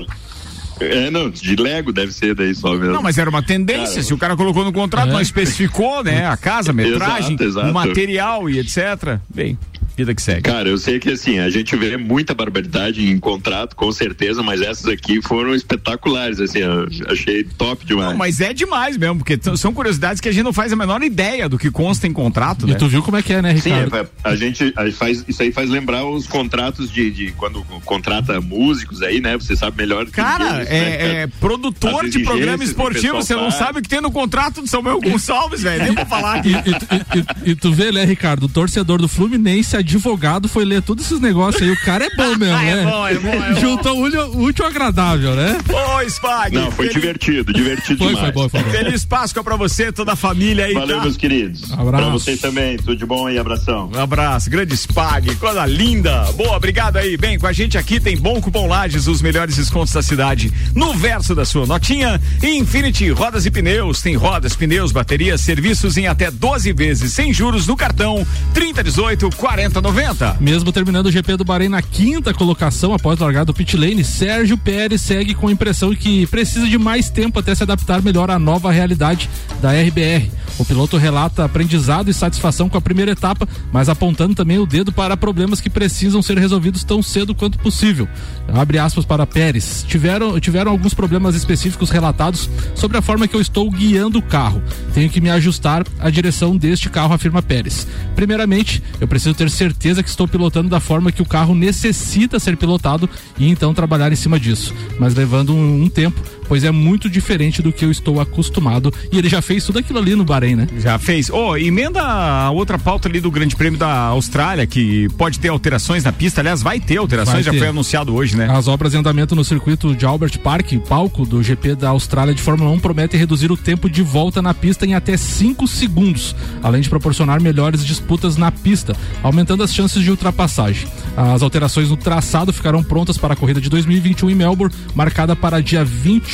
É, 0.78 1.10
não, 1.10 1.30
de 1.30 1.56
Lego 1.56 1.92
deve 1.92 2.12
ser 2.12 2.34
daí 2.34 2.54
só 2.54 2.70
mesmo. 2.74 2.92
Não, 2.92 3.02
mas 3.02 3.16
era 3.18 3.30
uma 3.30 3.42
tendência. 3.42 3.94
Cara, 3.94 4.02
Se 4.02 4.12
o 4.14 4.18
cara 4.18 4.36
colocou 4.36 4.64
no 4.64 4.72
contrato, 4.72 5.08
É. 5.08 5.12
não 5.12 5.20
especificou, 5.20 6.04
né? 6.04 6.26
A 6.26 6.36
casa, 6.36 6.70
a 6.70 6.74
metragem, 6.74 7.34
Exato, 7.34 7.44
exato. 7.44 7.70
o 7.70 7.74
material 7.74 8.50
e 8.50 8.58
etc. 8.58 9.18
Bem, 9.34 9.58
vida 9.97 10.14
que 10.14 10.22
segue. 10.22 10.42
Cara, 10.42 10.68
eu 10.68 10.76
sei 10.78 10.99
que 10.99 11.11
assim, 11.11 11.38
a 11.38 11.49
gente 11.51 11.74
vê 11.76 11.97
muita 11.97 12.34
barbaridade 12.34 13.05
em 13.09 13.18
contrato, 13.18 13.74
com 13.74 13.90
certeza, 13.92 14.42
mas 14.42 14.61
essas 14.61 14.86
aqui 14.86 15.20
foram 15.22 15.55
espetaculares, 15.55 16.40
assim, 16.40 16.59
eu 16.59 16.86
achei 17.09 17.44
top 17.44 17.84
demais. 17.86 18.11
Não, 18.11 18.16
mas 18.16 18.40
é 18.40 18.53
demais 18.53 18.97
mesmo, 18.97 19.18
porque 19.18 19.38
são 19.57 19.72
curiosidades 19.72 20.20
que 20.20 20.28
a 20.28 20.32
gente 20.32 20.44
não 20.44 20.53
faz 20.53 20.72
a 20.72 20.76
menor 20.76 21.03
ideia 21.03 21.49
do 21.49 21.59
que 21.59 21.70
consta 21.70 22.07
em 22.07 22.12
contrato, 22.12 22.66
né? 22.66 22.72
E 22.74 22.76
tu 22.76 22.88
viu 22.88 23.03
como 23.03 23.16
é 23.16 23.22
que 23.22 23.32
é, 23.32 23.40
né, 23.42 23.57
Sim, 23.57 23.70
Ricardo? 23.72 23.97
é, 23.97 24.07
a 24.24 24.36
gente 24.36 24.72
a 24.76 24.90
faz 24.92 25.24
isso 25.26 25.42
aí 25.42 25.51
faz 25.53 25.68
lembrar 25.70 26.05
os 26.05 26.26
contratos 26.26 26.90
de, 26.92 27.11
de 27.11 27.32
quando 27.32 27.62
contrata 27.84 28.40
músicos 28.40 29.03
aí, 29.03 29.20
né? 29.20 29.36
Você 29.36 29.57
sabe 29.57 29.76
melhor. 29.76 30.05
que 30.07 30.12
Cara, 30.12 30.57
eles, 30.59 30.68
né, 30.68 30.76
é, 30.76 30.97
cara? 30.97 31.12
é 31.20 31.26
produtor 31.26 32.09
de 32.09 32.20
programa 32.20 32.62
esportivo, 32.64 33.16
você 33.16 33.34
não 33.34 33.51
faz. 33.51 33.55
sabe 33.55 33.78
o 33.78 33.82
que 33.82 33.88
tem 33.88 34.01
no 34.01 34.11
contrato 34.11 34.61
do 34.61 34.66
Samuel 34.68 35.01
Gonçalves, 35.01 35.62
velho. 35.62 35.84
Nem 35.84 35.92
vou 35.94 36.07
falar 36.07 36.36
aqui. 36.36 36.51
E, 36.51 36.55
e- 36.55 37.49
e- 37.49 37.51
e 37.53 37.55
tu 37.57 37.72
vê, 37.72 37.90
né, 37.92 38.05
Ricardo? 38.05 38.44
O 38.44 38.49
torcedor 38.49 39.01
do 39.01 39.09
Fluminense, 39.09 39.76
advogado, 39.87 40.49
foi 40.49 40.64
ler 40.64 40.82
todos 40.82 41.05
esses 41.07 41.20
negócios 41.20 41.62
aí. 41.62 41.70
O 41.70 41.80
cara 41.84 42.05
é 42.05 42.11
bom 42.16 42.34
mesmo, 42.37 42.57
É 42.57 42.74
né? 42.76 42.84
bom, 42.84 43.07
é 43.07 43.14
bom, 43.14 43.28
é 43.45 43.55
bom. 43.55 43.61
Juntou 43.61 43.99
o 43.99 44.03
útil, 44.05 44.20
o 44.32 44.43
útil 44.43 44.64
ao 44.64 44.70
agradável, 44.70 45.34
né? 45.34 45.59
Ô, 45.68 46.03
Spag. 46.09 46.55
Não, 46.55 46.70
foi 46.70 46.87
feliz, 46.89 46.95
divertido, 46.95 47.53
divertido 47.53 47.99
Foi, 47.99 48.09
demais. 48.14 48.32
foi 48.32 48.32
bom, 48.32 48.49
foi 48.49 48.62
bom. 48.62 48.70
feliz 48.70 49.05
Páscoa 49.05 49.45
pra 49.45 49.57
você, 49.57 49.93
toda 49.93 50.12
a 50.12 50.16
família 50.16 50.66
aí, 50.66 50.74
Valeu, 50.74 50.97
tá? 50.97 51.03
meus 51.03 51.16
queridos. 51.16 51.72
Abraço. 51.72 51.91
Pra 52.05 52.09
vocês 52.12 52.41
também, 52.41 52.76
tudo 52.76 52.97
de 52.97 53.07
bom 53.07 53.26
aí, 53.26 53.39
abração. 53.39 53.91
Um 53.95 53.99
abraço, 54.01 54.51
grande 54.51 54.76
Spag, 54.76 55.34
coisa 55.37 55.64
linda. 55.66 56.24
Boa, 56.32 56.57
obrigado 56.57 56.97
aí. 56.97 57.16
Bem, 57.16 57.39
com 57.39 57.47
a 57.47 57.53
gente 57.53 57.78
aqui 57.78 58.01
tem 58.01 58.16
Bom 58.16 58.41
Cupom 58.41 58.66
Lages, 58.66 59.07
os 59.07 59.22
melhores 59.22 59.57
descontos 59.57 59.93
da 59.93 60.03
cidade. 60.03 60.53
No 60.74 60.93
verso 60.95 61.34
da 61.34 61.45
sua 61.45 61.66
notinha, 61.66 62.20
Infinity 62.43 63.11
Rodas 63.11 63.47
e 63.47 63.51
Pneus. 63.51 64.01
Tem 64.01 64.14
rodas, 64.16 64.55
pneus, 64.57 64.93
baterias, 64.93 65.41
serviços 65.41 65.97
em 65.97 66.07
até 66.07 66.30
12 66.30 66.72
vezes, 66.72 67.12
sem 67.12 67.32
juros 67.32 67.66
no 67.66 67.76
cartão 67.76 68.26
3018 68.55 69.30
4090. 69.76 70.38
Mesmo 70.40 70.72
terminando 70.72 71.06
o 71.06 71.12
GP 71.12 71.36
do 71.36 71.44
Bahrein 71.44 71.68
na 71.68 71.82
quinta 71.82 72.32
colocação 72.32 72.94
após 72.94 73.18
largar 73.18 73.44
do 73.44 73.52
pit 73.52 73.76
lane, 73.76 74.02
Sérgio 74.02 74.56
Pérez 74.56 75.02
segue 75.02 75.34
com 75.34 75.48
a 75.48 75.52
impressão 75.52 75.94
que 75.94 76.26
precisa 76.26 76.66
de 76.66 76.78
mais 76.78 77.10
tempo 77.10 77.38
até 77.38 77.54
se 77.54 77.62
adaptar 77.62 78.02
melhor 78.02 78.30
à 78.30 78.38
nova 78.38 78.70
realidade 78.72 79.28
da 79.60 79.72
RBR. 79.72 80.30
O 80.58 80.64
piloto 80.64 80.96
relata 80.96 81.44
aprendizado 81.44 82.08
e 82.08 82.14
satisfação 82.14 82.68
com 82.68 82.78
a 82.78 82.80
primeira 82.80 83.10
etapa, 83.10 83.46
mas 83.70 83.90
apontando 83.90 84.34
também 84.34 84.58
o 84.58 84.64
dedo 84.64 84.90
para 84.90 85.16
problemas 85.16 85.60
que 85.60 85.68
precisam 85.68 86.22
ser 86.22 86.38
resolvidos 86.38 86.82
tão 86.82 87.02
cedo 87.02 87.34
quanto 87.34 87.58
possível. 87.58 88.08
Abre 88.48 88.78
aspas 88.78 89.04
para 89.04 89.26
Pérez. 89.26 89.84
Tiveram, 89.86 90.40
tiveram 90.40 90.70
alguns 90.70 90.94
problemas 90.94 91.34
específicos 91.34 91.90
relatados 91.90 92.48
sobre 92.74 92.96
a 92.96 93.02
forma 93.02 93.28
que 93.28 93.36
eu 93.36 93.40
estou 93.40 93.70
guiando 93.70 94.18
o 94.18 94.22
carro. 94.22 94.62
Tenho 94.94 95.10
que 95.10 95.20
me 95.20 95.28
ajustar 95.28 95.84
à 95.98 96.08
direção 96.08 96.56
deste 96.56 96.88
carro, 96.88 97.12
afirma 97.12 97.42
Pérez. 97.42 97.86
Primeiramente, 98.14 98.82
eu 98.98 99.06
preciso 99.06 99.34
ter 99.34 99.50
certeza 99.50 99.65
que 99.74 100.08
estou 100.08 100.26
pilotando 100.28 100.68
da 100.68 100.80
forma 100.80 101.12
que 101.12 101.22
o 101.22 101.26
carro 101.26 101.54
necessita 101.54 102.38
ser 102.38 102.56
pilotado 102.56 103.08
e 103.38 103.48
então 103.48 103.74
trabalhar 103.74 104.12
em 104.12 104.16
cima 104.16 104.38
disso. 104.38 104.74
Mas 104.98 105.14
levando 105.14 105.54
um, 105.54 105.82
um 105.82 105.88
tempo, 105.88 106.20
pois 106.49 106.64
é 106.64 106.70
muito 106.70 107.09
diferente 107.09 107.62
do 107.62 107.72
que 107.72 107.84
eu 107.84 107.90
estou 107.90 108.20
acostumado. 108.20 108.92
E 109.12 109.18
ele 109.18 109.28
já 109.28 109.40
fez 109.42 109.64
tudo 109.64 109.78
aquilo 109.78 109.99
ali 109.99 110.14
no 110.14 110.24
Bahrein, 110.24 110.57
né? 110.57 110.66
Já 110.78 110.99
fez. 110.99 111.30
Ô, 111.30 111.57
emenda 111.57 112.03
a 112.03 112.51
outra 112.51 112.78
pauta 112.78 113.09
ali 113.09 113.20
do 113.20 113.30
Grande 113.30 113.57
Prêmio 113.57 113.78
da 113.78 113.88
Austrália, 114.07 114.66
que 114.66 115.09
pode 115.16 115.38
ter 115.38 115.49
alterações 115.49 116.05
na 116.05 116.12
pista. 116.12 116.40
Aliás, 116.40 116.62
vai 116.62 116.80
ter 116.80 116.97
alterações, 116.99 117.36
Vai 117.36 117.42
já 117.44 117.53
ter. 117.53 117.59
foi 117.59 117.68
anunciado 117.68 118.14
hoje, 118.14 118.36
né? 118.36 118.49
As 118.51 118.68
obras 118.68 118.94
em 118.94 118.99
andamento 118.99 119.34
no 119.34 119.44
circuito 119.44 119.94
de 119.94 120.05
Albert 120.05 120.38
Park, 120.40 120.72
palco 120.88 121.24
do 121.26 121.42
GP 121.42 121.74
da 121.74 121.90
Austrália 121.90 122.34
de 122.34 122.42
Fórmula 122.42 122.70
1, 122.70 122.78
prometem 122.80 123.18
reduzir 123.18 123.51
o 123.51 123.57
tempo 123.57 123.88
de 123.90 124.03
volta 124.03 124.40
na 124.42 124.55
pista 124.55 124.86
em 124.86 124.94
até 124.94 125.16
5 125.16 125.66
segundos, 125.66 126.34
além 126.62 126.80
de 126.80 126.88
proporcionar 126.88 127.40
melhores 127.40 127.84
disputas 127.84 128.36
na 128.36 128.51
pista, 128.53 128.94
aumentando 129.22 129.62
as 129.62 129.72
chances 129.74 130.03
de 130.03 130.11
ultrapassagem. 130.11 130.86
As 131.16 131.42
alterações 131.42 131.88
no 131.88 131.97
traçado 131.97 132.53
ficarão 132.53 132.82
prontas 132.82 133.16
para 133.18 133.34
a 133.34 133.36
corrida 133.36 133.61
de 133.61 133.68
2021 133.70 134.30
em 134.30 134.34
Melbourne, 134.34 134.74
marcada 134.94 135.34
para 135.34 135.62
dia 135.62 135.84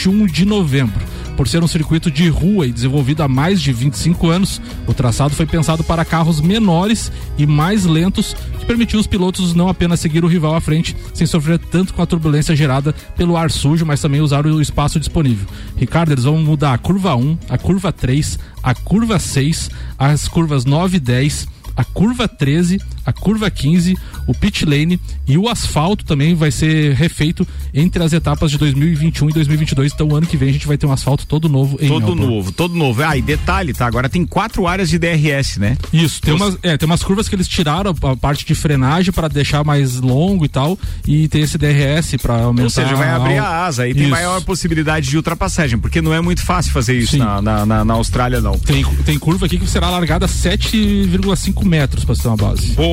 21 0.03 0.27
de 0.27 0.45
novembro. 0.45 1.01
Por 1.37 1.47
ser 1.47 1.63
um 1.63 1.69
circuito 1.69 2.11
de 2.11 2.29
rua 2.29 2.67
e 2.67 2.73
desenvolvido 2.73 3.23
há 3.23 3.29
mais 3.29 3.63
de 3.63 3.73
25 3.73 4.29
anos, 4.29 4.61
o 4.87 4.93
traçado 4.93 5.35
foi 5.35 5.47
pensado 5.47 5.85
para 5.85 6.05
carros 6.05 6.41
menores 6.41 7.13
e 7.39 7.47
mais 7.47 7.85
lentos, 7.85 8.35
que 8.59 8.67
permitiu 8.67 8.99
os 8.99 9.07
pilotos 9.07 9.55
não 9.55 9.69
apenas 9.69 10.01
seguir 10.01 10.25
o 10.25 10.29
rival 10.29 10.57
à 10.57 10.61
frente, 10.61 10.97
sem 11.15 11.27
sofrer 11.27 11.59
tanto 11.59 11.95
com 11.95 12.03
a 12.03 12.07
turbulência 12.07 12.57
gerada 12.57 12.93
pelo 13.17 13.37
ar 13.37 13.51
sujo, 13.51 13.87
mas 13.87 14.01
também 14.01 14.21
usar 14.21 14.45
o 14.45 14.61
espaço 14.61 14.99
disponível. 14.99 15.47
Ricardo, 15.77 16.11
eles 16.11 16.25
vão 16.25 16.37
mudar 16.39 16.75
a 16.75 16.79
curva 16.79 17.15
1, 17.15 17.39
a 17.49 17.57
curva 17.57 17.93
3, 17.93 18.39
a 18.61 18.75
curva 18.75 19.21
6, 19.21 19.71
as 19.97 20.27
curvas 20.27 20.65
9 20.65 20.97
e 20.97 21.01
10, 21.01 21.49
a 21.77 21.85
curva 21.85 22.27
13, 22.27 22.81
a 23.05 23.13
curva 23.13 23.51
15, 23.51 23.97
o 24.27 24.35
pit 24.35 24.65
lane 24.65 24.99
e 25.27 25.37
o 25.39 25.49
asfalto 25.49 26.05
também 26.05 26.35
vai 26.35 26.51
ser 26.51 26.95
refeito 26.95 27.47
entre 27.75 28.03
as 28.03 28.13
etapas 28.13 28.51
de 28.51 28.59
2021 28.59 29.31
e 29.31 29.33
2022. 29.33 29.93
Então, 29.93 30.15
ano 30.15 30.27
que 30.27 30.37
vem 30.37 30.51
a 30.51 30.53
gente 30.53 30.67
vai 30.67 30.77
ter 30.79 30.87
um 30.87 30.93
asfalto 30.93 31.27
todo 31.27 31.49
novo 31.49 31.77
em 31.81 31.89
Todo 31.89 32.07
Melbourne. 32.07 32.27
novo, 32.37 32.53
todo 32.53 32.75
novo. 32.75 33.03
Ah, 33.03 33.17
e 33.17 33.23
detalhe, 33.23 33.73
tá? 33.73 33.87
Agora 33.87 34.09
tem 34.09 34.25
quatro 34.25 34.67
áreas 34.67 34.89
de 34.89 34.99
DRS, 34.99 35.59
né? 35.59 35.77
Isso, 35.93 36.21
tem 36.21 36.35
umas, 36.35 36.57
é, 36.63 36.77
tem 36.77 36.87
umas 36.87 37.03
curvas 37.03 37.29
que 37.29 37.35
eles 37.35 37.49
tiraram 37.49 37.95
a 38.03 38.17
parte 38.17 38.45
de 38.47 38.55
frenagem 38.55 39.13
para 39.13 39.29
deixar 39.29 39.65
mais 39.65 40.01
longo 40.01 40.45
e 40.45 40.49
tal, 40.49 40.79
e 41.07 41.29
tem 41.29 41.43
esse 41.43 41.57
DRS 41.59 42.17
para 42.21 42.35
aumentar. 42.43 42.65
Ou 42.65 42.71
seja, 42.71 42.95
vai 42.95 43.09
abrir 43.11 43.39
a- 43.39 43.65
asa 43.67 43.89
e 43.89 43.95
tem 43.95 44.07
maior 44.09 44.41
possibilidade 44.43 45.09
de 45.09 45.17
ultrapassagem, 45.17 45.79
porque 45.79 46.01
não 46.03 46.13
é 46.13 46.21
muito 46.21 46.43
fácil 46.45 46.73
fazer 46.73 46.97
isso 46.99 47.17
na, 47.17 47.41
na, 47.43 47.67
na- 47.67 47.85
na 47.85 47.95
Austrália, 47.95 48.41
não. 48.41 48.59
Tem, 48.59 48.85
tem 49.05 49.19
curva 49.19 49.47
aqui 49.47 49.59
que 49.59 49.67
será 49.69 49.91
largada 49.91 50.27
a 50.27 50.29
7,5 50.29 51.65
metros 51.65 52.05
para 52.05 52.15
ter 52.17 52.29
uma 52.29 52.37
base. 52.37 52.69
Boa. 52.73 52.92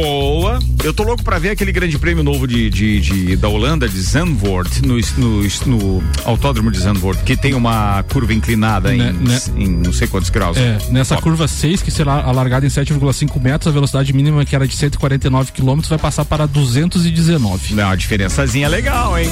Eu 0.83 0.93
tô 0.93 1.03
louco 1.03 1.23
pra 1.23 1.37
ver 1.39 1.49
aquele 1.49 1.71
grande 1.71 1.97
prêmio 1.99 2.23
novo 2.23 2.47
de, 2.47 2.69
de, 2.69 2.99
de- 3.01 3.35
da 3.35 3.47
Holanda, 3.49 3.87
de 3.87 3.99
Zandvoort, 3.99 4.81
no, 4.85 4.97
no, 5.17 5.43
no 5.65 6.03
autódromo 6.25 6.71
de 6.71 6.79
Zandvoort, 6.79 7.21
que 7.23 7.35
tem 7.35 7.53
uma 7.53 8.03
curva 8.11 8.33
inclinada 8.33 8.93
em, 8.93 8.97
Né, 8.99 9.11
né. 9.19 9.41
em 9.57 9.67
não 9.67 9.91
sei 9.93 10.07
quantos 10.07 10.29
graus. 10.29 10.57
É, 10.57 10.77
nessa 10.89 11.15
Ó, 11.15 11.21
curva 11.21 11.47
6, 11.47 11.81
que 11.81 11.91
será 11.91 12.13
alargada 12.23 12.65
em 12.65 12.69
7,5 12.69 13.41
metros, 13.41 13.67
a 13.67 13.71
velocidade 13.71 14.13
mínima 14.13 14.45
que 14.45 14.55
era 14.55 14.67
de 14.67 14.75
149 14.75 15.51
km 15.51 15.79
vai 15.89 15.97
passar 15.97 16.23
para 16.25 16.45
219. 16.45 17.73
Não, 17.75 17.85
uma 17.85 17.97
diferençazinha 17.97 18.67
legal, 18.69 19.17
hein? 19.17 19.29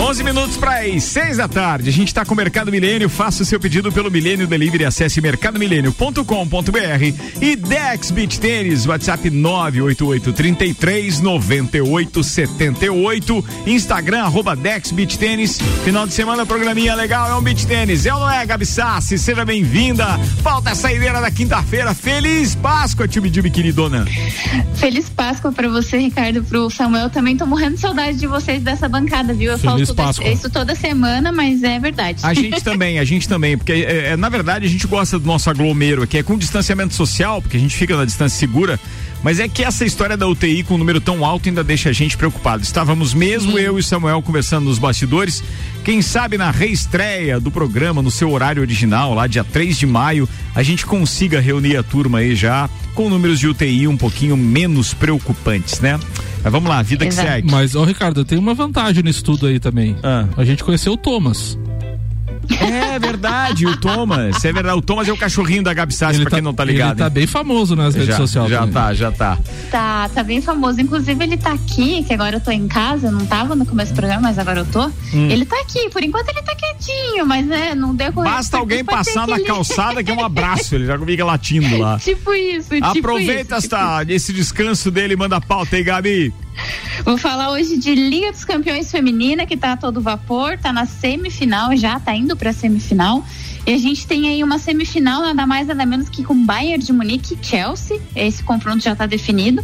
11 0.00 0.24
minutos 0.24 0.56
para 0.56 0.80
as 0.80 1.02
6 1.04 1.36
da 1.38 1.48
tarde. 1.48 1.88
A 1.88 1.92
gente 1.92 2.12
tá 2.14 2.24
com 2.24 2.34
o 2.34 2.36
Mercado 2.36 2.70
Milênio. 2.70 3.08
Faça 3.08 3.42
o 3.42 3.46
seu 3.46 3.58
pedido 3.60 3.90
pelo 3.92 4.10
Milênio 4.10 4.46
Delivery. 4.46 4.84
Acesse 4.84 5.20
mercadomilênio.com.br 5.20 7.14
e 7.40 7.56
Dex 7.56 8.10
Beach 8.10 8.38
Tênis, 8.40 8.86
WhatsApp 8.86 9.28
988 9.30 10.05
33 10.32 11.20
98 11.20 12.22
78. 12.22 13.44
Instagram, 13.66 14.22
arroba 14.22 14.54
Dex 14.54 14.92
Beach 14.92 15.18
Tênis. 15.18 15.58
Final 15.84 16.06
de 16.06 16.14
semana, 16.14 16.46
programinha 16.46 16.94
legal. 16.94 17.28
É 17.30 17.34
um 17.34 17.42
beach 17.42 17.66
tênis. 17.66 18.06
É 18.06 18.14
ou 18.14 18.20
não 18.20 18.30
é, 18.30 18.44
Gabi 18.46 18.64
Sassi? 18.64 19.18
Seja 19.18 19.44
bem-vinda. 19.44 20.18
Falta 20.42 20.70
a 20.70 20.74
saideira 20.74 21.20
da 21.20 21.30
quinta-feira. 21.30 21.94
Feliz 21.94 22.54
Páscoa, 22.54 23.08
time 23.08 23.28
de 23.28 23.42
queridona. 23.50 24.06
Feliz 24.76 25.08
Páscoa 25.08 25.52
pra 25.52 25.68
você, 25.68 25.98
Ricardo, 25.98 26.42
pro 26.42 26.70
Samuel. 26.70 27.10
Também 27.10 27.36
tô 27.36 27.46
morrendo 27.46 27.74
de 27.74 27.80
saudade 27.80 28.18
de 28.18 28.26
vocês 28.26 28.62
dessa 28.62 28.88
bancada, 28.88 29.34
viu? 29.34 29.52
Eu 29.52 29.58
Feliz 29.58 29.88
falo 29.88 29.96
Páscoa. 29.96 30.28
isso 30.28 30.50
toda 30.50 30.74
semana, 30.74 31.32
mas 31.32 31.62
é 31.62 31.78
verdade. 31.78 32.20
A 32.22 32.34
gente 32.34 32.62
também, 32.64 32.98
a 32.98 33.04
gente 33.04 33.28
também, 33.28 33.56
porque 33.56 33.72
é, 33.72 34.12
é, 34.12 34.16
na 34.16 34.28
verdade 34.28 34.66
a 34.66 34.68
gente 34.68 34.86
gosta 34.86 35.18
do 35.18 35.26
nosso 35.26 35.48
aglomero 35.50 36.02
aqui, 36.02 36.18
é 36.18 36.22
com 36.22 36.36
distanciamento 36.36 36.94
social, 36.94 37.40
porque 37.40 37.56
a 37.56 37.60
gente 37.60 37.76
fica 37.76 37.96
na 37.96 38.04
distância 38.04 38.38
segura, 38.38 38.78
Mas 39.26 39.40
é 39.40 39.48
que 39.48 39.64
essa 39.64 39.84
história 39.84 40.16
da 40.16 40.24
UTI 40.28 40.62
com 40.62 40.76
um 40.76 40.78
número 40.78 41.00
tão 41.00 41.24
alto 41.24 41.48
ainda 41.48 41.64
deixa 41.64 41.88
a 41.88 41.92
gente 41.92 42.16
preocupado. 42.16 42.62
Estávamos 42.62 43.12
mesmo 43.12 43.58
eu 43.58 43.76
e 43.76 43.82
Samuel 43.82 44.22
conversando 44.22 44.66
nos 44.66 44.78
bastidores. 44.78 45.42
Quem 45.82 46.00
sabe 46.00 46.38
na 46.38 46.52
reestreia 46.52 47.40
do 47.40 47.50
programa, 47.50 48.00
no 48.00 48.08
seu 48.08 48.30
horário 48.30 48.62
original, 48.62 49.14
lá 49.14 49.26
dia 49.26 49.42
3 49.42 49.76
de 49.78 49.84
maio, 49.84 50.28
a 50.54 50.62
gente 50.62 50.86
consiga 50.86 51.40
reunir 51.40 51.76
a 51.76 51.82
turma 51.82 52.18
aí 52.18 52.36
já 52.36 52.70
com 52.94 53.10
números 53.10 53.40
de 53.40 53.48
UTI 53.48 53.88
um 53.88 53.96
pouquinho 53.96 54.36
menos 54.36 54.94
preocupantes, 54.94 55.80
né? 55.80 55.98
Mas 56.44 56.52
vamos 56.52 56.68
lá, 56.68 56.80
vida 56.82 57.04
Exato. 57.04 57.26
que 57.26 57.34
segue. 57.34 57.50
Mas, 57.50 57.74
ó, 57.74 57.82
Ricardo, 57.82 58.24
tem 58.24 58.38
uma 58.38 58.54
vantagem 58.54 59.02
nisso 59.02 59.24
tudo 59.24 59.48
aí 59.48 59.58
também. 59.58 59.96
Ah. 60.04 60.28
A 60.36 60.44
gente 60.44 60.62
conheceu 60.62 60.92
o 60.92 60.96
Thomas. 60.96 61.58
É 62.50 62.98
verdade, 62.98 63.66
o 63.66 63.76
Thomas. 63.76 64.44
É 64.44 64.52
verdade, 64.52 64.78
o 64.78 64.82
Thomas 64.82 65.08
é 65.08 65.12
o 65.12 65.16
cachorrinho 65.16 65.62
da 65.62 65.74
Gabi 65.74 65.94
Sassi, 65.94 66.20
pra 66.20 66.30
quem 66.30 66.40
não 66.40 66.54
tá 66.54 66.64
ligado. 66.64 66.92
Ele 66.92 66.98
tá 66.98 67.06
hein? 67.06 67.10
bem 67.10 67.26
famoso 67.26 67.76
nas 67.76 67.94
redes 67.94 68.10
já, 68.10 68.16
sociais. 68.16 68.50
Já 68.50 68.60
também. 68.60 68.72
tá, 68.72 68.94
já 68.94 69.12
tá. 69.12 69.38
Tá, 69.70 70.08
tá 70.08 70.22
bem 70.22 70.40
famoso. 70.40 70.80
Inclusive, 70.80 71.22
ele 71.22 71.36
tá 71.36 71.52
aqui, 71.52 72.02
que 72.04 72.12
agora 72.12 72.36
eu 72.36 72.40
tô 72.40 72.50
em 72.50 72.68
casa, 72.68 73.10
não 73.10 73.26
tava 73.26 73.54
no 73.54 73.66
começo 73.66 73.92
do 73.92 73.96
programa, 73.96 74.22
mas 74.22 74.38
agora 74.38 74.60
eu 74.60 74.66
tô. 74.66 74.86
Hum. 74.86 75.28
Ele 75.30 75.44
tá 75.44 75.56
aqui, 75.60 75.88
por 75.90 76.02
enquanto 76.02 76.28
ele 76.28 76.42
tá 76.42 76.54
quietinho, 76.54 77.26
mas 77.26 77.46
né, 77.46 77.74
não 77.74 77.94
deu 77.94 78.12
Basta 78.12 78.56
alguém 78.56 78.84
passar 78.84 79.26
na 79.26 79.40
calçada 79.40 80.02
que 80.02 80.10
é 80.10 80.14
um 80.14 80.24
abraço, 80.24 80.74
ele 80.74 80.86
já 80.86 80.98
fica 80.98 81.24
latindo 81.24 81.76
lá. 81.78 81.98
Tipo 82.06 82.32
isso, 82.34 82.70
tipo 82.70 82.86
Aproveita 82.86 83.56
isso. 83.58 83.66
esta, 83.66 84.04
esse 84.08 84.32
descanso 84.32 84.90
dele 84.90 85.14
e 85.14 85.16
manda 85.16 85.36
a 85.36 85.40
pauta 85.40 85.76
aí, 85.76 85.82
Gabi. 85.82 86.32
Vou 87.04 87.16
falar 87.18 87.50
hoje 87.50 87.76
de 87.76 87.94
Liga 87.94 88.32
dos 88.32 88.44
Campeões 88.44 88.90
Feminina, 88.90 89.46
que 89.46 89.56
tá 89.56 89.72
a 89.72 89.76
todo 89.76 90.00
vapor, 90.00 90.58
tá 90.58 90.72
na 90.72 90.86
semifinal 90.86 91.76
já, 91.76 92.00
tá 92.00 92.14
indo 92.14 92.36
pra 92.36 92.52
semifinal. 92.52 93.24
E 93.66 93.72
a 93.72 93.78
gente 93.78 94.06
tem 94.06 94.28
aí 94.28 94.44
uma 94.44 94.58
semifinal, 94.58 95.22
nada 95.22 95.44
mais 95.44 95.66
nada 95.66 95.84
menos 95.84 96.08
que 96.08 96.22
com 96.22 96.44
Bayern 96.44 96.82
de 96.84 96.92
Munique 96.92 97.34
e 97.34 97.44
Chelsea. 97.44 98.00
Esse 98.14 98.42
confronto 98.42 98.82
já 98.82 98.94
tá 98.94 99.06
definido. 99.06 99.62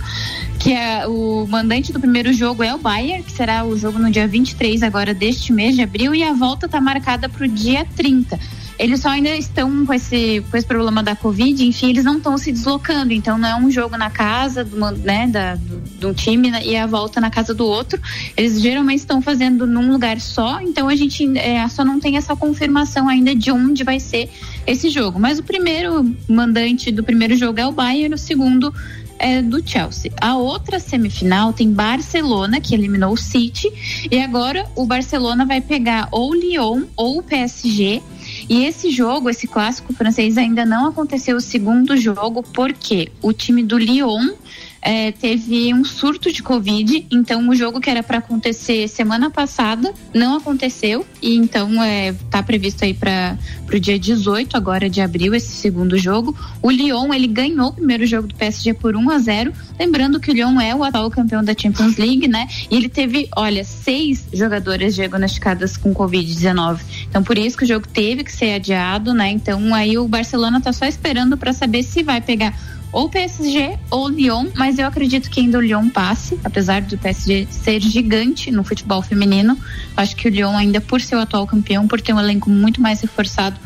Que 0.58 0.72
é 0.72 1.06
o 1.06 1.46
mandante 1.48 1.92
do 1.92 2.00
primeiro 2.00 2.32
jogo 2.32 2.62
é 2.62 2.74
o 2.74 2.78
Bayern, 2.78 3.22
que 3.22 3.32
será 3.32 3.64
o 3.64 3.76
jogo 3.78 3.98
no 3.98 4.10
dia 4.10 4.26
23 4.26 4.82
agora 4.82 5.14
deste 5.14 5.52
mês 5.52 5.76
de 5.76 5.82
abril, 5.82 6.14
e 6.14 6.22
a 6.22 6.32
volta 6.32 6.68
tá 6.68 6.80
marcada 6.80 7.28
pro 7.28 7.46
dia 7.46 7.86
30 7.96 8.61
eles 8.78 9.00
só 9.00 9.10
ainda 9.10 9.28
estão 9.36 9.86
com 9.86 9.92
esse, 9.92 10.44
com 10.50 10.56
esse 10.56 10.66
problema 10.66 11.02
da 11.02 11.14
Covid, 11.14 11.64
enfim, 11.64 11.90
eles 11.90 12.04
não 12.04 12.16
estão 12.16 12.36
se 12.38 12.50
deslocando, 12.50 13.12
então 13.12 13.38
não 13.38 13.48
é 13.48 13.56
um 13.56 13.70
jogo 13.70 13.96
na 13.96 14.10
casa 14.10 14.64
do, 14.64 14.76
né, 14.90 15.26
da, 15.26 15.56
de 15.56 16.06
um 16.06 16.12
time 16.12 16.50
né, 16.50 16.64
e 16.64 16.76
a 16.76 16.86
volta 16.86 17.20
na 17.20 17.30
casa 17.30 17.54
do 17.54 17.64
outro. 17.64 18.00
Eles 18.36 18.60
geralmente 18.60 19.00
estão 19.00 19.20
fazendo 19.22 19.66
num 19.66 19.90
lugar 19.90 20.20
só, 20.20 20.60
então 20.60 20.88
a 20.88 20.96
gente 20.96 21.38
é, 21.38 21.66
só 21.68 21.84
não 21.84 22.00
tem 22.00 22.16
essa 22.16 22.34
confirmação 22.34 23.08
ainda 23.08 23.34
de 23.34 23.50
onde 23.50 23.84
vai 23.84 24.00
ser 24.00 24.28
esse 24.66 24.88
jogo. 24.90 25.18
Mas 25.18 25.38
o 25.38 25.42
primeiro 25.42 26.14
mandante 26.28 26.90
do 26.90 27.02
primeiro 27.02 27.36
jogo 27.36 27.60
é 27.60 27.66
o 27.66 27.72
Bayern, 27.72 28.14
o 28.14 28.18
segundo 28.18 28.72
é 29.22 29.40
do 29.40 29.66
Chelsea. 29.66 30.12
A 30.20 30.36
outra 30.36 30.80
semifinal 30.80 31.52
tem 31.52 31.72
Barcelona, 31.72 32.60
que 32.60 32.74
eliminou 32.74 33.12
o 33.12 33.16
City, 33.16 33.72
e 34.10 34.18
agora 34.18 34.66
o 34.74 34.84
Barcelona 34.84 35.46
vai 35.46 35.60
pegar 35.60 36.08
ou 36.10 36.30
o 36.30 36.34
Lyon 36.34 36.82
ou 36.96 37.18
o 37.18 37.22
PSG. 37.22 38.02
E 38.48 38.64
esse 38.64 38.90
jogo, 38.90 39.30
esse 39.30 39.46
clássico 39.46 39.92
francês, 39.92 40.36
ainda 40.36 40.64
não 40.64 40.86
aconteceu 40.86 41.36
o 41.36 41.40
segundo 41.40 41.96
jogo, 41.96 42.42
porque 42.42 43.10
o 43.20 43.32
time 43.32 43.62
do 43.62 43.78
Lyon 43.78 44.34
é, 44.82 45.12
teve 45.12 45.72
um 45.72 45.84
surto 45.84 46.32
de 46.32 46.42
Covid, 46.42 47.06
então 47.10 47.48
o 47.48 47.54
jogo 47.54 47.80
que 47.80 47.88
era 47.88 48.02
para 48.02 48.18
acontecer 48.18 48.88
semana 48.88 49.30
passada 49.30 49.94
não 50.12 50.36
aconteceu, 50.36 51.06
e 51.22 51.36
então 51.36 51.80
é, 51.80 52.12
tá 52.28 52.42
previsto 52.42 52.84
aí 52.84 52.92
para 52.92 53.38
o 53.72 53.78
dia 53.78 53.96
18 53.96 54.56
agora 54.56 54.90
de 54.90 55.00
abril 55.00 55.34
esse 55.34 55.52
segundo 55.52 55.96
jogo. 55.96 56.36
O 56.60 56.70
Lyon 56.70 57.14
ele 57.14 57.28
ganhou 57.28 57.68
o 57.68 57.72
primeiro 57.72 58.04
jogo 58.04 58.26
do 58.26 58.34
PSG 58.34 58.74
por 58.74 58.96
1 58.96 59.10
a 59.10 59.18
0 59.18 59.52
lembrando 59.78 60.18
que 60.18 60.30
o 60.30 60.34
Lyon 60.34 60.60
é 60.60 60.74
o 60.74 60.82
atual 60.82 61.10
campeão 61.10 61.44
da 61.44 61.54
Champions 61.56 61.96
League, 61.96 62.26
né? 62.26 62.48
E 62.70 62.76
ele 62.76 62.88
teve, 62.88 63.28
olha, 63.36 63.64
seis 63.64 64.26
jogadoras 64.32 64.94
diagnosticadas 64.94 65.76
com 65.76 65.94
Covid-19. 65.94 66.80
Então 67.08 67.22
por 67.22 67.38
isso 67.38 67.56
que 67.56 67.64
o 67.64 67.66
jogo 67.66 67.86
teve 67.86 68.24
que 68.24 68.32
ser 68.32 68.54
adiado, 68.54 69.14
né? 69.14 69.30
Então 69.30 69.74
aí 69.74 69.96
o 69.96 70.08
Barcelona 70.08 70.60
tá 70.60 70.72
só 70.72 70.86
esperando 70.86 71.36
para 71.36 71.52
saber 71.52 71.82
se 71.82 72.02
vai 72.02 72.20
pegar 72.20 72.54
ou 72.92 73.08
PSG 73.08 73.78
ou 73.90 74.08
Lyon, 74.08 74.48
mas 74.54 74.78
eu 74.78 74.86
acredito 74.86 75.30
que 75.30 75.40
ainda 75.40 75.58
o 75.58 75.60
Lyon 75.60 75.88
passe, 75.88 76.38
apesar 76.44 76.82
do 76.82 76.98
PSG 76.98 77.48
ser 77.50 77.80
gigante 77.80 78.50
no 78.50 78.62
futebol 78.62 79.00
feminino. 79.00 79.58
Acho 79.96 80.14
que 80.14 80.28
o 80.28 80.30
Lyon 80.30 80.56
ainda 80.56 80.80
por 80.80 81.00
ser 81.00 81.16
o 81.16 81.20
atual 81.20 81.46
campeão, 81.46 81.88
por 81.88 82.00
ter 82.00 82.12
um 82.12 82.20
elenco 82.20 82.50
muito 82.50 82.80
mais 82.80 83.00
reforçado 83.00 83.58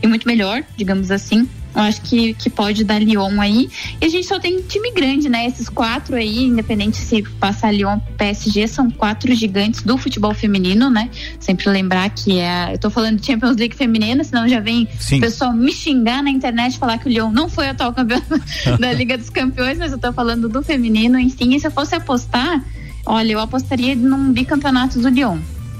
e 0.00 0.06
muito 0.06 0.26
melhor, 0.26 0.62
digamos 0.76 1.10
assim. 1.10 1.48
Eu 1.78 1.84
acho 1.84 2.02
que, 2.02 2.34
que 2.34 2.50
pode 2.50 2.82
dar 2.82 3.00
Lyon 3.00 3.40
aí. 3.40 3.70
E 4.00 4.04
a 4.04 4.08
gente 4.08 4.26
só 4.26 4.40
tem 4.40 4.60
time 4.62 4.90
grande, 4.90 5.28
né? 5.28 5.46
Esses 5.46 5.68
quatro 5.68 6.16
aí, 6.16 6.46
independente 6.46 6.96
se 6.96 7.22
passar 7.38 7.72
Lyon 7.72 8.00
PSG, 8.16 8.66
são 8.66 8.90
quatro 8.90 9.32
gigantes 9.32 9.82
do 9.82 9.96
futebol 9.96 10.34
feminino, 10.34 10.90
né? 10.90 11.08
Sempre 11.38 11.70
lembrar 11.70 12.10
que 12.10 12.40
é. 12.40 12.74
Eu 12.74 12.78
tô 12.78 12.90
falando 12.90 13.20
de 13.20 13.26
Champions 13.26 13.56
League 13.56 13.76
feminina, 13.76 14.24
senão 14.24 14.48
já 14.48 14.58
vem 14.58 14.88
Sim. 14.98 15.18
o 15.18 15.20
pessoal 15.20 15.52
me 15.52 15.72
xingar 15.72 16.20
na 16.20 16.30
internet 16.30 16.76
falar 16.78 16.98
que 16.98 17.06
o 17.06 17.12
Lyon 17.12 17.30
não 17.30 17.48
foi 17.48 17.68
atual 17.68 17.92
campeão 17.92 18.22
da 18.80 18.92
Liga 18.92 19.16
dos 19.16 19.30
Campeões, 19.30 19.78
mas 19.78 19.92
eu 19.92 19.98
tô 19.98 20.12
falando 20.12 20.48
do 20.48 20.60
feminino, 20.64 21.16
enfim. 21.16 21.54
E 21.54 21.60
se 21.60 21.68
eu 21.68 21.70
fosse 21.70 21.94
apostar, 21.94 22.60
olha, 23.06 23.34
eu 23.34 23.38
apostaria 23.38 23.94
num 23.94 24.32
bicampeonato 24.32 24.98
do 24.98 25.08
Lyon. 25.08 25.38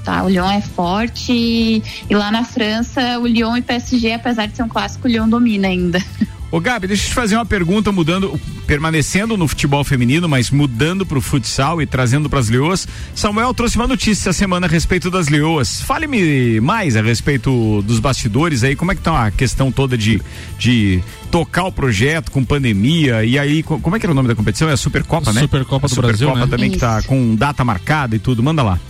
Tá, 0.08 0.24
o 0.24 0.28
Lyon 0.30 0.50
é 0.50 0.62
forte 0.62 1.32
e, 1.34 1.82
e 2.08 2.14
lá 2.14 2.30
na 2.32 2.42
França 2.42 3.18
o 3.18 3.26
Lyon 3.26 3.58
e 3.58 3.60
PSG, 3.60 4.14
apesar 4.14 4.46
de 4.46 4.56
ser 4.56 4.62
um 4.62 4.68
clássico, 4.68 5.06
o 5.06 5.10
Lyon 5.10 5.28
domina 5.28 5.68
ainda. 5.68 6.02
Ô 6.50 6.58
Gabi, 6.60 6.86
deixa 6.86 7.04
eu 7.04 7.08
te 7.10 7.14
fazer 7.14 7.34
uma 7.34 7.44
pergunta, 7.44 7.92
mudando, 7.92 8.40
permanecendo 8.66 9.36
no 9.36 9.46
futebol 9.46 9.84
feminino, 9.84 10.26
mas 10.26 10.50
mudando 10.50 11.04
pro 11.04 11.20
futsal 11.20 11.82
e 11.82 11.86
trazendo 11.86 12.30
para 12.30 12.38
as 12.40 12.48
leoas. 12.48 12.88
Samuel 13.14 13.52
trouxe 13.52 13.76
uma 13.76 13.86
notícia 13.86 14.30
essa 14.30 14.32
semana 14.32 14.66
a 14.66 14.70
respeito 14.70 15.10
das 15.10 15.28
leoas. 15.28 15.82
Fale-me 15.82 16.58
mais 16.58 16.96
a 16.96 17.02
respeito 17.02 17.82
dos 17.82 18.00
bastidores 18.00 18.64
aí, 18.64 18.74
como 18.74 18.90
é 18.90 18.94
que 18.94 19.02
tá 19.02 19.26
a 19.26 19.30
questão 19.30 19.70
toda 19.70 19.98
de, 19.98 20.22
de 20.58 21.02
tocar 21.30 21.64
o 21.64 21.72
projeto 21.72 22.30
com 22.30 22.42
pandemia 22.42 23.22
e 23.26 23.38
aí, 23.38 23.62
co- 23.62 23.78
como 23.78 23.94
é 23.96 23.98
que 24.00 24.06
era 24.06 24.12
o 24.12 24.14
nome 24.14 24.28
da 24.28 24.34
competição? 24.34 24.70
É 24.70 24.72
a 24.72 24.76
Supercopa, 24.78 25.34
né? 25.34 25.42
Supercopa 25.42 25.86
a 25.86 25.90
do 25.90 25.96
Brasil, 25.96 26.28
Supercopa 26.28 26.46
né? 26.46 26.50
também 26.50 26.70
que 26.70 26.78
tá 26.78 26.98
Isso. 27.00 27.08
com 27.08 27.34
data 27.34 27.62
marcada 27.62 28.16
e 28.16 28.18
tudo, 28.18 28.42
manda 28.42 28.62
lá. 28.62 28.80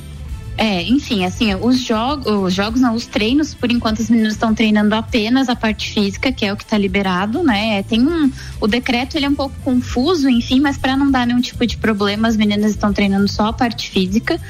É, 0.61 0.83
enfim, 0.83 1.25
assim, 1.25 1.55
os 1.55 1.79
jogos, 1.79 2.27
os 2.27 2.53
jogos 2.53 2.81
não, 2.81 2.97
os 2.97 3.07
treinos, 3.07 3.55
por 3.55 3.71
enquanto 3.71 4.01
os 4.01 4.11
meninos 4.11 4.33
estão 4.33 4.53
treinando 4.53 4.93
apenas 4.93 5.49
a 5.49 5.55
parte 5.55 5.89
física, 5.89 6.33
que 6.33 6.45
é 6.45 6.53
o 6.53 6.57
que 6.57 6.65
está 6.65 6.77
liberado, 6.77 7.45
né? 7.45 7.81
Tem 7.85 8.05
um, 8.05 8.29
o 8.61 8.67
decreto 8.67 9.17
ele 9.17 9.27
é 9.27 9.29
um 9.29 9.37
pouco 9.37 9.55
confuso, 9.63 10.29
enfim, 10.29 10.59
mas 10.59 10.77
para 10.77 10.97
não 10.97 11.13
dar 11.13 11.29
nenhum 11.29 11.41
tipo 11.41 11.65
de 11.65 11.77
problema, 11.77 12.27
as 12.27 12.37
meninas 12.37 12.73
estão 12.73 12.93
treinando 12.93 13.29
só 13.29 13.47
a 13.47 13.53
parte 13.53 13.89
física. 13.89 14.41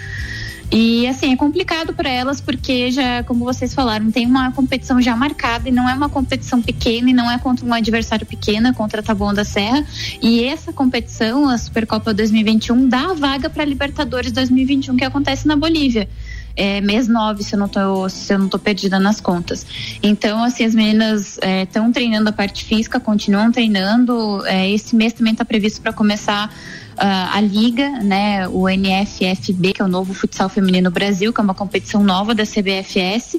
E 0.70 1.06
assim, 1.06 1.32
é 1.32 1.36
complicado 1.36 1.94
para 1.94 2.10
elas 2.10 2.40
porque 2.40 2.90
já, 2.90 3.22
como 3.22 3.44
vocês 3.44 3.72
falaram, 3.72 4.10
tem 4.10 4.26
uma 4.26 4.52
competição 4.52 5.00
já 5.00 5.16
marcada 5.16 5.68
e 5.68 5.72
não 5.72 5.88
é 5.88 5.94
uma 5.94 6.10
competição 6.10 6.60
pequena 6.60 7.08
e 7.08 7.12
não 7.14 7.30
é 7.30 7.38
contra 7.38 7.64
um 7.64 7.72
adversário 7.72 8.26
pequeno, 8.26 8.68
é 8.68 8.72
contra 8.72 9.02
Taboão 9.02 9.32
da 9.32 9.44
Serra. 9.44 9.84
E 10.20 10.44
essa 10.44 10.72
competição, 10.72 11.48
a 11.48 11.56
Supercopa 11.56 12.12
2021, 12.12 12.88
dá 12.88 13.10
a 13.10 13.14
vaga 13.14 13.48
para 13.48 13.64
Libertadores 13.64 14.30
2021 14.30 14.96
que 14.96 15.04
acontece 15.04 15.48
na 15.48 15.56
Bolívia. 15.56 16.08
É, 16.54 16.80
mês 16.80 17.06
9, 17.06 17.44
se 17.44 17.54
eu 17.54 17.58
não 17.58 17.68
tô, 17.68 18.08
se 18.08 18.34
eu 18.34 18.38
não 18.38 18.48
tô 18.48 18.58
perdida 18.58 18.98
nas 18.98 19.20
contas. 19.20 19.64
Então, 20.02 20.42
assim, 20.42 20.64
as 20.64 20.74
meninas 20.74 21.38
estão 21.62 21.90
treinando 21.92 22.28
a 22.28 22.32
parte 22.32 22.64
física, 22.64 22.98
continuam 22.98 23.52
treinando. 23.52 24.44
É, 24.44 24.68
esse 24.68 24.96
mês 24.96 25.12
também 25.12 25.32
está 25.32 25.44
previsto 25.44 25.80
para 25.80 25.92
começar 25.92 26.52
a 26.98 27.40
liga, 27.40 27.90
né, 28.02 28.48
o 28.48 28.68
NFFB, 28.68 29.72
que 29.74 29.82
é 29.82 29.84
o 29.84 29.88
novo 29.88 30.12
futsal 30.14 30.48
feminino 30.48 30.90
Brasil, 30.90 31.32
que 31.32 31.40
é 31.40 31.44
uma 31.44 31.54
competição 31.54 32.02
nova 32.02 32.34
da 32.34 32.44
CBFS. 32.44 33.36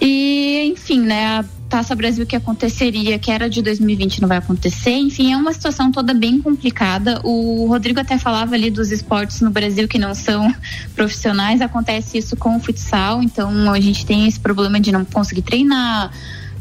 E, 0.00 0.72
enfim, 0.72 1.00
né, 1.00 1.38
a 1.38 1.44
Taça 1.68 1.94
Brasil 1.94 2.24
que 2.24 2.36
aconteceria, 2.36 3.18
que 3.18 3.30
era 3.30 3.50
de 3.50 3.60
2020, 3.60 4.20
não 4.20 4.28
vai 4.28 4.38
acontecer. 4.38 4.92
Enfim, 4.92 5.32
é 5.32 5.36
uma 5.36 5.52
situação 5.52 5.90
toda 5.90 6.14
bem 6.14 6.40
complicada. 6.40 7.20
O 7.24 7.66
Rodrigo 7.66 7.98
até 7.98 8.18
falava 8.18 8.54
ali 8.54 8.70
dos 8.70 8.92
esportes 8.92 9.40
no 9.40 9.50
Brasil 9.50 9.88
que 9.88 9.98
não 9.98 10.14
são 10.14 10.54
profissionais. 10.94 11.60
Acontece 11.60 12.18
isso 12.18 12.36
com 12.36 12.56
o 12.56 12.60
futsal, 12.60 13.22
então 13.22 13.72
a 13.72 13.80
gente 13.80 14.06
tem 14.06 14.28
esse 14.28 14.38
problema 14.38 14.78
de 14.78 14.92
não 14.92 15.04
conseguir 15.04 15.42
treinar. 15.42 16.12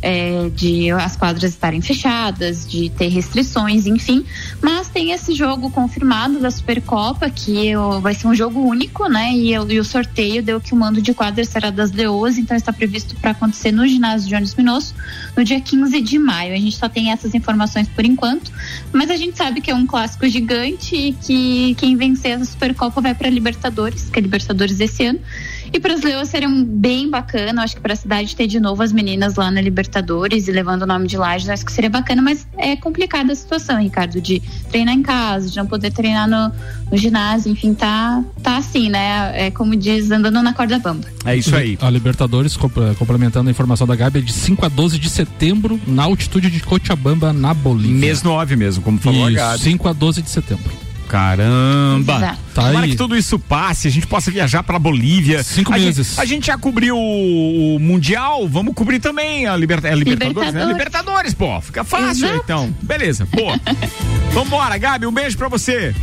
É, 0.07 0.49
de 0.53 0.91
as 0.91 1.15
quadras 1.15 1.49
estarem 1.51 1.81
fechadas, 1.81 2.63
de 2.69 2.89
ter 2.91 3.07
restrições, 3.07 3.87
enfim. 3.87 4.23
Mas 4.61 4.87
tem 4.87 5.11
esse 5.11 5.33
jogo 5.33 5.71
confirmado 5.71 6.39
da 6.39 6.51
Supercopa, 6.51 7.27
que 7.27 7.75
ó, 7.75 7.99
vai 7.99 8.13
ser 8.13 8.27
um 8.27 8.35
jogo 8.35 8.59
único, 8.61 9.07
né? 9.09 9.33
E, 9.33 9.51
eu- 9.51 9.67
e 9.71 9.79
o 9.79 9.83
sorteio 9.83 10.43
deu 10.43 10.61
que 10.61 10.73
o 10.73 10.77
mando 10.77 11.01
de 11.01 11.11
quadra 11.11 11.43
será 11.43 11.71
das 11.71 11.91
Leoas, 11.91 12.37
então 12.37 12.55
está 12.55 12.71
previsto 12.71 13.15
para 13.15 13.31
acontecer 13.31 13.71
no 13.71 13.87
ginásio 13.87 14.29
Jones 14.29 14.53
Minosso 14.53 14.93
no 15.35 15.43
dia 15.43 15.59
15 15.59 15.99
de 16.01 16.19
maio. 16.19 16.53
A 16.53 16.57
gente 16.57 16.77
só 16.77 16.87
tem 16.87 17.11
essas 17.11 17.33
informações 17.33 17.87
por 17.87 18.05
enquanto, 18.05 18.51
mas 18.93 19.09
a 19.09 19.17
gente 19.17 19.35
sabe 19.35 19.59
que 19.59 19.71
é 19.71 19.75
um 19.75 19.87
clássico 19.87 20.27
gigante 20.27 20.95
e 20.95 21.13
que 21.13 21.73
quem 21.79 21.95
vencer 21.97 22.39
a 22.39 22.45
Supercopa 22.45 23.01
vai 23.01 23.15
para 23.15 23.27
Libertadores, 23.27 24.07
que 24.11 24.19
é 24.19 24.21
Libertadores 24.21 24.77
desse 24.77 25.03
ano. 25.03 25.19
E 25.75 25.79
para 25.79 25.93
os 25.93 26.01
Leões 26.01 26.29
seria 26.29 26.47
um 26.47 26.63
bem 26.63 27.09
bacana, 27.09 27.61
acho 27.61 27.75
que 27.75 27.81
para 27.81 27.91
a 27.91 27.97
cidade 27.97 28.33
ter 28.33 28.47
de 28.47 28.61
novo 28.61 28.81
as 28.81 28.93
meninas 28.93 29.35
lá 29.35 29.51
na 29.51 29.59
Libertadores 29.59 30.47
e 30.47 30.51
levando 30.53 30.83
o 30.83 30.85
nome 30.85 31.05
de 31.05 31.17
Lages, 31.17 31.49
acho 31.49 31.65
que 31.65 31.71
seria 31.73 31.89
bacana, 31.89 32.21
mas 32.21 32.47
é 32.57 32.77
complicada 32.77 33.33
a 33.33 33.35
situação, 33.35 33.81
Ricardo, 33.81 34.21
de 34.21 34.41
treinar 34.71 34.93
em 34.93 35.03
casa, 35.03 35.49
de 35.49 35.57
não 35.57 35.67
poder 35.67 35.91
treinar 35.91 36.29
no, 36.29 36.49
no 36.89 36.97
ginásio, 36.97 37.51
enfim, 37.51 37.73
tá, 37.73 38.23
tá 38.41 38.55
assim, 38.55 38.87
né? 38.87 39.47
É 39.47 39.51
como 39.51 39.75
diz, 39.75 40.09
andando 40.11 40.41
na 40.41 40.53
corda 40.53 40.79
bamba. 40.79 41.09
É 41.25 41.35
isso 41.35 41.53
aí. 41.53 41.77
A 41.81 41.89
Libertadores, 41.89 42.55
complementando 42.55 43.49
a 43.49 43.51
informação 43.51 43.85
da 43.85 43.97
Gabi, 43.97 44.19
é 44.19 44.21
de 44.21 44.31
5 44.31 44.65
a 44.65 44.69
12 44.69 44.97
de 44.97 45.09
setembro, 45.09 45.77
na 45.85 46.03
altitude 46.03 46.49
de 46.49 46.61
Cochabamba, 46.61 47.33
na 47.33 47.53
Bolívia. 47.53 47.97
Mês 47.97 48.23
9 48.23 48.55
mesmo, 48.55 48.81
como 48.81 48.97
falou 48.97 49.29
Isso, 49.29 49.41
a 49.41 49.47
Gabi. 49.49 49.59
5 49.63 49.89
a 49.89 49.91
12 49.91 50.21
de 50.21 50.29
setembro. 50.29 50.84
Caramba! 51.07 52.15
Exato. 52.17 52.39
Tá 52.53 52.61
Tomara 52.63 52.85
aí. 52.85 52.91
que 52.91 52.97
tudo 52.97 53.15
isso 53.17 53.37
passe, 53.37 53.87
a 53.87 53.91
gente 53.91 54.07
possa 54.07 54.31
viajar 54.31 54.63
pra 54.63 54.79
Bolívia. 54.79 55.43
Cinco 55.43 55.73
a 55.73 55.77
meses. 55.77 56.07
Gente, 56.09 56.21
a 56.21 56.25
gente 56.25 56.47
já 56.47 56.57
cobriu 56.57 56.97
o 56.97 57.77
Mundial, 57.79 58.47
vamos 58.47 58.73
cobrir 58.73 58.99
também 58.99 59.45
a, 59.45 59.55
Liberta, 59.55 59.87
é 59.87 59.95
Libertadores, 59.95 60.53
né? 60.53 60.65
Libertadores. 60.65 61.33
Libertadores, 61.33 61.33
pô. 61.33 61.61
Fica 61.61 61.83
fácil, 61.83 62.25
Exato. 62.27 62.41
então. 62.43 62.75
Beleza, 62.81 63.27
boa. 63.31 63.59
Vambora, 64.31 64.77
Gabi, 64.77 65.05
um 65.05 65.11
beijo 65.11 65.37
pra 65.37 65.47
você. 65.47 65.93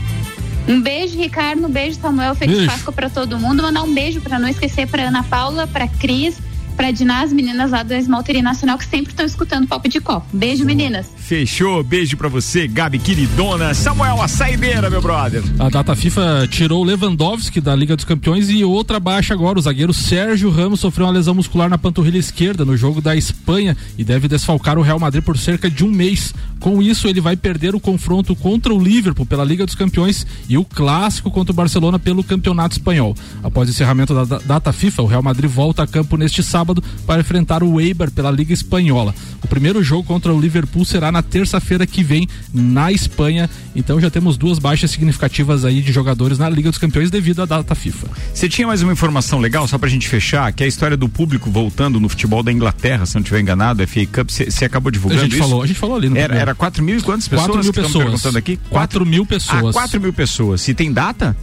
Um 0.68 0.80
beijo, 0.80 1.18
Ricardo, 1.18 1.66
um 1.66 1.70
beijo, 1.70 1.98
Samuel, 2.00 2.34
feliz 2.34 2.56
Beijo. 2.56 2.70
Páscoa 2.70 2.92
para 2.92 3.10
todo 3.10 3.38
mundo. 3.38 3.62
Mandar 3.62 3.82
um 3.82 3.92
beijo 3.92 4.20
para 4.20 4.38
não 4.38 4.48
esquecer 4.48 4.86
para 4.86 5.08
Ana 5.08 5.22
Paula, 5.24 5.66
para 5.66 5.88
Cris, 5.88 6.36
para 6.72 6.90
Diná, 6.90 7.22
as 7.22 7.32
meninas 7.32 7.70
lá 7.70 7.82
da 7.82 7.96
Esmalteria 7.96 8.42
Nacional 8.42 8.76
que 8.78 8.84
sempre 8.86 9.12
estão 9.12 9.24
escutando 9.26 9.66
Papo 9.66 9.88
de 9.88 10.00
Copo. 10.00 10.26
Beijo, 10.32 10.64
meninas. 10.64 11.06
Fechou, 11.16 11.82
beijo 11.84 12.16
pra 12.16 12.28
você, 12.28 12.66
Gabi 12.66 12.98
queridona. 12.98 13.74
Samuel, 13.74 14.20
a 14.20 14.26
saideira, 14.28 14.88
meu 14.90 15.00
brother. 15.00 15.42
A 15.58 15.68
data 15.68 15.94
FIFA 15.94 16.48
tirou 16.50 16.82
Lewandowski 16.82 17.60
da 17.60 17.74
Liga 17.76 17.94
dos 17.94 18.04
Campeões 18.04 18.48
e 18.50 18.64
outra 18.64 18.98
baixa 18.98 19.34
agora. 19.34 19.58
O 19.58 19.62
zagueiro 19.62 19.92
Sérgio 19.92 20.50
Ramos 20.50 20.80
sofreu 20.80 21.06
uma 21.06 21.12
lesão 21.12 21.34
muscular 21.34 21.68
na 21.68 21.78
panturrilha 21.78 22.18
esquerda 22.18 22.64
no 22.64 22.76
jogo 22.76 23.00
da 23.00 23.14
Espanha 23.14 23.76
e 23.98 24.02
deve 24.04 24.26
desfalcar 24.26 24.78
o 24.78 24.82
Real 24.82 24.98
Madrid 24.98 25.22
por 25.22 25.36
cerca 25.38 25.70
de 25.70 25.84
um 25.84 25.90
mês. 25.90 26.34
Com 26.58 26.80
isso, 26.80 27.08
ele 27.08 27.20
vai 27.20 27.36
perder 27.36 27.74
o 27.74 27.80
confronto 27.80 28.34
contra 28.36 28.72
o 28.72 28.82
Liverpool 28.82 29.26
pela 29.26 29.44
Liga 29.44 29.66
dos 29.66 29.74
Campeões 29.74 30.26
e 30.48 30.56
o 30.56 30.64
clássico 30.64 31.30
contra 31.30 31.52
o 31.52 31.56
Barcelona 31.56 31.98
pelo 31.98 32.22
Campeonato 32.24 32.76
Espanhol. 32.76 33.14
Após 33.42 33.68
o 33.68 33.72
encerramento 33.72 34.14
da- 34.24 34.38
data 34.38 34.72
FIFA, 34.72 35.02
o 35.02 35.06
Real 35.06 35.22
Madrid 35.22 35.50
volta 35.50 35.82
a 35.82 35.86
campo 35.86 36.16
neste 36.16 36.42
sábado 36.42 36.61
para 37.06 37.20
enfrentar 37.20 37.62
o 37.62 37.80
Eibar 37.80 38.10
pela 38.10 38.30
Liga 38.30 38.52
Espanhola. 38.52 39.14
O 39.42 39.46
primeiro 39.48 39.82
jogo 39.82 40.04
contra 40.04 40.32
o 40.32 40.40
Liverpool 40.40 40.84
será 40.84 41.10
na 41.12 41.22
terça-feira 41.22 41.86
que 41.86 42.02
vem 42.02 42.28
na 42.52 42.92
Espanha. 42.92 43.48
Então 43.74 44.00
já 44.00 44.10
temos 44.10 44.36
duas 44.36 44.58
baixas 44.58 44.90
significativas 44.90 45.64
aí 45.64 45.80
de 45.82 45.92
jogadores 45.92 46.38
na 46.38 46.48
Liga 46.48 46.70
dos 46.70 46.78
Campeões 46.78 47.10
devido 47.10 47.42
à 47.42 47.46
data 47.46 47.74
FIFA. 47.74 48.06
Você 48.32 48.48
tinha 48.48 48.66
mais 48.66 48.82
uma 48.82 48.92
informação 48.92 49.38
legal, 49.40 49.66
só 49.66 49.78
pra 49.78 49.88
gente 49.88 50.08
fechar, 50.08 50.52
que 50.52 50.62
é 50.62 50.66
a 50.66 50.68
história 50.68 50.96
do 50.96 51.08
público 51.08 51.50
voltando 51.50 51.98
no 52.00 52.08
futebol 52.08 52.42
da 52.42 52.52
Inglaterra, 52.52 53.04
se 53.06 53.14
não 53.14 53.22
estiver 53.22 53.40
enganado, 53.40 53.86
FA 53.86 54.06
Cup, 54.06 54.30
você 54.30 54.64
acabou 54.64 54.88
A 54.88 54.92
divulgando 54.92 55.22
gente 55.22 55.32
isso? 55.32 55.40
falou, 55.42 55.62
a 55.62 55.66
gente 55.66 55.78
falou 55.78 55.96
ali 55.96 56.08
no 56.08 56.16
Era, 56.16 56.24
primeiro. 56.28 56.42
era 56.50 56.54
4 56.54 56.82
mil 56.84 56.98
e 56.98 57.02
quantas 57.02 57.26
pessoas? 57.28 57.46
4 57.50 57.64
mil 57.64 57.72
pessoas. 57.72 58.04
perguntando 58.04 58.38
aqui? 58.38 58.58
4 58.70 59.06
mil 59.06 59.26
pessoas. 59.26 59.76
Ah, 59.76 59.80
4 59.80 60.00
mil 60.00 60.12
pessoas. 60.12 60.60
Se 60.60 60.74
tem 60.74 60.92
data? 60.92 61.36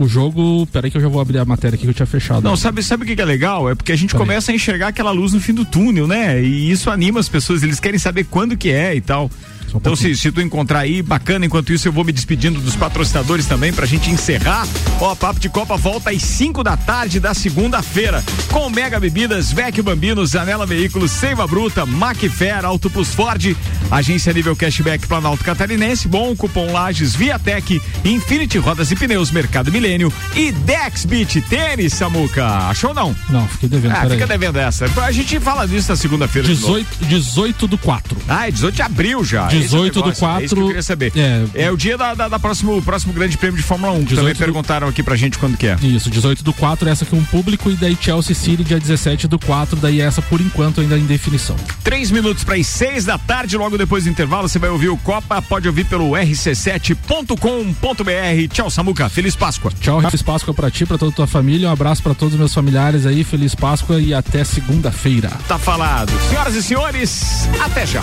O 0.00 0.08
jogo, 0.08 0.66
peraí 0.72 0.90
que 0.90 0.96
eu 0.96 1.00
já 1.02 1.08
vou 1.08 1.20
abrir 1.20 1.36
a 1.36 1.44
matéria 1.44 1.74
aqui 1.76 1.84
que 1.84 1.90
eu 1.90 1.94
tinha 1.94 2.06
fechado. 2.06 2.42
Não, 2.42 2.56
sabe, 2.56 2.82
sabe 2.82 3.04
o 3.04 3.06
que 3.06 3.14
que 3.14 3.20
é 3.20 3.24
legal? 3.24 3.68
É 3.68 3.74
porque 3.74 3.92
a 3.92 3.96
gente 3.96 4.14
começa 4.14 4.50
a 4.50 4.54
enxergar 4.54 4.88
aquela 4.88 5.10
luz 5.10 5.34
no 5.34 5.40
fim 5.40 5.52
do 5.52 5.62
túnel, 5.62 6.06
né? 6.06 6.42
E 6.42 6.70
isso 6.70 6.88
anima 6.88 7.20
as 7.20 7.28
pessoas, 7.28 7.62
eles 7.62 7.78
querem 7.78 7.98
saber 7.98 8.24
quando 8.24 8.56
que 8.56 8.70
é 8.70 8.94
e 8.94 9.02
tal. 9.02 9.30
Só 9.70 9.76
um 9.76 9.80
Então, 9.80 9.92
pouquinho. 9.92 10.14
se, 10.16 10.20
se 10.22 10.32
tu 10.32 10.40
encontrar 10.40 10.80
aí, 10.80 11.02
bacana. 11.02 11.46
Enquanto 11.46 11.72
isso, 11.72 11.86
eu 11.88 11.92
vou 11.92 12.04
me 12.04 12.12
despedindo 12.12 12.60
dos 12.60 12.74
patrocinadores 12.76 13.46
também 13.46 13.72
pra 13.72 13.86
gente 13.86 14.10
encerrar. 14.10 14.66
Ó, 15.00 15.14
Papo 15.14 15.38
de 15.40 15.48
Copa 15.48 15.76
volta 15.76 16.10
às 16.10 16.22
5 16.22 16.62
da 16.64 16.76
tarde 16.76 17.20
da 17.20 17.32
segunda-feira. 17.34 18.22
Com 18.50 18.68
Mega 18.70 18.98
Bebidas, 18.98 19.52
Vecchio 19.52 19.82
Bambino, 19.82 20.24
Zanela 20.26 20.66
Veículos, 20.66 21.10
Seiva 21.10 21.46
Bruta, 21.46 21.86
Macfer, 21.86 22.64
Auto 22.64 22.90
Plus 22.90 23.14
Ford, 23.14 23.54
Agência 23.90 24.32
Nível 24.32 24.56
Cashback 24.56 25.06
Planalto 25.06 25.44
Catarinense, 25.44 26.08
Bom 26.08 26.34
Cupom 26.34 26.72
Lages, 26.72 27.14
Viatec, 27.14 27.80
Infinity 28.04 28.58
Rodas 28.58 28.90
e 28.90 28.96
Pneus, 28.96 29.30
Mercado 29.30 29.70
Milênio 29.70 30.12
e 30.34 30.50
Dexbit 30.52 31.40
Tênis, 31.42 31.92
Samuca. 31.94 32.46
Achou 32.68 32.90
ou 32.90 32.94
não? 32.96 33.16
Não, 33.28 33.46
fiquei 33.48 33.68
devendo, 33.68 33.92
Ah, 33.92 34.08
fica 34.08 34.26
devendo 34.26 34.58
essa. 34.58 34.86
A 35.04 35.12
gente 35.12 35.38
fala 35.40 35.66
disso 35.66 35.90
na 35.90 35.96
segunda-feira. 35.96 36.48
de 36.48 36.54
novo. 36.60 36.74
18, 36.78 37.04
18 37.06 37.66
do 37.66 37.78
4. 37.78 38.16
Ah, 38.28 38.48
é 38.48 38.50
18 38.50 38.74
de 38.74 38.82
abril 38.82 39.24
já. 39.24 39.46
18 39.62 39.94
do 39.94 40.00
negócio, 40.10 40.26
É 40.40 40.44
isso 40.44 40.54
que 40.54 40.60
eu 40.60 40.64
4, 40.64 40.66
queria 40.66 40.82
saber. 40.82 41.12
é. 41.16 41.44
É, 41.54 41.70
o 41.70 41.76
dia 41.76 41.96
da, 41.98 42.14
da, 42.14 42.28
da 42.28 42.38
próximo, 42.38 42.80
próximo 42.82 43.12
grande 43.12 43.36
prêmio 43.36 43.56
de 43.56 43.62
Fórmula 43.62 43.92
1. 43.92 43.98
que 44.00 44.04
18 44.10 44.20
também 44.20 44.34
do- 44.34 44.38
perguntaram 44.38 44.88
aqui 44.88 45.02
pra 45.02 45.16
gente 45.16 45.38
quando 45.38 45.56
que 45.56 45.66
é. 45.66 45.76
Isso, 45.82 46.10
18 46.10 46.42
do 46.44 46.52
4, 46.52 46.88
essa 46.88 47.04
com 47.04 47.16
o 47.16 47.24
público, 47.24 47.70
e 47.70 47.74
daí 47.74 47.96
Chelsea 48.00 48.34
City, 48.34 48.64
dia 48.64 48.78
17 48.78 49.26
do 49.28 49.38
4, 49.38 49.76
daí 49.80 50.00
essa 50.00 50.20
por 50.22 50.40
enquanto 50.40 50.80
ainda 50.80 50.96
em 50.98 51.04
definição. 51.06 51.56
Três 51.84 52.10
minutos 52.10 52.44
para 52.44 52.56
as 52.56 52.66
seis 52.66 53.04
da 53.04 53.18
tarde, 53.18 53.56
logo 53.56 53.76
depois 53.78 54.04
do 54.04 54.10
intervalo, 54.10 54.48
você 54.48 54.58
vai 54.58 54.70
ouvir 54.70 54.88
o 54.88 54.96
Copa, 54.96 55.40
pode 55.42 55.66
ouvir 55.68 55.84
pelo 55.84 56.10
rc7.com.br. 56.12 58.48
Tchau, 58.52 58.70
Samuca. 58.70 59.08
Feliz 59.08 59.34
Páscoa. 59.36 59.72
Tchau, 59.80 60.00
feliz 60.02 60.22
Páscoa 60.22 60.54
pra 60.54 60.70
ti, 60.70 60.86
pra 60.86 60.98
toda 60.98 61.12
a 61.12 61.14
tua 61.14 61.26
família, 61.26 61.68
um 61.68 61.72
abraço 61.72 62.02
pra 62.02 62.14
todos 62.14 62.34
os 62.34 62.38
meus 62.38 62.52
familiares 62.54 63.06
aí, 63.06 63.24
feliz 63.24 63.54
Páscoa 63.54 64.00
e 64.00 64.12
até 64.14 64.44
segunda-feira. 64.44 65.30
Tá 65.48 65.58
falado. 65.58 66.12
Senhoras 66.28 66.54
e 66.54 66.62
senhores, 66.62 67.48
até 67.60 67.86
já. 67.86 68.02